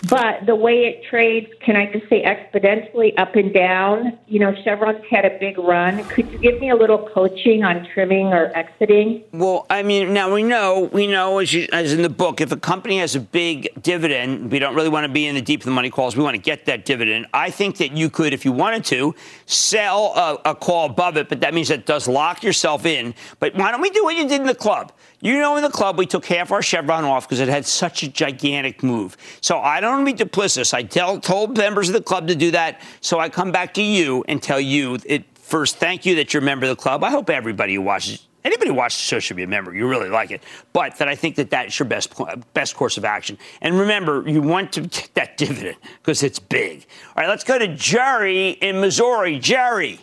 But 0.09 0.47
the 0.47 0.55
way 0.55 0.87
it 0.87 1.05
trades, 1.05 1.49
can 1.61 1.77
I 1.77 1.93
just 1.93 2.09
say 2.09 2.25
exponentially 2.25 3.13
up 3.19 3.35
and 3.35 3.53
down? 3.53 4.19
You 4.27 4.41
know, 4.41 4.55
Chevron's 4.65 5.05
had 5.11 5.27
a 5.27 5.39
big 5.39 5.59
run. 5.59 6.03
Could 6.05 6.31
you 6.33 6.39
give 6.39 6.61
me 6.61 6.71
a 6.71 6.77
little 6.77 7.09
coaching 7.11 7.63
on 7.63 7.87
trimming 7.93 8.29
or 8.29 8.51
exiting? 8.57 9.23
Well, 9.33 9.67
I 9.69 9.83
mean, 9.83 10.15
now 10.15 10.33
we 10.33 10.43
know, 10.43 10.89
we 10.93 11.07
know, 11.07 11.39
as, 11.39 11.53
you, 11.53 11.69
as 11.73 11.93
in 11.93 12.01
the 12.01 12.09
book, 12.09 12.41
if 12.41 12.51
a 12.53 12.57
company 12.57 12.99
has 12.99 13.15
a 13.17 13.21
big 13.21 13.71
dividend, 13.83 14.51
we 14.51 14.59
don't 14.59 14.75
really 14.75 14.89
want 14.89 15.05
to 15.05 15.13
be 15.13 15.27
in 15.27 15.35
the 15.35 15.43
deep 15.43 15.61
of 15.61 15.67
the 15.67 15.73
money 15.73 15.91
calls. 15.91 16.17
We 16.17 16.23
want 16.23 16.37
to 16.37 16.43
get 16.43 16.65
that 16.67 16.87
dividend. 16.87 17.27
I 17.35 17.51
think 17.51 17.77
that 17.77 17.93
you 17.93 18.09
could, 18.09 18.33
if 18.33 18.47
you 18.47 18.53
wanted 18.53 18.85
to, 18.87 19.15
sell 19.45 20.15
a, 20.17 20.51
a 20.51 20.55
call 20.55 20.87
above 20.87 21.19
it, 21.19 21.29
but 21.29 21.41
that 21.41 21.53
means 21.53 21.69
that 21.69 21.85
does 21.85 22.09
lock 22.09 22.43
yourself 22.43 22.87
in. 22.87 23.15
But 23.41 23.55
why 23.57 23.71
don't 23.71 23.83
we 23.83 23.91
do 23.91 24.05
what 24.05 24.17
you 24.17 24.27
did 24.27 24.41
in 24.41 24.47
the 24.47 24.55
club? 24.55 24.93
You 25.21 25.39
know, 25.41 25.57
in 25.57 25.63
the 25.63 25.71
club, 25.71 25.99
we 25.99 26.07
took 26.07 26.25
half 26.27 26.53
our 26.53 26.63
Chevron 26.63 27.05
off 27.05 27.27
because 27.27 27.41
it 27.41 27.49
had 27.49 27.67
such 27.67 28.03
a 28.05 28.09
gigantic 28.09 28.83
move. 28.85 29.17
So 29.41 29.59
I 29.59 29.81
don't 29.81 30.05
want 30.05 30.17
to 30.17 30.25
be 30.25 30.31
duplicitous. 30.31 30.73
I 30.73 30.85
tell, 30.85 31.19
told 31.19 31.57
members 31.57 31.89
of 31.89 31.95
the 31.95 32.03
club 32.03 32.29
to 32.29 32.37
do 32.37 32.53
that. 32.53 32.81
So 33.01 33.19
I 33.19 33.29
come 33.29 33.51
back 33.51 33.75
to 33.75 33.83
you 33.83 34.25
and 34.29 34.41
tell 34.41 34.61
you 34.61 34.99
it 35.07 35.25
first, 35.35 35.77
thank 35.77 36.07
you 36.07 36.15
that 36.17 36.33
you're 36.33 36.43
a 36.43 36.47
member 36.47 36.67
of 36.67 36.71
the 36.71 36.81
club. 36.81 37.03
I 37.03 37.11
hope 37.11 37.31
everybody 37.31 37.75
who 37.75 37.83
watches 37.83 38.29
Anybody 38.45 38.71
who 38.71 38.77
watches 38.77 38.99
the 38.99 39.05
show 39.05 39.19
should 39.19 39.37
be 39.37 39.43
a 39.43 39.49
member. 39.49 39.75
You 39.75 39.89
really 39.89 40.09
like 40.09 40.31
it, 40.31 40.43
but 40.73 40.97
that 40.99 41.09
I 41.09 41.15
think 41.17 41.35
that 41.37 41.51
that's 41.51 41.79
your 41.79 41.87
best 41.87 42.15
best 42.55 42.77
course 42.77 42.97
of 42.97 43.05
action. 43.05 43.37
And 43.61 43.79
remember, 43.79 44.25
you 44.27 44.41
want 44.41 44.73
to 44.73 44.83
get 44.83 45.11
that 45.15 45.37
dividend 45.37 45.77
because 46.01 46.23
it's 46.23 46.39
big. 46.39 46.87
All 47.09 47.23
right, 47.23 47.29
let's 47.29 47.45
go 47.45 47.59
to 47.59 47.69
Jerry 47.75 48.51
in 48.51 48.81
Missouri. 48.81 49.39
Jerry. 49.39 50.01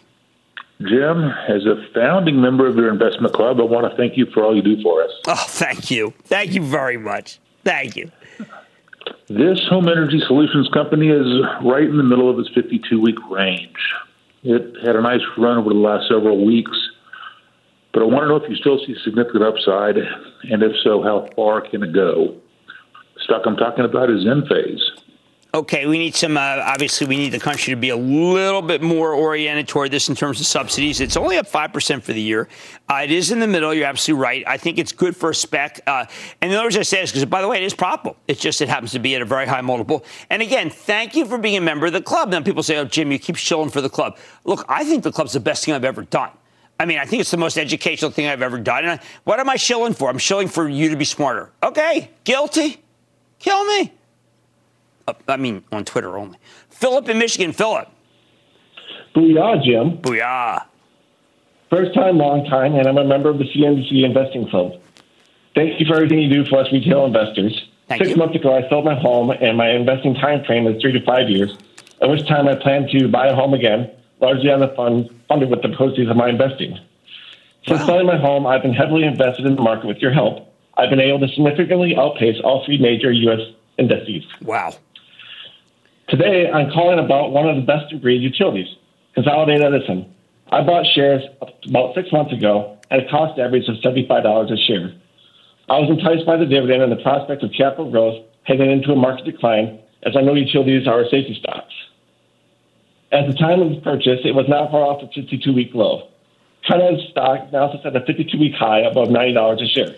Jim, 0.81 1.23
as 1.47 1.65
a 1.65 1.81
founding 1.93 2.41
member 2.41 2.67
of 2.67 2.75
your 2.75 2.91
investment 2.91 3.33
club, 3.33 3.59
I 3.59 3.63
want 3.63 3.89
to 3.89 3.95
thank 3.95 4.17
you 4.17 4.25
for 4.33 4.43
all 4.43 4.55
you 4.55 4.61
do 4.61 4.81
for 4.81 5.01
us. 5.03 5.11
Oh, 5.25 5.45
thank 5.47 5.89
you. 5.89 6.13
Thank 6.25 6.53
you 6.53 6.61
very 6.61 6.97
much. 6.97 7.39
Thank 7.63 7.95
you. 7.95 8.11
This 9.29 9.59
home 9.69 9.87
energy 9.87 10.21
solutions 10.27 10.67
company 10.73 11.07
is 11.07 11.27
right 11.63 11.83
in 11.83 11.97
the 11.97 12.03
middle 12.03 12.29
of 12.29 12.37
its 12.39 12.49
52 12.53 12.99
week 12.99 13.15
range. 13.29 13.77
It 14.43 14.85
had 14.85 14.95
a 14.95 15.01
nice 15.01 15.21
run 15.37 15.57
over 15.57 15.69
the 15.69 15.75
last 15.75 16.09
several 16.09 16.45
weeks, 16.45 16.77
but 17.93 18.03
I 18.03 18.05
want 18.05 18.23
to 18.23 18.27
know 18.27 18.35
if 18.35 18.49
you 18.49 18.55
still 18.57 18.77
see 18.85 18.95
significant 19.03 19.43
upside, 19.43 19.97
and 19.97 20.61
if 20.61 20.73
so, 20.83 21.01
how 21.01 21.27
far 21.35 21.61
can 21.61 21.81
it 21.81 21.93
go? 21.93 22.35
The 23.15 23.21
stock 23.23 23.43
I'm 23.45 23.55
talking 23.55 23.85
about 23.85 24.11
is 24.11 24.25
Enphase 24.25 24.81
okay, 25.55 25.85
we 25.85 25.97
need 25.97 26.13
some, 26.13 26.35
uh, 26.35 26.61
obviously, 26.63 27.07
we 27.07 27.15
need 27.15 27.29
the 27.29 27.39
country 27.39 27.73
to 27.73 27.79
be 27.79 27.89
a 27.89 27.95
little 27.95 28.61
bit 28.61 28.81
more 28.81 29.13
oriented 29.13 29.67
toward 29.67 29.89
this 29.89 30.09
in 30.09 30.15
terms 30.15 30.39
of 30.41 30.45
subsidies. 30.45 30.99
It's 30.99 31.15
only 31.15 31.37
up 31.37 31.47
5% 31.47 32.03
for 32.03 32.11
the 32.11 32.21
year. 32.21 32.49
Uh, 32.89 33.01
it 33.03 33.11
is 33.11 33.31
in 33.31 33.39
the 33.39 33.47
middle. 33.47 33.73
You're 33.73 33.85
absolutely 33.85 34.21
right. 34.21 34.43
I 34.45 34.57
think 34.57 34.77
it's 34.77 34.91
good 34.91 35.15
for 35.15 35.29
a 35.29 35.35
spec. 35.35 35.79
Uh, 35.87 36.05
and 36.41 36.51
the 36.51 36.57
other 36.57 36.67
reason 36.67 36.81
I 36.81 36.83
say 36.83 37.01
this, 37.01 37.11
because 37.11 37.25
by 37.25 37.41
the 37.41 37.47
way, 37.47 37.57
it 37.57 37.63
is 37.63 37.73
profitable. 37.73 38.17
It's 38.27 38.41
just 38.41 38.61
it 38.61 38.67
happens 38.67 38.91
to 38.91 38.99
be 38.99 39.15
at 39.15 39.21
a 39.21 39.25
very 39.25 39.47
high 39.47 39.61
multiple. 39.61 40.03
And 40.29 40.41
again, 40.41 40.69
thank 40.69 41.15
you 41.15 41.25
for 41.25 41.37
being 41.37 41.55
a 41.55 41.61
member 41.61 41.85
of 41.85 41.93
the 41.93 42.01
club. 42.01 42.31
Then 42.31 42.43
people 42.43 42.61
say, 42.61 42.77
oh, 42.77 42.85
Jim, 42.85 43.11
you 43.11 43.17
keep 43.17 43.37
shilling 43.37 43.69
for 43.69 43.79
the 43.79 43.89
club. 43.89 44.17
Look, 44.43 44.65
I 44.67 44.83
think 44.83 45.03
the 45.03 45.11
club's 45.11 45.33
the 45.33 45.39
best 45.39 45.63
thing 45.63 45.73
I've 45.73 45.85
ever 45.85 46.01
done. 46.03 46.31
I 46.77 46.85
mean, 46.85 46.99
I 46.99 47.05
think 47.05 47.21
it's 47.21 47.31
the 47.31 47.37
most 47.37 47.57
educational 47.57 48.11
thing 48.11 48.27
I've 48.27 48.41
ever 48.41 48.59
done. 48.59 48.83
And 48.83 48.99
what 49.23 49.39
am 49.39 49.49
I 49.49 49.55
shilling 49.55 49.93
for? 49.93 50.09
I'm 50.09 50.17
shilling 50.17 50.49
for 50.49 50.67
you 50.67 50.89
to 50.89 50.97
be 50.97 51.05
smarter. 51.05 51.53
Okay, 51.63 52.11
guilty. 52.25 52.83
Kill 53.39 53.63
me. 53.65 53.93
Uh, 55.07 55.13
I 55.27 55.37
mean, 55.37 55.63
on 55.71 55.85
Twitter 55.85 56.17
only. 56.17 56.37
Philip 56.69 57.09
in 57.09 57.17
Michigan. 57.19 57.53
Philip. 57.53 57.89
Booyah, 59.15 59.63
Jim. 59.63 59.97
Booyah. 59.99 60.65
First 61.69 61.93
time, 61.93 62.17
long 62.17 62.45
time, 62.45 62.75
and 62.75 62.87
I'm 62.87 62.97
a 62.97 63.05
member 63.05 63.29
of 63.29 63.37
the 63.37 63.45
CNBC 63.45 64.03
Investing 64.03 64.47
Club. 64.49 64.73
Thank 65.55 65.79
you 65.79 65.85
for 65.85 65.95
everything 65.95 66.19
you 66.19 66.29
do 66.29 66.49
for 66.49 66.59
us 66.59 66.71
retail 66.71 67.05
investors. 67.05 67.69
Thank 67.87 67.99
Six 67.99 68.11
you. 68.11 68.17
months 68.17 68.35
ago, 68.35 68.55
I 68.55 68.67
sold 68.69 68.85
my 68.85 68.99
home, 68.99 69.29
and 69.29 69.57
my 69.57 69.69
investing 69.71 70.15
time 70.15 70.43
frame 70.43 70.67
is 70.67 70.81
three 70.81 70.91
to 70.91 71.03
five 71.05 71.29
years, 71.29 71.55
at 72.01 72.09
which 72.09 72.27
time 72.27 72.47
I 72.47 72.55
plan 72.55 72.87
to 72.89 73.07
buy 73.07 73.27
a 73.27 73.35
home 73.35 73.53
again, 73.53 73.89
largely 74.19 74.51
on 74.51 74.59
the 74.59 74.69
fund 74.69 75.09
funded 75.27 75.49
with 75.49 75.61
the 75.61 75.69
proceeds 75.69 76.09
of 76.09 76.17
my 76.17 76.29
investing. 76.29 76.77
Since 77.67 77.79
wow. 77.81 77.85
selling 77.85 78.05
my 78.05 78.17
home, 78.17 78.45
I've 78.45 78.61
been 78.61 78.73
heavily 78.73 79.03
invested 79.03 79.45
in 79.45 79.55
the 79.55 79.61
market 79.61 79.87
with 79.87 79.97
your 79.97 80.11
help. 80.11 80.53
I've 80.77 80.89
been 80.89 80.99
able 80.99 81.19
to 81.19 81.27
significantly 81.29 81.95
outpace 81.95 82.39
all 82.43 82.65
three 82.65 82.77
major 82.77 83.11
U.S. 83.11 83.39
indices. 83.77 84.23
Wow. 84.41 84.75
Today, 86.07 86.51
I'm 86.51 86.69
calling 86.69 86.99
about 87.03 87.31
one 87.31 87.49
of 87.49 87.55
the 87.55 87.63
best 87.63 87.91
in 87.91 87.99
breed 87.99 88.21
utilities, 88.21 88.67
Consolidated 89.15 89.63
Edison. 89.63 90.13
I 90.51 90.61
bought 90.61 90.85
shares 90.93 91.23
about 91.67 91.95
six 91.95 92.11
months 92.11 92.31
ago 92.31 92.77
at 92.91 92.99
a 92.99 93.09
cost 93.09 93.39
average 93.39 93.67
of 93.67 93.77
$75 93.77 94.53
a 94.53 94.57
share. 94.67 94.93
I 95.67 95.79
was 95.79 95.89
enticed 95.89 96.27
by 96.27 96.37
the 96.37 96.45
dividend 96.45 96.83
and 96.83 96.91
the 96.91 97.01
prospect 97.01 97.41
of 97.41 97.49
capital 97.57 97.89
growth 97.89 98.23
heading 98.43 98.69
into 98.69 98.91
a 98.91 98.95
market 98.95 99.25
decline, 99.25 99.79
as 100.03 100.15
I 100.15 100.21
know 100.21 100.35
utilities 100.35 100.87
are 100.87 101.05
safety 101.05 101.35
stocks. 101.39 101.73
At 103.11 103.25
the 103.25 103.33
time 103.33 103.63
of 103.63 103.71
the 103.71 103.81
purchase, 103.81 104.19
it 104.25 104.35
was 104.35 104.45
not 104.47 104.69
far 104.69 104.85
off 104.85 105.01
the 105.01 105.07
52 105.07 105.53
week 105.53 105.71
low. 105.73 106.09
China's 106.65 107.01
stock 107.09 107.51
now 107.51 107.71
sits 107.71 107.83
at 107.83 107.95
a 107.95 108.05
52 108.05 108.37
week 108.37 108.53
high 108.53 108.81
above 108.81 109.07
$90 109.07 109.33
a 109.33 109.67
share, 109.69 109.95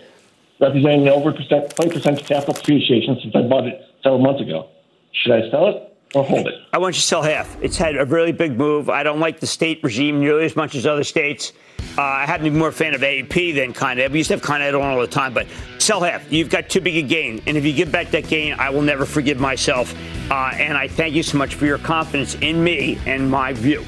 representing 0.58 1.08
over 1.08 1.32
20% 1.32 2.24
capital 2.24 2.56
appreciation 2.56 3.18
since 3.20 3.36
I 3.36 3.42
bought 3.42 3.66
it 3.66 3.82
several 4.02 4.22
months 4.22 4.40
ago. 4.40 4.70
Should 5.12 5.32
I 5.32 5.50
sell 5.50 5.68
it? 5.68 5.87
Or 6.14 6.24
hold 6.24 6.46
it? 6.48 6.54
I 6.72 6.78
want 6.78 6.94
you 6.96 7.00
to 7.00 7.06
sell 7.06 7.22
half. 7.22 7.56
It's 7.62 7.76
had 7.76 7.96
a 7.96 8.04
really 8.04 8.32
big 8.32 8.56
move. 8.56 8.88
I 8.88 9.02
don't 9.02 9.20
like 9.20 9.40
the 9.40 9.46
state 9.46 9.80
regime 9.82 10.20
nearly 10.20 10.44
as 10.44 10.56
much 10.56 10.74
as 10.74 10.86
other 10.86 11.04
states. 11.04 11.52
Uh, 11.96 12.02
I 12.02 12.26
happen 12.26 12.44
to 12.44 12.50
be 12.50 12.58
more 12.58 12.68
a 12.68 12.72
fan 12.72 12.94
of 12.94 13.00
AEP 13.00 13.54
than 13.54 13.72
Con 13.72 13.98
Ed. 13.98 14.12
We 14.12 14.18
used 14.18 14.28
to 14.28 14.34
have 14.34 14.42
Con 14.42 14.62
Ed 14.62 14.74
on 14.74 14.82
all 14.82 15.00
the 15.00 15.06
time, 15.06 15.34
but 15.34 15.46
sell 15.78 16.00
half. 16.00 16.30
You've 16.32 16.50
got 16.50 16.68
too 16.68 16.80
big 16.80 16.96
a 16.96 17.02
gain. 17.02 17.42
And 17.46 17.56
if 17.56 17.64
you 17.64 17.72
give 17.72 17.90
back 17.90 18.10
that 18.10 18.28
gain, 18.28 18.54
I 18.54 18.70
will 18.70 18.82
never 18.82 19.04
forgive 19.04 19.40
myself. 19.40 19.94
Uh, 20.30 20.50
and 20.54 20.76
I 20.76 20.88
thank 20.88 21.14
you 21.14 21.22
so 21.22 21.38
much 21.38 21.54
for 21.54 21.66
your 21.66 21.78
confidence 21.78 22.34
in 22.36 22.62
me 22.62 22.98
and 23.06 23.30
my 23.30 23.52
view. 23.52 23.84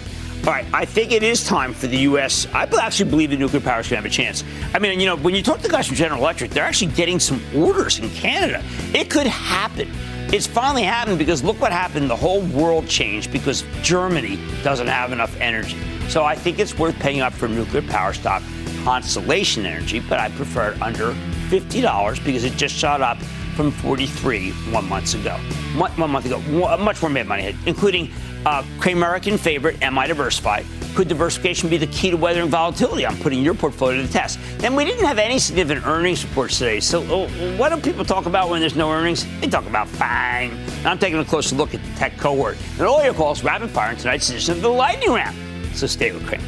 All 0.46 0.52
right, 0.52 0.64
I 0.72 0.86
think 0.86 1.12
it 1.12 1.22
is 1.22 1.46
time 1.46 1.74
for 1.74 1.86
the 1.86 1.98
U.S. 1.98 2.46
I 2.54 2.62
actually 2.62 3.10
believe 3.10 3.28
the 3.28 3.36
nuclear 3.36 3.60
power 3.60 3.80
is 3.80 3.88
going 3.88 4.02
to 4.02 4.02
have 4.02 4.04
a 4.06 4.08
chance. 4.08 4.42
I 4.72 4.78
mean, 4.78 4.98
you 4.98 5.04
know, 5.04 5.16
when 5.16 5.34
you 5.34 5.42
talk 5.42 5.58
to 5.58 5.62
the 5.64 5.68
guys 5.68 5.86
from 5.86 5.96
General 5.96 6.18
Electric, 6.18 6.52
they're 6.52 6.64
actually 6.64 6.92
getting 6.92 7.20
some 7.20 7.42
orders 7.54 7.98
in 7.98 8.08
Canada. 8.08 8.64
It 8.94 9.10
could 9.10 9.26
happen. 9.26 9.90
It's 10.32 10.46
finally 10.46 10.84
happened 10.84 11.18
because 11.18 11.42
look 11.42 11.60
what 11.60 11.72
happened. 11.72 12.08
The 12.08 12.14
whole 12.14 12.42
world 12.42 12.86
changed 12.86 13.32
because 13.32 13.64
Germany 13.82 14.38
doesn't 14.62 14.86
have 14.86 15.10
enough 15.10 15.36
energy. 15.40 15.76
So 16.08 16.22
I 16.22 16.36
think 16.36 16.60
it's 16.60 16.78
worth 16.78 16.96
paying 17.00 17.20
up 17.20 17.32
for 17.32 17.48
nuclear 17.48 17.82
power 17.82 18.12
stock, 18.12 18.40
Constellation 18.84 19.66
Energy, 19.66 19.98
but 19.98 20.20
I 20.20 20.28
prefer 20.30 20.70
it 20.70 20.80
under 20.80 21.14
$50 21.48 22.24
because 22.24 22.44
it 22.44 22.52
just 22.52 22.76
shot 22.76 23.00
up 23.00 23.18
from 23.56 23.72
43 23.72 24.52
one 24.70 24.88
month 24.88 25.14
ago. 25.14 25.36
One, 25.76 25.98
month 25.98 26.26
ago, 26.26 26.38
much 26.76 27.02
more 27.02 27.10
Mad 27.10 27.26
Money, 27.26 27.56
including 27.66 28.12
uh, 28.46 28.62
Cramerican 28.78 29.38
favorite, 29.38 29.82
Am 29.82 29.98
I 29.98 30.06
Diversified? 30.06 30.66
Could 30.94 31.08
diversification 31.08 31.68
be 31.68 31.76
the 31.76 31.86
key 31.88 32.10
to 32.10 32.16
weathering 32.16 32.48
volatility? 32.48 33.06
I'm 33.06 33.16
putting 33.18 33.42
your 33.42 33.54
portfolio 33.54 34.00
to 34.00 34.06
the 34.06 34.12
test. 34.12 34.38
Then 34.58 34.74
we 34.74 34.84
didn't 34.84 35.04
have 35.04 35.18
any 35.18 35.38
significant 35.38 35.86
earnings 35.86 36.24
reports 36.24 36.58
today. 36.58 36.80
So 36.80 37.04
oh, 37.08 37.28
what 37.56 37.68
do 37.70 37.80
people 37.80 38.04
talk 38.04 38.26
about 38.26 38.50
when 38.50 38.60
there's 38.60 38.76
no 38.76 38.90
earnings? 38.90 39.26
They 39.40 39.46
talk 39.46 39.66
about 39.66 39.88
fine. 39.88 40.58
I'm 40.84 40.98
taking 40.98 41.18
a 41.18 41.24
closer 41.24 41.54
look 41.54 41.74
at 41.74 41.82
the 41.82 41.90
tech 41.94 42.16
cohort. 42.16 42.56
And 42.78 42.82
all 42.82 43.04
your 43.04 43.14
calls 43.14 43.44
rapid 43.44 43.70
fire 43.70 43.92
in 43.92 43.98
tonight's 43.98 44.28
edition 44.30 44.54
of 44.54 44.62
the 44.62 44.68
Lightning 44.68 45.10
Round. 45.10 45.36
So 45.74 45.86
stay 45.86 46.12
with 46.12 46.26
Cramer. 46.26 46.44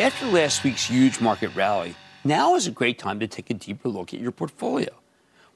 After 0.00 0.26
last 0.26 0.64
week's 0.64 0.86
huge 0.86 1.20
market 1.20 1.54
rally, 1.54 1.94
now 2.24 2.56
is 2.56 2.66
a 2.66 2.72
great 2.72 2.98
time 2.98 3.20
to 3.20 3.28
take 3.28 3.50
a 3.50 3.54
deeper 3.54 3.88
look 3.88 4.12
at 4.12 4.18
your 4.18 4.32
portfolio. 4.32 4.90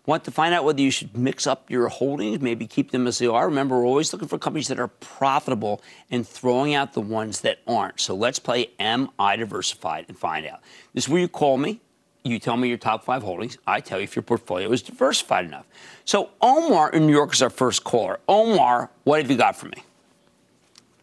Want 0.09 0.25
to 0.25 0.31
find 0.31 0.55
out 0.55 0.65
whether 0.65 0.81
you 0.81 0.91
should 0.91 1.15
mix 1.15 1.47
up 1.47 1.71
your 1.71 1.89
holdings, 1.89 2.41
maybe 2.41 2.67
keep 2.67 2.93
them 2.93 3.07
as 3.07 3.19
they 3.19 3.27
are? 3.27 3.47
Remember, 3.47 3.77
we're 3.77 3.85
always 3.85 4.11
looking 4.11 4.27
for 4.27 4.39
companies 4.39 4.69
that 4.69 4.81
are 4.81 4.89
profitable 4.89 5.83
and 6.11 6.27
throwing 6.27 6.73
out 6.73 6.95
the 6.95 7.03
ones 7.03 7.43
that 7.43 7.59
aren't. 7.67 8.01
So 8.01 8.15
let's 8.15 8.39
play 8.39 8.71
Am 8.81 9.11
I 9.19 9.37
Diversified 9.37 10.07
and 10.09 10.19
find 10.19 10.47
out. 10.47 10.63
This 10.95 11.05
is 11.05 11.11
where 11.11 11.21
you 11.21 11.29
call 11.29 11.59
me. 11.59 11.83
You 12.25 12.39
tell 12.39 12.57
me 12.57 12.69
your 12.69 12.79
top 12.79 13.05
five 13.05 13.23
holdings. 13.23 13.59
I 13.67 13.81
tell 13.81 13.99
you 13.99 14.05
if 14.05 14.17
your 14.17 14.23
portfolio 14.23 14.73
is 14.73 14.81
diversified 14.81 15.45
enough. 15.45 15.67
So 16.07 16.31
Omar 16.41 16.91
in 16.91 17.07
New 17.07 17.13
York 17.13 17.35
is 17.35 17.43
our 17.43 17.51
first 17.51 17.85
caller. 17.85 18.19
Omar, 18.27 18.89
what 19.05 19.21
have 19.21 19.31
you 19.31 19.37
got 19.37 19.57
for 19.57 19.67
me? 19.67 19.83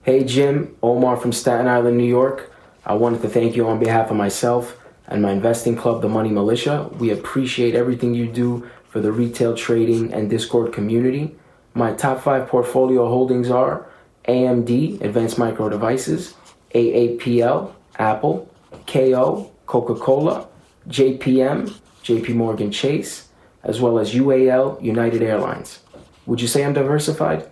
Hey, 0.02 0.24
Jim. 0.24 0.76
Omar 0.82 1.18
from 1.18 1.32
Staten 1.32 1.68
Island, 1.68 2.00
New 2.00 2.06
York. 2.06 2.52
I 2.84 2.96
wanted 2.96 3.22
to 3.22 3.30
thank 3.30 3.56
you 3.56 3.68
on 3.68 3.78
behalf 3.78 4.10
of 4.10 4.18
myself 4.18 4.80
and 5.08 5.22
my 5.22 5.32
investing 5.32 5.76
club, 5.76 6.02
the 6.02 6.10
Money 6.10 6.32
Militia. 6.32 6.90
We 6.98 7.12
appreciate 7.12 7.76
everything 7.76 8.16
you 8.16 8.26
do 8.26 8.68
for 8.96 9.02
the 9.02 9.12
retail 9.12 9.54
trading 9.54 10.14
and 10.14 10.30
Discord 10.30 10.72
community. 10.72 11.36
My 11.74 11.92
top 11.92 12.22
five 12.22 12.48
portfolio 12.48 13.10
holdings 13.10 13.50
are 13.50 13.86
AMD, 14.26 15.02
Advanced 15.02 15.38
Micro 15.38 15.68
Devices, 15.68 16.34
AAPL, 16.74 17.74
Apple, 18.00 18.50
KO, 18.88 19.52
Coca 19.66 19.96
Cola, 19.96 20.48
JPM, 20.88 21.76
JP 22.06 22.36
Morgan 22.36 22.72
Chase, 22.72 23.28
as 23.66 23.82
well 23.82 24.00
as 24.00 24.14
UAL, 24.14 24.82
United 24.82 25.22
Airlines. 25.22 25.80
Would 26.26 26.40
you 26.40 26.48
say 26.48 26.64
I'm 26.64 26.72
diversified? 26.72 27.50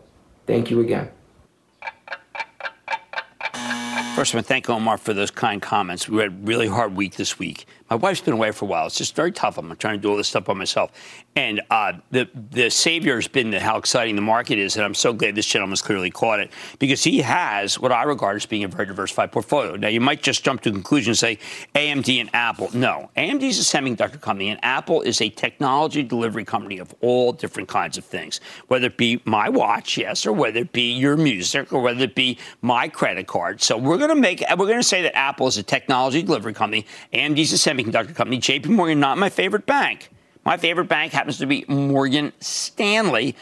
Thank 0.47 0.71
you 0.71 0.79
again. 0.79 1.09
First, 4.15 4.33
want 4.33 4.45
to 4.45 4.47
thank 4.47 4.69
Omar 4.69 4.97
for 4.97 5.13
those 5.13 5.31
kind 5.31 5.61
comments. 5.61 6.07
We 6.07 6.21
had 6.21 6.31
a 6.31 6.35
really 6.35 6.67
hard 6.67 6.95
week 6.95 7.15
this 7.15 7.37
week. 7.37 7.65
My 7.93 7.97
wife's 7.97 8.21
been 8.21 8.33
away 8.33 8.49
for 8.49 8.65
a 8.65 8.67
while. 8.67 8.87
It's 8.87 8.97
just 8.97 9.15
very 9.15 9.31
tough. 9.31 9.59
I'm 9.59 9.75
trying 9.75 9.99
to 9.99 10.01
do 10.01 10.09
all 10.09 10.17
this 10.17 10.27
stuff 10.27 10.45
by 10.45 10.55
myself. 10.55 10.91
And 11.35 11.61
uh, 11.69 11.93
the 12.09 12.27
the 12.51 12.69
savior 12.69 13.15
has 13.15 13.27
been 13.27 13.53
how 13.53 13.77
exciting 13.77 14.15
the 14.15 14.21
market 14.21 14.57
is, 14.57 14.75
and 14.75 14.83
I'm 14.83 14.95
so 14.95 15.13
glad 15.13 15.35
this 15.35 15.45
gentleman's 15.45 15.81
clearly 15.81 16.09
caught 16.11 16.39
it 16.39 16.51
because 16.79 17.03
he 17.03 17.21
has 17.21 17.79
what 17.79 17.91
I 17.91 18.03
regard 18.03 18.35
as 18.35 18.45
being 18.47 18.63
a 18.63 18.67
very 18.67 18.87
diversified 18.87 19.31
portfolio. 19.31 19.75
Now, 19.75 19.89
you 19.89 20.01
might 20.01 20.23
just 20.23 20.43
jump 20.43 20.61
to 20.61 20.69
a 20.69 20.71
conclusion 20.71 21.11
and 21.11 21.17
say 21.17 21.39
AMD 21.75 22.19
and 22.19 22.29
Apple. 22.33 22.69
No, 22.73 23.11
AMD 23.17 23.41
is 23.43 23.59
a 23.59 23.77
semiconductor 23.77 24.21
company, 24.21 24.49
and 24.49 24.59
Apple 24.63 25.01
is 25.01 25.21
a 25.21 25.29
technology 25.29 26.03
delivery 26.03 26.45
company 26.45 26.77
of 26.77 26.93
all 27.01 27.31
different 27.31 27.69
kinds 27.69 27.97
of 27.97 28.05
things, 28.05 28.41
whether 28.67 28.87
it 28.87 28.97
be 28.97 29.21
my 29.25 29.49
watch, 29.49 29.97
yes, 29.97 30.25
or 30.25 30.33
whether 30.33 30.59
it 30.59 30.71
be 30.71 30.93
your 30.93 31.17
music, 31.17 31.73
or 31.73 31.81
whether 31.81 32.03
it 32.03 32.13
be 32.13 32.37
my 32.61 32.87
credit 32.87 33.25
card. 33.25 33.61
So 33.61 33.75
we're 33.75 33.97
going 33.97 34.09
to 34.09 34.15
make 34.15 34.43
we're 34.51 34.67
going 34.67 34.77
to 34.77 34.83
say 34.83 35.01
that 35.03 35.15
Apple 35.15 35.47
is 35.47 35.57
a 35.57 35.63
technology 35.63 36.21
delivery 36.21 36.53
company, 36.53 36.85
AMD 37.11 37.39
is 37.39 37.53
a 37.53 37.55
semiconductor 37.55 37.82
company, 37.91 38.39
JP 38.39 38.67
Morgan 38.67 38.99
not 38.99 39.17
my 39.17 39.29
favorite 39.29 39.65
bank. 39.65 40.09
My 40.45 40.57
favorite 40.57 40.89
bank 40.89 41.13
happens 41.13 41.38
to 41.38 41.45
be 41.45 41.65
Morgan 41.67 42.34
Stanley, 42.39 43.36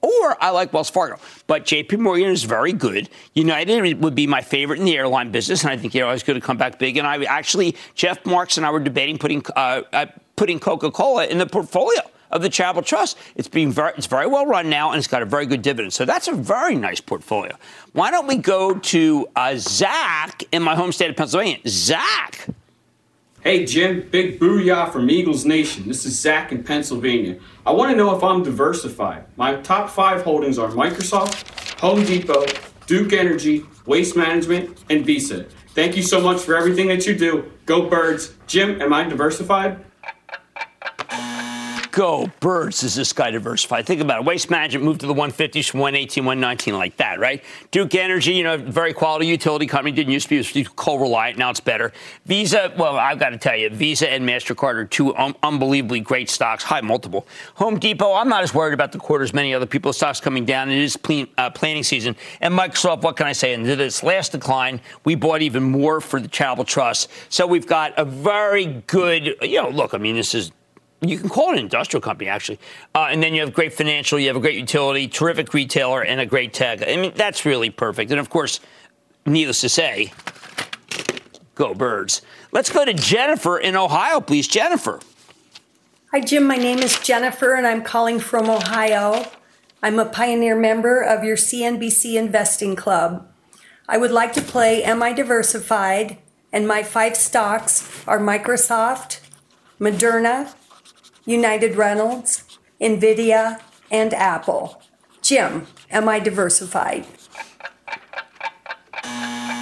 or 0.00 0.42
I 0.42 0.50
like 0.50 0.72
Wells 0.72 0.88
Fargo. 0.88 1.18
But 1.46 1.64
JP 1.64 1.98
Morgan 1.98 2.30
is 2.30 2.44
very 2.44 2.72
good. 2.72 3.08
United 3.34 4.02
would 4.02 4.14
be 4.14 4.26
my 4.26 4.40
favorite 4.40 4.78
in 4.78 4.84
the 4.84 4.96
airline 4.96 5.30
business, 5.30 5.62
and 5.62 5.70
I 5.70 5.76
think 5.76 5.94
you're 5.94 6.06
always 6.06 6.22
going 6.22 6.40
to 6.40 6.46
come 6.46 6.56
back 6.56 6.78
big. 6.78 6.96
And 6.96 7.06
I 7.06 7.22
actually, 7.24 7.76
Jeff 7.94 8.24
Marks 8.24 8.56
and 8.56 8.64
I 8.64 8.70
were 8.70 8.80
debating 8.80 9.18
putting 9.18 9.42
uh, 9.54 9.82
uh, 9.92 10.06
putting 10.36 10.58
Coca 10.58 10.90
Cola 10.90 11.26
in 11.26 11.38
the 11.38 11.46
portfolio 11.46 12.00
of 12.30 12.42
the 12.42 12.48
Charitable 12.48 12.82
Trust. 12.82 13.18
It's 13.34 13.48
being 13.48 13.70
very, 13.72 13.92
it's 13.96 14.06
very 14.06 14.26
well 14.26 14.46
run 14.46 14.68
now, 14.68 14.90
and 14.90 14.98
it's 14.98 15.08
got 15.08 15.22
a 15.22 15.26
very 15.26 15.46
good 15.46 15.62
dividend. 15.62 15.92
So 15.92 16.04
that's 16.04 16.28
a 16.28 16.32
very 16.32 16.74
nice 16.74 17.00
portfolio. 17.00 17.56
Why 17.92 18.10
don't 18.10 18.26
we 18.26 18.36
go 18.36 18.78
to 18.78 19.28
uh, 19.36 19.54
Zach 19.56 20.42
in 20.52 20.62
my 20.62 20.74
home 20.74 20.92
state 20.92 21.10
of 21.10 21.16
Pennsylvania? 21.16 21.58
Zach. 21.66 22.48
Hey, 23.46 23.64
Jim, 23.64 24.08
big 24.10 24.40
booyah 24.40 24.90
from 24.90 25.08
Eagles 25.08 25.44
Nation. 25.44 25.86
This 25.86 26.04
is 26.04 26.18
Zach 26.18 26.50
in 26.50 26.64
Pennsylvania. 26.64 27.38
I 27.64 27.70
want 27.70 27.92
to 27.92 27.96
know 27.96 28.12
if 28.16 28.24
I'm 28.24 28.42
diversified. 28.42 29.24
My 29.36 29.54
top 29.60 29.88
five 29.88 30.22
holdings 30.22 30.58
are 30.58 30.68
Microsoft, 30.70 31.78
Home 31.78 32.04
Depot, 32.04 32.44
Duke 32.88 33.12
Energy, 33.12 33.64
Waste 33.86 34.16
Management, 34.16 34.82
and 34.90 35.06
Visa. 35.06 35.44
Thank 35.76 35.96
you 35.96 36.02
so 36.02 36.20
much 36.20 36.40
for 36.40 36.56
everything 36.56 36.88
that 36.88 37.06
you 37.06 37.16
do. 37.16 37.48
Go 37.66 37.88
Birds. 37.88 38.34
Jim, 38.48 38.82
am 38.82 38.92
I 38.92 39.04
diversified? 39.04 39.78
Go 41.96 42.30
birds 42.40 42.82
is 42.82 42.94
this 42.94 43.14
guy 43.14 43.30
diversified? 43.30 43.86
Think 43.86 44.02
about 44.02 44.20
it. 44.20 44.26
Waste 44.26 44.50
management 44.50 44.84
moved 44.84 45.00
to 45.00 45.06
the 45.06 45.14
150s 45.14 45.70
from 45.70 45.80
118, 45.80 46.26
119 46.26 46.74
like 46.74 46.94
that, 46.98 47.18
right? 47.18 47.42
Duke 47.70 47.94
Energy, 47.94 48.34
you 48.34 48.44
know, 48.44 48.58
very 48.58 48.92
quality 48.92 49.26
utility 49.26 49.66
company. 49.66 49.92
Didn't 49.92 50.12
used 50.12 50.28
to 50.28 50.44
be, 50.44 50.64
coal 50.76 50.98
reliant. 50.98 51.38
Now 51.38 51.48
it's 51.48 51.58
better. 51.58 51.94
Visa, 52.26 52.74
well, 52.76 52.98
I've 52.98 53.18
got 53.18 53.30
to 53.30 53.38
tell 53.38 53.56
you, 53.56 53.70
Visa 53.70 54.10
and 54.12 54.28
MasterCard 54.28 54.74
are 54.74 54.84
two 54.84 55.14
unbelievably 55.16 56.00
great 56.00 56.28
stocks, 56.28 56.62
high 56.62 56.82
multiple. 56.82 57.26
Home 57.54 57.78
Depot, 57.78 58.12
I'm 58.12 58.28
not 58.28 58.42
as 58.42 58.52
worried 58.52 58.74
about 58.74 58.92
the 58.92 58.98
quarter 58.98 59.24
as 59.24 59.32
many 59.32 59.54
other 59.54 59.66
people. 59.66 59.90
Stocks 59.94 60.20
coming 60.20 60.44
down. 60.44 60.70
It 60.70 60.78
is 60.78 60.98
plan, 60.98 61.28
uh, 61.38 61.48
planning 61.48 61.82
season. 61.82 62.14
And 62.42 62.52
Microsoft, 62.52 63.02
what 63.04 63.16
can 63.16 63.26
I 63.26 63.32
say? 63.32 63.54
In 63.54 63.62
this 63.62 64.02
last 64.02 64.32
decline, 64.32 64.82
we 65.04 65.14
bought 65.14 65.40
even 65.40 65.62
more 65.62 66.02
for 66.02 66.20
the 66.20 66.28
Charitable 66.28 66.66
Trust. 66.66 67.10
So 67.30 67.46
we've 67.46 67.66
got 67.66 67.94
a 67.96 68.04
very 68.04 68.82
good, 68.86 69.36
you 69.40 69.62
know, 69.62 69.70
look, 69.70 69.94
I 69.94 69.98
mean, 69.98 70.16
this 70.16 70.34
is 70.34 70.52
you 71.00 71.18
can 71.18 71.28
call 71.28 71.50
it 71.50 71.54
an 71.54 71.58
industrial 71.58 72.00
company 72.00 72.28
actually. 72.28 72.58
Uh, 72.94 73.08
and 73.10 73.22
then 73.22 73.34
you 73.34 73.40
have 73.40 73.52
great 73.52 73.72
financial 73.72 74.18
you 74.18 74.28
have 74.28 74.36
a 74.36 74.40
great 74.40 74.56
utility 74.56 75.08
terrific 75.08 75.52
retailer 75.52 76.02
and 76.02 76.20
a 76.20 76.26
great 76.26 76.52
tech. 76.52 76.82
I 76.82 76.96
mean 76.96 77.12
that's 77.14 77.44
really 77.44 77.70
perfect. 77.70 78.10
And 78.10 78.20
of 78.20 78.30
course 78.30 78.60
needless 79.24 79.60
to 79.60 79.68
say 79.68 80.12
go 81.54 81.74
birds. 81.74 82.22
Let's 82.52 82.70
go 82.70 82.84
to 82.84 82.94
jennifer 82.94 83.58
in 83.58 83.76
ohio 83.76 84.20
please. 84.20 84.48
Jennifer. 84.48 85.00
Hi 86.12 86.20
jim. 86.20 86.44
My 86.44 86.56
name 86.56 86.78
is 86.78 86.98
jennifer 87.00 87.54
and 87.54 87.66
i'm 87.66 87.82
calling 87.82 88.18
from 88.18 88.48
ohio. 88.48 89.26
I'm 89.82 89.98
a 89.98 90.06
pioneer 90.06 90.56
member 90.56 91.00
of 91.00 91.24
your 91.24 91.36
cnbc 91.36 92.14
investing 92.16 92.74
club. 92.74 93.28
I 93.88 93.98
would 93.98 94.10
like 94.10 94.32
to 94.32 94.42
play 94.42 94.82
am 94.82 95.02
i 95.02 95.12
diversified? 95.12 96.18
And 96.52 96.66
my 96.66 96.82
five 96.82 97.16
stocks 97.16 98.02
are 98.06 98.18
microsoft 98.18 99.20
moderna 99.78 100.54
United 101.26 101.76
Rentals, 101.76 102.44
NVIDIA, 102.80 103.60
and 103.90 104.14
Apple. 104.14 104.80
Jim, 105.20 105.66
am 105.90 106.08
I 106.08 106.20
diversified? 106.20 107.06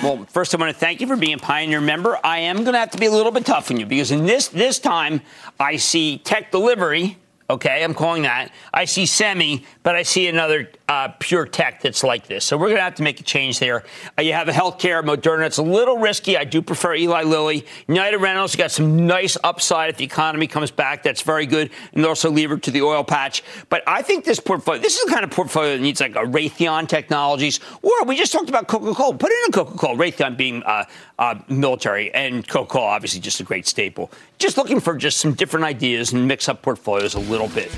Well, 0.02 0.26
first, 0.28 0.54
I 0.54 0.58
want 0.58 0.72
to 0.72 0.78
thank 0.78 1.00
you 1.00 1.06
for 1.06 1.16
being 1.16 1.34
a 1.34 1.38
Pioneer 1.38 1.80
member. 1.80 2.18
I 2.22 2.40
am 2.40 2.58
going 2.58 2.74
to 2.74 2.78
have 2.78 2.90
to 2.90 2.98
be 2.98 3.06
a 3.06 3.10
little 3.10 3.32
bit 3.32 3.46
tough 3.46 3.70
on 3.70 3.78
you 3.78 3.86
because 3.86 4.10
in 4.10 4.26
this 4.26 4.48
this 4.48 4.78
time, 4.78 5.22
I 5.58 5.76
see 5.76 6.18
tech 6.18 6.52
delivery 6.52 7.16
Okay, 7.50 7.84
I'm 7.84 7.92
calling 7.92 8.22
that. 8.22 8.50
I 8.72 8.86
see 8.86 9.04
semi, 9.04 9.66
but 9.82 9.94
I 9.94 10.02
see 10.02 10.28
another 10.28 10.70
uh, 10.88 11.08
pure 11.18 11.46
tech 11.46 11.80
that's 11.80 12.04
like 12.04 12.26
this. 12.26 12.44
So 12.44 12.56
we're 12.58 12.66
going 12.66 12.76
to 12.76 12.82
have 12.82 12.96
to 12.96 13.02
make 13.02 13.18
a 13.20 13.22
change 13.22 13.58
there. 13.58 13.84
Uh, 14.18 14.22
you 14.22 14.34
have 14.34 14.48
a 14.48 14.52
healthcare, 14.52 15.02
Moderna. 15.02 15.46
It's 15.46 15.58
a 15.58 15.62
little 15.62 15.98
risky. 15.98 16.36
I 16.36 16.44
do 16.44 16.60
prefer 16.60 16.94
Eli 16.94 17.22
Lilly. 17.22 17.66
United 17.88 18.18
Rentals 18.18 18.54
got 18.54 18.70
some 18.70 19.06
nice 19.06 19.36
upside 19.42 19.90
if 19.90 19.96
the 19.96 20.04
economy 20.04 20.46
comes 20.46 20.70
back. 20.70 21.02
That's 21.02 21.22
very 21.22 21.46
good. 21.46 21.70
And 21.94 22.04
also 22.04 22.30
levered 22.30 22.62
to 22.64 22.70
the 22.70 22.82
oil 22.82 23.02
patch. 23.02 23.42
But 23.70 23.82
I 23.86 24.02
think 24.02 24.24
this 24.24 24.40
portfolio, 24.40 24.80
this 24.80 24.98
is 24.98 25.04
the 25.06 25.10
kind 25.10 25.24
of 25.24 25.30
portfolio 25.30 25.76
that 25.76 25.82
needs 25.82 26.00
like 26.00 26.16
a 26.16 26.24
Raytheon 26.24 26.88
Technologies, 26.88 27.60
or 27.82 28.04
we 28.04 28.16
just 28.16 28.32
talked 28.32 28.48
about 28.48 28.68
Coca-Cola. 28.68 29.16
Put 29.16 29.30
in 29.30 29.38
a 29.48 29.52
Coca-Cola. 29.52 29.96
Raytheon 29.96 30.36
being 30.36 30.62
uh, 30.64 30.84
uh, 31.18 31.36
military, 31.48 32.12
and 32.12 32.46
Coca-Cola 32.46 32.86
obviously 32.86 33.20
just 33.20 33.40
a 33.40 33.44
great 33.44 33.66
staple. 33.66 34.10
Just 34.38 34.56
looking 34.58 34.80
for 34.80 34.96
just 34.96 35.18
some 35.18 35.32
different 35.32 35.64
ideas 35.64 36.12
and 36.12 36.28
mix 36.28 36.48
up 36.48 36.60
portfolios 36.60 37.14
a 37.14 37.20
little 37.20 37.48
bit. 37.48 37.70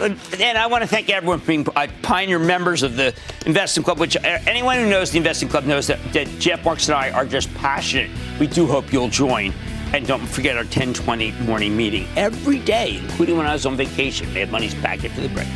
Uh, 0.00 0.14
and 0.40 0.58
I 0.58 0.66
want 0.66 0.82
to 0.82 0.88
thank 0.88 1.08
everyone 1.08 1.40
for 1.40 1.46
being 1.46 1.66
uh, 1.74 1.86
pioneer 2.02 2.38
members 2.38 2.82
of 2.82 2.96
the 2.96 3.14
Investing 3.46 3.82
Club, 3.82 3.98
which 3.98 4.16
uh, 4.16 4.20
anyone 4.46 4.78
who 4.78 4.90
knows 4.90 5.10
the 5.10 5.18
Investing 5.18 5.48
Club 5.48 5.64
knows 5.64 5.86
that, 5.86 5.98
that 6.12 6.26
Jeff 6.38 6.64
Marks 6.64 6.88
and 6.88 6.96
I 6.96 7.10
are 7.10 7.24
just 7.24 7.52
passionate. 7.54 8.10
We 8.38 8.46
do 8.46 8.66
hope 8.66 8.92
you'll 8.92 9.08
join. 9.08 9.52
And 9.94 10.06
don't 10.06 10.26
forget 10.26 10.56
our 10.56 10.64
1020 10.64 11.32
morning 11.42 11.76
meeting 11.76 12.06
every 12.16 12.58
day, 12.58 12.98
including 12.98 13.36
when 13.38 13.46
I 13.46 13.52
was 13.52 13.64
on 13.64 13.76
vacation. 13.76 14.32
Mad 14.34 14.50
Money's 14.50 14.74
back 14.74 15.04
after 15.04 15.20
the 15.20 15.28
break. 15.28 15.46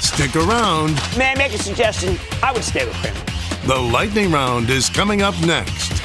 Stick 0.00 0.36
around. 0.36 0.94
May 1.18 1.32
I 1.32 1.34
make 1.36 1.52
a 1.52 1.58
suggestion? 1.58 2.16
I 2.42 2.52
would 2.52 2.64
stay 2.64 2.86
with 2.86 2.94
Cramer. 2.96 3.20
The 3.66 3.76
lightning 3.76 4.30
round 4.30 4.70
is 4.70 4.88
coming 4.88 5.20
up 5.20 5.38
next. 5.42 6.00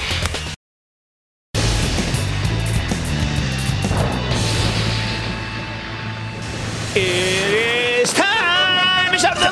It 6.94 8.02
is 8.02 8.12
time. 8.12 9.14
It's 9.14 9.24
up 9.24 9.38
to 9.38 9.48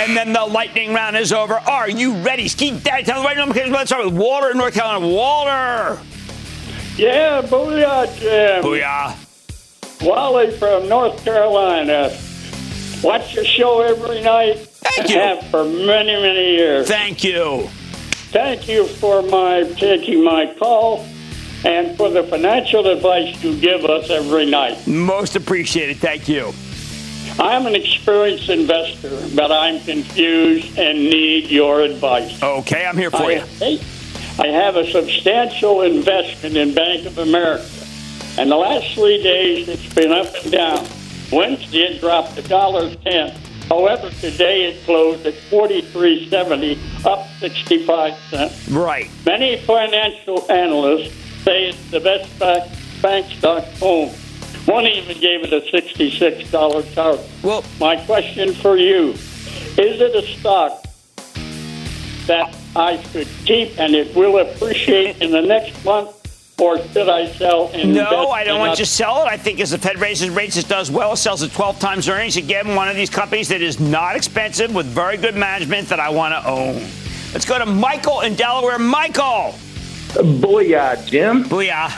and 0.00 0.16
then 0.16 0.32
the 0.32 0.44
lightning 0.44 0.92
round 0.92 1.16
is 1.16 1.32
over. 1.32 1.54
Are 1.54 1.88
you 1.88 2.14
ready? 2.14 2.48
Ski 2.48 2.76
Daddy, 2.80 3.04
tell 3.04 3.22
the 3.22 3.26
right 3.26 3.36
number. 3.36 3.54
Let's 3.68 3.90
start 3.90 4.04
with 4.04 4.14
Walter 4.14 4.50
in 4.50 4.58
North 4.58 4.74
Carolina. 4.74 5.06
Walter. 5.06 6.00
Yeah, 6.96 7.42
booyah, 7.42 8.18
Jim. 8.18 8.64
Booyah. 8.64 10.04
Wally 10.04 10.50
from 10.58 10.88
North 10.88 11.24
Carolina. 11.24 12.10
Watch 13.04 13.34
your 13.36 13.44
show 13.44 13.82
every 13.82 14.20
night. 14.22 14.58
Thank 14.58 15.10
you. 15.10 15.18
Have 15.20 15.44
for 15.46 15.64
many, 15.64 16.20
many 16.20 16.56
years. 16.56 16.88
Thank 16.88 17.22
you. 17.22 17.68
Thank 18.32 18.68
you 18.68 18.86
for 18.86 19.22
my 19.22 19.62
taking 19.76 20.24
my 20.24 20.52
call 20.58 21.06
and 21.64 21.96
for 21.96 22.10
the 22.10 22.22
financial 22.24 22.86
advice 22.86 23.42
you 23.42 23.58
give 23.58 23.84
us 23.84 24.10
every 24.10 24.46
night. 24.46 24.86
Most 24.86 25.36
appreciated. 25.36 25.96
Thank 25.96 26.28
you. 26.28 26.52
I'm 27.38 27.66
an 27.66 27.74
experienced 27.74 28.48
investor, 28.48 29.10
but 29.34 29.52
I'm 29.52 29.80
confused 29.80 30.78
and 30.78 30.98
need 30.98 31.50
your 31.50 31.82
advice. 31.82 32.42
Okay, 32.42 32.86
I'm 32.86 32.96
here 32.96 33.10
for 33.10 33.24
I, 33.24 33.44
you. 33.60 33.78
I 34.38 34.46
have 34.48 34.76
a 34.76 34.90
substantial 34.90 35.82
investment 35.82 36.56
in 36.56 36.74
Bank 36.74 37.06
of 37.06 37.18
America, 37.18 37.68
and 38.38 38.50
the 38.50 38.56
last 38.56 38.94
three 38.94 39.22
days 39.22 39.68
it's 39.68 39.94
been 39.94 40.12
up 40.12 40.34
and 40.42 40.52
down. 40.52 40.86
Wednesday 41.32 41.78
it 41.78 42.00
dropped 42.00 42.38
a 42.38 42.42
dollar 42.42 42.94
ten. 42.96 43.34
However, 43.68 44.10
today 44.20 44.66
it 44.66 44.84
closed 44.84 45.26
at 45.26 45.34
forty-three 45.50 46.30
seventy, 46.30 46.78
up 47.04 47.26
sixty-five 47.40 48.14
cents. 48.30 48.68
Right. 48.68 49.10
Many 49.26 49.56
financial 49.58 50.50
analysts 50.50 51.14
say 51.46 51.68
it's 51.68 51.90
the 51.92 52.00
best 52.00 52.38
bank, 52.40 52.72
bank 53.00 53.32
stock 53.38 53.64
owned. 53.80 54.10
One 54.66 54.84
even 54.84 55.16
gave 55.20 55.44
it 55.44 55.52
a 55.52 55.60
$66 55.60 56.94
target. 56.94 57.24
Well, 57.44 57.64
my 57.78 58.04
question 58.04 58.52
for 58.52 58.76
you 58.76 59.10
is 59.78 60.00
it 60.00 60.16
a 60.16 60.22
stock 60.38 60.84
that 62.26 62.56
I 62.74 63.00
should 63.12 63.28
keep 63.44 63.78
and 63.78 63.94
it 63.94 64.16
will 64.16 64.38
appreciate 64.38 65.22
in 65.22 65.30
the 65.30 65.42
next 65.42 65.84
month? 65.84 66.12
Or 66.58 66.78
should 66.88 67.08
I 67.08 67.30
sell? 67.32 67.70
No, 67.84 68.30
I 68.30 68.42
don't 68.42 68.58
want 68.58 68.78
you 68.78 68.84
to 68.86 68.90
sell 68.90 69.22
it. 69.22 69.28
I 69.28 69.36
think 69.36 69.60
as 69.60 69.70
the 69.70 69.78
Fed 69.78 69.98
raises 69.98 70.30
rates, 70.30 70.56
it 70.56 70.66
does 70.66 70.90
well. 70.90 71.12
It 71.12 71.18
sells 71.18 71.42
at 71.42 71.52
12 71.52 71.78
times 71.78 72.08
earnings. 72.08 72.38
Again, 72.38 72.74
one 72.74 72.88
of 72.88 72.96
these 72.96 73.10
companies 73.10 73.48
that 73.48 73.60
is 73.60 73.78
not 73.78 74.16
expensive 74.16 74.74
with 74.74 74.86
very 74.86 75.18
good 75.18 75.36
management 75.36 75.88
that 75.90 76.00
I 76.00 76.08
want 76.08 76.32
to 76.32 76.48
own. 76.48 76.76
Let's 77.34 77.44
go 77.44 77.58
to 77.58 77.66
Michael 77.66 78.22
in 78.22 78.34
Delaware. 78.34 78.78
Michael. 78.78 79.54
Booyah, 80.16 81.06
Jim. 81.06 81.44
Booyah. 81.44 81.90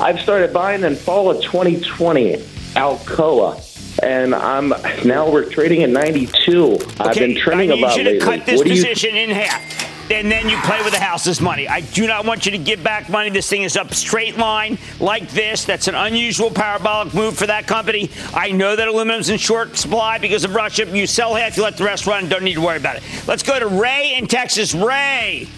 I've 0.00 0.20
started 0.20 0.52
buying 0.52 0.82
in 0.84 0.96
fall 0.96 1.30
of 1.30 1.42
2020 1.42 2.36
Alcoa. 2.74 3.62
And 4.02 4.34
I'm 4.34 4.74
now 5.06 5.30
we're 5.30 5.48
trading 5.48 5.82
at 5.82 5.88
92. 5.90 6.74
I've 7.00 7.08
Okay, 7.12 7.20
been 7.28 7.36
trending 7.36 7.70
I 7.72 7.74
need 7.76 7.82
about 7.82 7.96
you 7.96 8.04
to 8.04 8.10
lately. 8.10 8.24
cut 8.26 8.46
this 8.46 8.58
What 8.58 8.66
do 8.66 8.74
you 8.74 8.82
position 8.84 9.16
in 9.16 9.30
half. 9.30 10.10
And 10.10 10.30
then 10.30 10.48
you 10.48 10.56
play 10.58 10.80
with 10.84 10.92
the 10.92 11.00
house's 11.00 11.40
money. 11.40 11.66
I 11.66 11.80
do 11.80 12.06
not 12.06 12.24
want 12.26 12.46
you 12.46 12.52
to 12.52 12.58
give 12.58 12.84
back 12.84 13.08
money. 13.08 13.28
This 13.30 13.48
thing 13.48 13.62
is 13.62 13.76
up 13.76 13.92
straight 13.92 14.36
line 14.36 14.78
like 15.00 15.28
this. 15.30 15.64
That's 15.64 15.88
an 15.88 15.96
unusual 15.96 16.50
parabolic 16.50 17.12
move 17.12 17.36
for 17.36 17.46
that 17.48 17.66
company. 17.66 18.10
I 18.32 18.52
know 18.52 18.76
that 18.76 18.86
aluminum's 18.86 19.30
in 19.30 19.38
short 19.38 19.76
supply 19.76 20.18
because 20.18 20.44
of 20.44 20.54
Russia. 20.54 20.86
You 20.86 21.06
sell 21.08 21.34
half, 21.34 21.56
you 21.56 21.64
let 21.64 21.76
the 21.76 21.84
rest 21.84 22.06
run. 22.06 22.28
Don't 22.28 22.44
need 22.44 22.54
to 22.54 22.60
worry 22.60 22.76
about 22.76 22.96
it. 22.96 23.02
Let's 23.26 23.42
go 23.42 23.58
to 23.58 23.66
Ray 23.66 24.14
in 24.16 24.26
Texas. 24.28 24.74
Ray. 24.74 25.48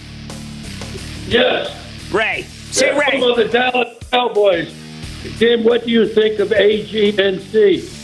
Yes. 1.27 1.75
Ray. 2.11 2.43
Say 2.71 2.87
Yeah, 2.87 2.99
Ray. 2.99 3.21
Of 3.23 3.37
the 3.37 3.49
Dallas 3.49 3.97
Cowboys. 4.11 4.75
Jim, 5.39 5.65
what 5.65 5.85
do 5.85 5.91
you 5.91 6.09
think 6.09 6.39
of 6.39 6.49
AGNC? 6.51 7.97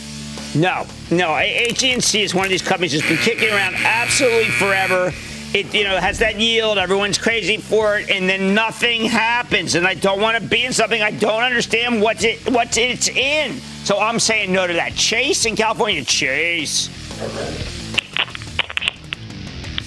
No, 0.55 0.85
no. 1.11 1.29
AGNC 1.29 2.21
is 2.21 2.35
one 2.35 2.45
of 2.45 2.49
these 2.49 2.61
companies 2.61 2.93
that's 2.93 3.07
been 3.07 3.17
kicking 3.17 3.49
around 3.49 3.75
absolutely 3.75 4.49
forever. 4.51 5.11
It 5.53 5.73
you 5.73 5.85
know 5.85 5.97
has 5.99 6.19
that 6.19 6.37
yield. 6.37 6.77
Everyone's 6.77 7.17
crazy 7.17 7.57
for 7.57 7.97
it, 7.97 8.09
and 8.09 8.27
then 8.27 8.53
nothing 8.53 9.05
happens. 9.05 9.75
And 9.75 9.87
I 9.87 9.93
don't 9.93 10.19
want 10.19 10.37
to 10.41 10.45
be 10.45 10.65
in 10.65 10.73
something 10.73 11.01
I 11.01 11.11
don't 11.11 11.43
understand 11.43 12.01
what's 12.01 12.25
it 12.25 12.49
what 12.51 12.77
it's 12.77 13.07
in. 13.07 13.59
So 13.85 13.99
I'm 13.99 14.19
saying 14.19 14.51
no 14.51 14.67
to 14.67 14.73
that. 14.73 14.95
Chase 14.95 15.45
in 15.45 15.55
California. 15.55 16.03
Chase. 16.03 16.89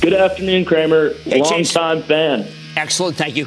Good 0.01 0.15
afternoon, 0.15 0.65
Cramer. 0.65 1.13
Hey, 1.25 1.41
Long 1.43 1.51
Chase. 1.51 1.73
time 1.75 2.03
fan. 2.03 2.47
Excellent. 2.77 3.17
Thank 3.17 3.37
you. 3.37 3.47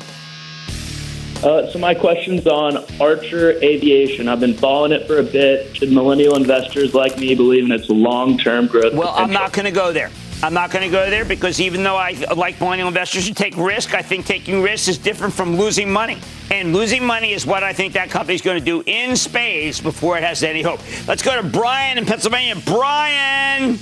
Uh, 1.44 1.68
so 1.72 1.80
my 1.80 1.96
question's 1.96 2.46
on 2.46 2.78
Archer 3.00 3.54
Aviation. 3.64 4.28
I've 4.28 4.39
been 4.39 4.54
following 4.54 4.92
it 4.92 5.08
for 5.08 5.18
a 5.18 5.24
bit. 5.24 5.76
Should 5.76 5.92
millennial 5.92 6.36
investors 6.36 6.94
like 6.94 7.18
me 7.18 7.34
believe 7.34 7.66
in 7.66 7.72
its 7.72 7.89
long-term 7.89 8.68
growth? 8.68 8.94
Well, 8.94 9.14
I'm 9.16 9.32
not 9.32 9.52
going 9.52 9.66
to 9.66 9.72
go 9.72 9.92
there. 9.92 10.12
I'm 10.44 10.54
not 10.54 10.72
going 10.72 10.84
to 10.84 10.92
go 10.92 11.10
there 11.10 11.26
because 11.26 11.60
even 11.60 11.84
though 11.84 11.98
I 11.98 12.14
like 12.36 12.60
millennial 12.60 12.88
investors 12.88 13.28
to 13.28 13.34
take 13.34 13.56
risk, 13.58 13.94
I 13.96 14.02
think 14.02 14.26
taking 14.26 14.62
risk 14.62 14.88
is 14.88 14.98
different 14.98 15.34
from 15.34 15.58
losing 15.58 15.92
money. 15.92 16.20
And 16.52 16.74
losing 16.74 17.06
money 17.06 17.34
is 17.34 17.46
what 17.46 17.64
I 17.64 17.74
think 17.74 17.94
that 17.94 18.10
company's 18.10 18.42
going 18.42 18.60
to 18.60 18.66
do 18.66 18.84
in 18.86 19.16
space 19.16 19.80
before 19.80 20.18
it 20.18 20.24
has 20.24 20.44
any 20.44 20.62
hope. 20.62 20.80
Let's 21.08 21.24
go 21.24 21.39
to 21.39 21.48
Brian 21.48 21.98
in 21.98 22.06
Pennsylvania. 22.06 22.56
Brian. 22.66 23.80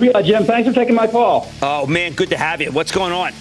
Yeah, 0.00 0.22
Jim, 0.22 0.44
thanks 0.44 0.68
for 0.68 0.74
taking 0.74 0.94
my 0.94 1.06
call. 1.06 1.50
Oh, 1.62 1.86
man, 1.86 2.14
good 2.14 2.30
to 2.30 2.36
have 2.36 2.60
you. 2.60 2.72
What's 2.72 2.92
going 2.92 3.12
on? 3.12 3.32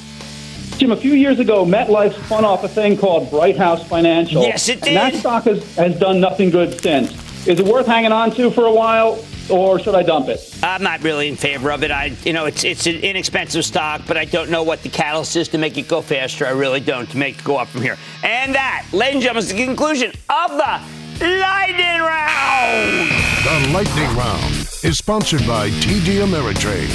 Jim, 0.84 0.92
a 0.92 0.98
few 0.98 1.14
years 1.14 1.40
ago, 1.40 1.64
MetLife 1.64 2.14
spun 2.26 2.44
off 2.44 2.66
a 2.66 2.68
thing 2.68 2.98
called 2.98 3.30
Brighthouse 3.30 3.86
Financial. 3.88 4.44
Yes, 4.44 4.68
it 4.68 4.82
did. 4.82 4.98
And 4.98 5.14
that 5.14 5.18
stock 5.18 5.46
has, 5.46 5.76
has 5.78 5.98
done 5.98 6.20
nothing 6.20 6.50
good 6.50 6.78
since. 6.82 7.10
Is 7.48 7.58
it 7.62 7.66
worth 7.66 7.86
hanging 7.86 8.12
on 8.12 8.32
to 8.32 8.52
for 8.52 8.66
a 8.66 8.74
while, 8.74 9.24
or 9.50 9.80
should 9.80 9.96
I 9.96 10.04
dump 10.04 10.28
it? 10.28 10.60
I'm 10.62 10.84
not 10.84 11.02
really 11.02 11.30
in 11.30 11.38
favor 11.38 11.72
of 11.72 11.86
it. 11.86 11.92
I, 11.92 12.12
you 12.26 12.34
know, 12.34 12.48
it's 12.48 12.66
it's 12.66 12.86
an 12.86 12.96
inexpensive 12.96 13.64
stock, 13.64 14.02
but 14.06 14.18
I 14.18 14.26
don't 14.26 14.50
know 14.50 14.64
what 14.64 14.84
the 14.84 14.90
catalyst 14.90 15.38
is 15.38 15.48
to 15.50 15.58
make 15.58 15.78
it 15.78 15.88
go 15.88 16.02
faster. 16.02 16.46
I 16.46 16.50
really 16.50 16.82
don't 16.82 17.10
to 17.12 17.18
make 17.18 17.40
it 17.40 17.46
go 17.46 17.56
up 17.56 17.70
from 17.70 17.82
here. 17.82 17.98
And 18.22 18.54
that, 18.54 18.86
ladies 18.92 19.16
and 19.16 19.24
gentlemen, 19.24 19.44
is 19.44 19.54
the 19.54 19.66
conclusion 19.66 20.10
of 20.10 20.52
the 20.52 20.82
lightning 21.26 22.02
round. 22.02 23.10
The 23.46 23.72
Lightning 23.72 24.18
Round 24.18 24.54
is 24.84 24.98
sponsored 24.98 25.48
by 25.48 25.70
TD 25.70 26.26
Ameritrade. 26.26 26.92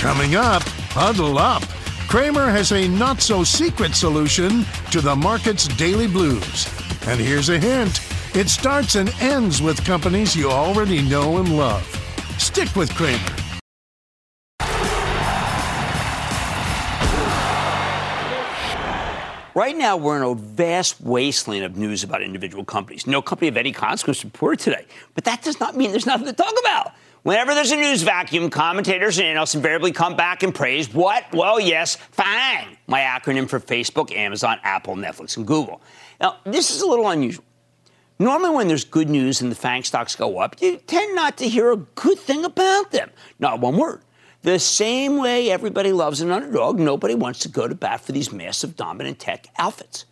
Coming 0.00 0.34
up, 0.34 0.62
huddle 0.90 1.38
up. 1.38 1.62
Cramer 2.08 2.48
has 2.48 2.70
a 2.72 2.86
not 2.86 3.20
so 3.20 3.42
secret 3.42 3.94
solution 3.94 4.64
to 4.90 5.00
the 5.00 5.16
market's 5.16 5.66
daily 5.66 6.06
blues. 6.06 6.68
And 7.06 7.18
here's 7.18 7.48
a 7.48 7.58
hint 7.58 8.00
it 8.34 8.48
starts 8.48 8.94
and 8.96 9.12
ends 9.20 9.62
with 9.62 9.84
companies 9.84 10.34
you 10.34 10.50
already 10.50 11.02
know 11.02 11.38
and 11.38 11.56
love. 11.56 11.84
Stick 12.38 12.74
with 12.76 12.92
Cramer. 12.94 13.18
Right 19.56 19.76
now, 19.76 19.96
we're 19.96 20.16
in 20.16 20.22
a 20.24 20.34
vast 20.34 21.00
wasteland 21.00 21.64
of 21.64 21.76
news 21.76 22.02
about 22.02 22.22
individual 22.22 22.64
companies. 22.64 23.06
No 23.06 23.22
company 23.22 23.46
of 23.46 23.56
any 23.56 23.70
consequence 23.70 24.24
reported 24.24 24.58
today. 24.58 24.84
But 25.14 25.24
that 25.24 25.42
does 25.42 25.60
not 25.60 25.76
mean 25.76 25.92
there's 25.92 26.06
nothing 26.06 26.26
to 26.26 26.32
talk 26.32 26.54
about. 26.58 26.92
Whenever 27.24 27.54
there's 27.54 27.72
a 27.72 27.76
news 27.76 28.02
vacuum, 28.02 28.50
commentators 28.50 29.16
and 29.16 29.26
analysts 29.26 29.54
invariably 29.54 29.90
come 29.92 30.14
back 30.14 30.42
and 30.42 30.54
praise 30.54 30.92
what? 30.92 31.24
Well, 31.32 31.58
yes, 31.58 31.96
FANG, 31.96 32.76
my 32.86 33.00
acronym 33.00 33.48
for 33.48 33.58
Facebook, 33.58 34.14
Amazon, 34.14 34.58
Apple, 34.62 34.94
Netflix, 34.94 35.38
and 35.38 35.46
Google. 35.46 35.80
Now, 36.20 36.36
this 36.44 36.70
is 36.70 36.82
a 36.82 36.86
little 36.86 37.08
unusual. 37.08 37.42
Normally, 38.18 38.54
when 38.54 38.68
there's 38.68 38.84
good 38.84 39.08
news 39.08 39.40
and 39.40 39.50
the 39.50 39.56
FANG 39.56 39.84
stocks 39.84 40.14
go 40.14 40.38
up, 40.38 40.60
you 40.60 40.76
tend 40.76 41.16
not 41.16 41.38
to 41.38 41.48
hear 41.48 41.72
a 41.72 41.78
good 41.78 42.18
thing 42.18 42.44
about 42.44 42.90
them. 42.90 43.08
Not 43.38 43.58
one 43.58 43.78
word. 43.78 44.02
The 44.42 44.58
same 44.58 45.16
way 45.16 45.50
everybody 45.50 45.92
loves 45.92 46.20
an 46.20 46.30
underdog, 46.30 46.78
nobody 46.78 47.14
wants 47.14 47.38
to 47.38 47.48
go 47.48 47.66
to 47.66 47.74
bat 47.74 48.02
for 48.02 48.12
these 48.12 48.32
massive 48.32 48.76
dominant 48.76 49.18
tech 49.18 49.46
outfits. 49.56 50.04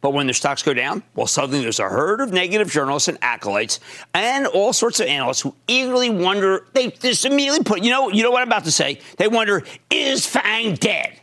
But 0.00 0.12
when 0.12 0.26
their 0.26 0.34
stocks 0.34 0.62
go 0.62 0.74
down, 0.74 1.02
well, 1.14 1.26
suddenly 1.26 1.62
there's 1.62 1.80
a 1.80 1.88
herd 1.88 2.20
of 2.20 2.32
negative 2.32 2.70
journalists 2.70 3.08
and 3.08 3.18
acolytes 3.22 3.80
and 4.14 4.46
all 4.46 4.72
sorts 4.72 5.00
of 5.00 5.06
analysts 5.06 5.40
who 5.40 5.54
eagerly 5.66 6.10
wonder, 6.10 6.66
they 6.74 6.90
just 6.90 7.24
immediately 7.24 7.64
put, 7.64 7.82
you 7.82 7.90
know, 7.90 8.10
you 8.10 8.22
know 8.22 8.30
what 8.30 8.42
I'm 8.42 8.48
about 8.48 8.64
to 8.64 8.70
say? 8.70 9.00
They 9.16 9.28
wonder, 9.28 9.64
is 9.90 10.26
Fang 10.26 10.74
dead? 10.74 11.20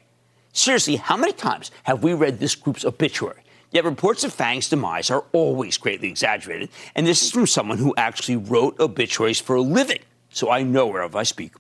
Seriously, 0.52 0.98
how 0.98 1.18
many 1.18 1.34
times 1.34 1.72
have 1.84 2.04
we 2.04 2.14
read 2.14 2.40
this 2.40 2.56
group's 2.56 2.86
obituary? 2.86 3.42
Yet 3.72 3.86
reports 3.86 4.24
of 4.24 4.32
Fang's 4.32 4.70
demise 4.70 5.10
are 5.10 5.24
always 5.32 5.78
greatly 5.78 6.08
exaggerated, 6.08 6.70
and 6.94 7.08
this 7.08 7.24
is 7.24 7.32
from 7.32 7.48
someone 7.48 7.80
who 7.80 7.94
actually 7.98 8.36
wrote 8.36 8.80
obituaries 8.80 9.40
for 9.40 9.56
a 9.56 9.62
living, 9.62 10.00
so 10.30 10.52
I 10.52 10.62
know 10.62 10.86
whereof 10.86 11.16
I 11.16 11.24
speak. 11.24 11.54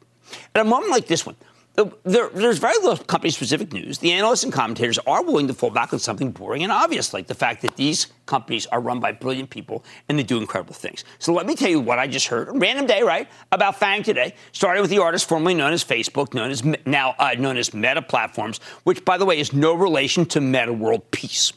At 0.53 0.61
a 0.61 0.70
moment 0.70 0.91
like 0.91 1.07
this 1.07 1.26
one, 1.26 1.36
there, 1.76 2.30
there's 2.30 2.59
very 2.59 2.78
little 2.84 2.97
company 2.97 3.32
specific 3.32 3.74
news. 3.74 3.97
The 3.97 4.11
analysts 4.11 4.43
and 4.43 4.53
commentators 4.53 4.99
are 5.07 5.24
willing 5.24 5.47
to 5.47 5.53
fall 5.55 5.71
back 5.71 5.91
on 5.91 5.97
something 5.97 6.32
boring 6.32 6.61
and 6.61 6.71
obvious, 6.71 7.13
like 7.13 7.26
the 7.26 7.34
fact 7.34 7.63
that 7.63 7.76
these 7.78 8.07
companies 8.28 8.67
are 8.67 8.80
run 8.80 8.99
by 8.99 9.11
brilliant 9.11 9.49
people 9.49 9.84
and 10.07 10.19
they 10.19 10.24
do 10.24 10.38
incredible 10.38 10.76
things. 10.76 11.03
So 11.17 11.34
let 11.34 11.47
me 11.47 11.55
tell 11.55 11.69
you 11.69 11.80
what 11.80 11.97
I 11.97 12.05
just 12.05 12.28
heard. 12.28 12.49
Random 12.53 12.86
day, 12.86 13.01
right? 13.01 13.28
About 13.51 13.80
Fang 13.80 14.03
today. 14.03 14.36
Started 14.51 14.82
with 14.82 14.91
the 14.91 14.99
artist 14.99 15.28
formerly 15.28 15.55
known 15.55 15.74
as 15.74 15.84
Facebook, 15.84 16.36
known 16.36 16.51
as 16.51 16.63
now 16.86 17.15
uh, 17.17 17.34
known 17.39 17.57
as 17.57 17.74
Meta 17.74 18.03
Platforms, 18.03 18.59
which, 18.84 19.03
by 19.03 19.17
the 19.17 19.26
way, 19.26 19.39
is 19.39 19.51
no 19.51 19.74
relation 19.74 20.26
to 20.28 20.41
Meta 20.41 20.74
World 20.74 21.09
Peace. 21.09 21.53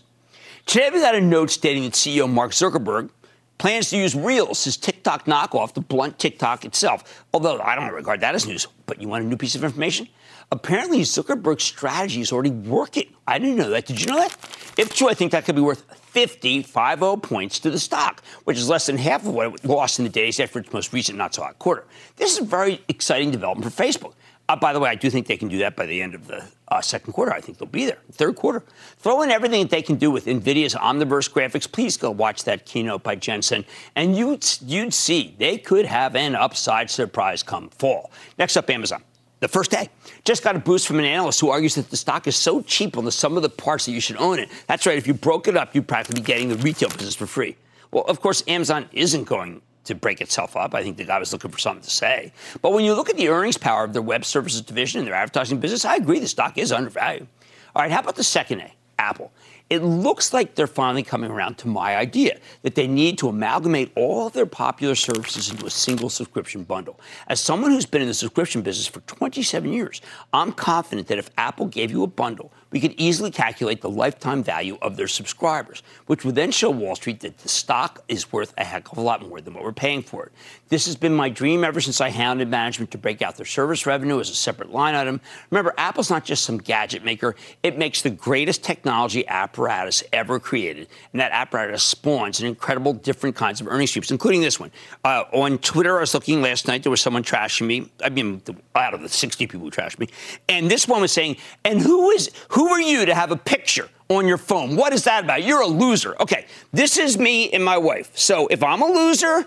Today, 0.64 0.90
we 0.92 1.00
got 1.00 1.14
a 1.14 1.20
note 1.20 1.50
stating 1.50 1.84
that 1.84 1.92
CEO 1.92 2.28
Mark 2.28 2.50
Zuckerberg 2.50 3.10
plans 3.58 3.90
to 3.90 3.96
use 3.96 4.14
Reels, 4.14 4.64
his 4.64 4.76
TikTok 4.76 5.26
knockoff, 5.26 5.72
to 5.74 5.80
blunt 5.80 6.18
TikTok 6.18 6.64
itself. 6.64 7.24
Although 7.32 7.60
I 7.60 7.74
don't 7.74 7.92
regard 7.92 8.20
that 8.20 8.34
as 8.34 8.46
news. 8.46 8.66
But 8.86 9.00
you 9.00 9.08
want 9.08 9.24
a 9.24 9.26
new 9.26 9.36
piece 9.36 9.54
of 9.54 9.64
information? 9.64 10.08
Apparently, 10.52 11.00
Zuckerberg's 11.00 11.64
strategy 11.64 12.20
is 12.20 12.30
already 12.30 12.50
working. 12.50 13.12
I 13.26 13.38
didn't 13.38 13.56
know 13.56 13.70
that. 13.70 13.86
Did 13.86 14.00
you 14.00 14.06
know 14.06 14.18
that? 14.18 14.36
If 14.78 14.94
true, 14.94 15.08
I 15.08 15.14
think 15.14 15.32
that 15.32 15.44
could 15.44 15.56
be 15.56 15.60
worth 15.60 15.84
50, 16.16 16.62
50 16.62 17.16
points 17.16 17.58
to 17.60 17.70
the 17.70 17.78
stock, 17.78 18.22
which 18.44 18.56
is 18.56 18.68
less 18.68 18.86
than 18.86 18.96
half 18.96 19.26
of 19.26 19.34
what 19.34 19.54
it 19.54 19.64
lost 19.64 19.98
in 19.98 20.04
the 20.04 20.10
days 20.10 20.38
after 20.38 20.60
its 20.60 20.72
most 20.72 20.92
recent 20.92 21.18
not 21.18 21.34
so 21.34 21.42
hot 21.42 21.58
quarter. 21.58 21.84
This 22.16 22.32
is 22.32 22.38
a 22.38 22.44
very 22.44 22.80
exciting 22.88 23.30
development 23.30 23.72
for 23.72 23.82
Facebook. 23.82 24.12
Uh, 24.48 24.54
by 24.54 24.72
the 24.72 24.78
way, 24.78 24.88
I 24.88 24.94
do 24.94 25.10
think 25.10 25.26
they 25.26 25.36
can 25.36 25.48
do 25.48 25.58
that 25.58 25.74
by 25.74 25.86
the 25.86 26.00
end 26.00 26.14
of 26.14 26.28
the 26.28 26.44
uh, 26.68 26.80
second 26.80 27.12
quarter. 27.12 27.32
I 27.32 27.40
think 27.40 27.58
they'll 27.58 27.66
be 27.66 27.86
there. 27.86 27.98
Third 28.12 28.36
quarter. 28.36 28.62
Throw 28.98 29.22
in 29.22 29.30
everything 29.30 29.62
that 29.62 29.70
they 29.70 29.82
can 29.82 29.96
do 29.96 30.10
with 30.10 30.26
NVIDIA's 30.26 30.74
Omniverse 30.74 31.30
graphics. 31.30 31.70
Please 31.70 31.96
go 31.96 32.10
watch 32.12 32.44
that 32.44 32.64
keynote 32.64 33.02
by 33.02 33.16
Jensen, 33.16 33.64
and 33.96 34.16
you'd, 34.16 34.46
you'd 34.64 34.94
see 34.94 35.34
they 35.38 35.58
could 35.58 35.84
have 35.84 36.14
an 36.14 36.36
upside 36.36 36.90
surprise 36.90 37.42
come 37.42 37.70
fall. 37.70 38.12
Next 38.38 38.56
up, 38.56 38.70
Amazon. 38.70 39.02
The 39.40 39.48
first 39.48 39.70
day 39.70 39.90
just 40.24 40.42
got 40.42 40.56
a 40.56 40.58
boost 40.58 40.86
from 40.86 40.98
an 40.98 41.04
analyst 41.04 41.40
who 41.40 41.50
argues 41.50 41.74
that 41.74 41.90
the 41.90 41.96
stock 41.96 42.26
is 42.26 42.36
so 42.36 42.62
cheap 42.62 42.96
on 42.96 43.04
the 43.04 43.12
sum 43.12 43.36
of 43.36 43.42
the 43.42 43.50
parts 43.50 43.84
that 43.84 43.92
you 43.92 44.00
should 44.00 44.16
own 44.16 44.38
it. 44.38 44.48
That's 44.66 44.86
right. 44.86 44.96
If 44.96 45.06
you 45.06 45.12
broke 45.12 45.46
it 45.46 45.56
up, 45.56 45.74
you'd 45.74 45.86
practically 45.86 46.22
be 46.22 46.26
getting 46.26 46.48
the 46.48 46.56
retail 46.56 46.88
business 46.88 47.14
for 47.14 47.26
free. 47.26 47.56
Well, 47.90 48.04
of 48.04 48.20
course, 48.20 48.42
Amazon 48.48 48.88
isn't 48.92 49.24
going 49.24 49.60
to 49.86 49.94
break 49.94 50.20
itself 50.20 50.56
up. 50.56 50.74
I 50.74 50.82
think 50.82 50.96
the 50.96 51.04
guy 51.04 51.18
was 51.18 51.32
looking 51.32 51.50
for 51.50 51.58
something 51.58 51.82
to 51.82 51.90
say. 51.90 52.32
But 52.62 52.72
when 52.72 52.84
you 52.84 52.94
look 52.94 53.10
at 53.10 53.16
the 53.16 53.28
earnings 53.28 53.58
power 53.58 53.84
of 53.84 53.92
their 53.92 54.02
web 54.02 54.24
services 54.24 54.60
division 54.60 55.00
and 55.00 55.08
their 55.08 55.14
advertising 55.14 55.58
business, 55.58 55.84
I 55.84 55.96
agree 55.96 56.18
the 56.18 56.28
stock 56.28 56.58
is 56.58 56.72
undervalued. 56.72 57.28
All 57.74 57.82
right, 57.82 57.90
how 57.90 58.00
about 58.00 58.16
the 58.16 58.24
second 58.24 58.60
A, 58.60 58.72
Apple? 58.98 59.32
It 59.68 59.82
looks 59.82 60.32
like 60.32 60.54
they're 60.54 60.68
finally 60.68 61.02
coming 61.02 61.28
around 61.28 61.58
to 61.58 61.68
my 61.68 61.96
idea 61.96 62.38
that 62.62 62.76
they 62.76 62.86
need 62.86 63.18
to 63.18 63.28
amalgamate 63.28 63.90
all 63.96 64.28
of 64.28 64.32
their 64.32 64.46
popular 64.46 64.94
services 64.94 65.50
into 65.50 65.66
a 65.66 65.70
single 65.70 66.08
subscription 66.08 66.62
bundle. 66.62 67.00
As 67.26 67.40
someone 67.40 67.72
who's 67.72 67.84
been 67.84 68.00
in 68.00 68.06
the 68.06 68.14
subscription 68.14 68.62
business 68.62 68.86
for 68.86 69.00
27 69.00 69.72
years, 69.72 70.00
I'm 70.32 70.52
confident 70.52 71.08
that 71.08 71.18
if 71.18 71.30
Apple 71.36 71.66
gave 71.66 71.90
you 71.90 72.04
a 72.04 72.06
bundle 72.06 72.52
we 72.76 72.80
could 72.80 72.94
easily 72.98 73.30
calculate 73.30 73.80
the 73.80 73.88
lifetime 73.88 74.42
value 74.42 74.76
of 74.82 74.98
their 74.98 75.08
subscribers, 75.08 75.82
which 76.08 76.26
would 76.26 76.34
then 76.34 76.50
show 76.50 76.68
Wall 76.68 76.94
Street 76.94 77.20
that 77.20 77.38
the 77.38 77.48
stock 77.48 78.04
is 78.06 78.30
worth 78.30 78.52
a 78.58 78.64
heck 78.64 78.92
of 78.92 78.98
a 78.98 79.00
lot 79.00 79.26
more 79.26 79.40
than 79.40 79.54
what 79.54 79.64
we're 79.64 79.72
paying 79.72 80.02
for 80.02 80.26
it. 80.26 80.32
This 80.68 80.84
has 80.84 80.94
been 80.94 81.14
my 81.14 81.30
dream 81.30 81.64
ever 81.64 81.80
since 81.80 82.02
I 82.02 82.10
hounded 82.10 82.48
management 82.48 82.90
to 82.90 82.98
break 82.98 83.22
out 83.22 83.38
their 83.38 83.46
service 83.46 83.86
revenue 83.86 84.20
as 84.20 84.28
a 84.28 84.34
separate 84.34 84.72
line 84.72 84.94
item. 84.94 85.22
Remember, 85.50 85.72
Apple's 85.78 86.10
not 86.10 86.26
just 86.26 86.44
some 86.44 86.58
gadget 86.58 87.02
maker, 87.02 87.34
it 87.62 87.78
makes 87.78 88.02
the 88.02 88.10
greatest 88.10 88.62
technology 88.62 89.26
apparatus 89.26 90.04
ever 90.12 90.38
created. 90.38 90.88
And 91.14 91.20
that 91.20 91.32
apparatus 91.32 91.82
spawns 91.82 92.40
an 92.40 92.46
incredible 92.46 92.92
different 92.92 93.36
kinds 93.36 93.62
of 93.62 93.68
earnings 93.68 93.88
streams, 93.88 94.10
including 94.10 94.42
this 94.42 94.60
one. 94.60 94.70
Uh, 95.02 95.24
on 95.32 95.56
Twitter, 95.58 95.96
I 95.96 96.00
was 96.00 96.12
looking 96.12 96.42
last 96.42 96.68
night, 96.68 96.82
there 96.82 96.90
was 96.90 97.00
someone 97.00 97.22
trashing 97.22 97.66
me. 97.66 97.90
I 98.04 98.10
mean, 98.10 98.42
out 98.74 98.92
of 98.92 99.00
the 99.00 99.08
60 99.08 99.46
people 99.46 99.60
who 99.60 99.70
trashed 99.70 99.98
me. 99.98 100.08
And 100.46 100.70
this 100.70 100.86
one 100.86 101.00
was 101.00 101.12
saying, 101.12 101.38
and 101.64 101.80
who 101.80 102.10
is, 102.10 102.30
who 102.48 102.65
are 102.68 102.80
you 102.80 103.06
to 103.06 103.14
have 103.14 103.30
a 103.30 103.36
picture 103.36 103.88
on 104.08 104.26
your 104.26 104.38
phone? 104.38 104.76
What 104.76 104.92
is 104.92 105.04
that 105.04 105.24
about? 105.24 105.42
You're 105.42 105.62
a 105.62 105.66
loser. 105.66 106.16
Okay, 106.20 106.46
this 106.72 106.96
is 106.98 107.18
me 107.18 107.50
and 107.50 107.64
my 107.64 107.78
wife. 107.78 108.16
So 108.16 108.46
if 108.48 108.62
I'm 108.62 108.82
a 108.82 108.86
loser, 108.86 109.46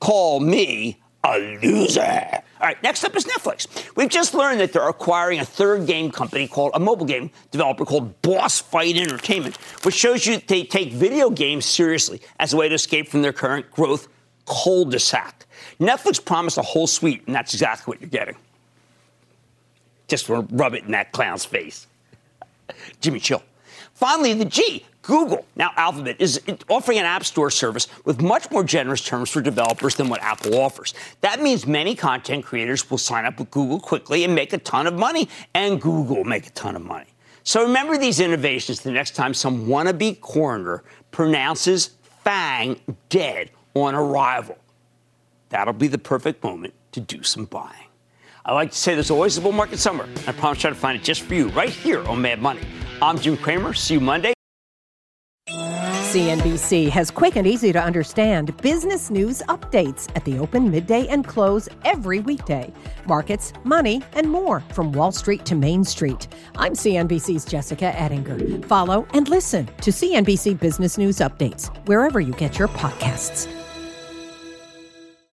call 0.00 0.40
me 0.40 1.00
a 1.24 1.58
loser. 1.62 2.42
All 2.60 2.66
right, 2.66 2.82
next 2.82 3.04
up 3.04 3.16
is 3.16 3.24
Netflix. 3.24 3.66
We've 3.96 4.08
just 4.08 4.34
learned 4.34 4.60
that 4.60 4.72
they're 4.72 4.88
acquiring 4.88 5.38
a 5.38 5.44
third 5.44 5.86
game 5.86 6.10
company 6.10 6.46
called 6.46 6.72
a 6.74 6.80
mobile 6.80 7.06
game 7.06 7.30
developer 7.50 7.84
called 7.84 8.20
Boss 8.20 8.60
Fight 8.60 8.96
Entertainment, 8.96 9.56
which 9.84 9.94
shows 9.94 10.26
you 10.26 10.38
they 10.46 10.64
take 10.64 10.92
video 10.92 11.30
games 11.30 11.64
seriously 11.64 12.20
as 12.38 12.52
a 12.52 12.56
way 12.56 12.68
to 12.68 12.74
escape 12.74 13.08
from 13.08 13.22
their 13.22 13.32
current 13.32 13.70
growth 13.70 14.08
cul-de-sac. 14.46 15.46
Netflix 15.78 16.22
promised 16.22 16.58
a 16.58 16.62
whole 16.62 16.86
suite, 16.86 17.22
and 17.26 17.34
that's 17.34 17.54
exactly 17.54 17.92
what 17.92 18.00
you're 18.00 18.10
getting. 18.10 18.36
Just 20.08 20.28
rub 20.28 20.74
it 20.74 20.84
in 20.84 20.90
that 20.90 21.12
clown's 21.12 21.44
face. 21.44 21.86
Jimmy 23.00 23.20
Chill. 23.20 23.42
Finally, 23.94 24.34
the 24.34 24.44
G, 24.44 24.84
Google, 25.02 25.44
now 25.56 25.72
Alphabet, 25.76 26.16
is 26.18 26.40
offering 26.68 26.98
an 26.98 27.04
app 27.04 27.24
store 27.24 27.50
service 27.50 27.86
with 28.04 28.22
much 28.22 28.50
more 28.50 28.64
generous 28.64 29.04
terms 29.04 29.28
for 29.28 29.42
developers 29.42 29.94
than 29.96 30.08
what 30.08 30.22
Apple 30.22 30.58
offers. 30.58 30.94
That 31.20 31.42
means 31.42 31.66
many 31.66 31.94
content 31.94 32.44
creators 32.44 32.90
will 32.90 32.98
sign 32.98 33.26
up 33.26 33.38
with 33.38 33.50
Google 33.50 33.78
quickly 33.78 34.24
and 34.24 34.34
make 34.34 34.52
a 34.52 34.58
ton 34.58 34.86
of 34.86 34.94
money, 34.94 35.28
and 35.54 35.80
Google 35.80 36.24
make 36.24 36.46
a 36.46 36.50
ton 36.50 36.76
of 36.76 36.82
money. 36.82 37.06
So 37.42 37.62
remember 37.62 37.98
these 37.98 38.20
innovations 38.20 38.80
the 38.80 38.90
next 38.90 39.14
time 39.14 39.34
some 39.34 39.66
wannabe 39.66 40.20
coroner 40.20 40.82
pronounces 41.10 41.90
Fang 42.24 42.78
dead 43.08 43.50
on 43.74 43.94
arrival. 43.94 44.58
That'll 45.48 45.72
be 45.72 45.88
the 45.88 45.98
perfect 45.98 46.44
moment 46.44 46.74
to 46.92 47.00
do 47.00 47.22
some 47.22 47.46
buying. 47.46 47.79
I 48.50 48.52
like 48.52 48.72
to 48.72 48.76
say 48.76 48.94
there's 48.94 49.12
always 49.12 49.38
a 49.38 49.40
bull 49.40 49.52
market 49.52 49.78
somewhere. 49.78 50.08
I 50.26 50.32
promise 50.32 50.60
try 50.60 50.70
to 50.70 50.74
find 50.76 50.98
it 50.98 51.04
just 51.04 51.20
for 51.20 51.34
you 51.34 51.50
right 51.50 51.68
here 51.68 52.04
on 52.08 52.20
Mad 52.20 52.42
Money. 52.42 52.62
I'm 53.00 53.16
Jim 53.16 53.36
Cramer. 53.36 53.74
See 53.74 53.94
you 53.94 54.00
Monday. 54.00 54.32
CNBC 55.48 56.88
has 56.88 57.12
quick 57.12 57.36
and 57.36 57.46
easy 57.46 57.72
to 57.72 57.80
understand 57.80 58.56
business 58.56 59.08
news 59.08 59.40
updates 59.42 60.08
at 60.16 60.24
the 60.24 60.36
open, 60.40 60.68
midday, 60.68 61.06
and 61.06 61.24
close 61.24 61.68
every 61.84 62.18
weekday. 62.18 62.72
Markets, 63.06 63.52
money, 63.62 64.02
and 64.14 64.28
more 64.28 64.58
from 64.72 64.90
Wall 64.90 65.12
Street 65.12 65.44
to 65.44 65.54
Main 65.54 65.84
Street. 65.84 66.26
I'm 66.56 66.72
CNBC's 66.72 67.44
Jessica 67.44 67.96
Ettinger. 67.96 68.66
Follow 68.66 69.06
and 69.14 69.28
listen 69.28 69.66
to 69.80 69.92
CNBC 69.92 70.58
Business 70.58 70.98
News 70.98 71.18
Updates 71.18 71.68
wherever 71.86 72.18
you 72.18 72.32
get 72.32 72.58
your 72.58 72.66
podcasts. 72.66 73.46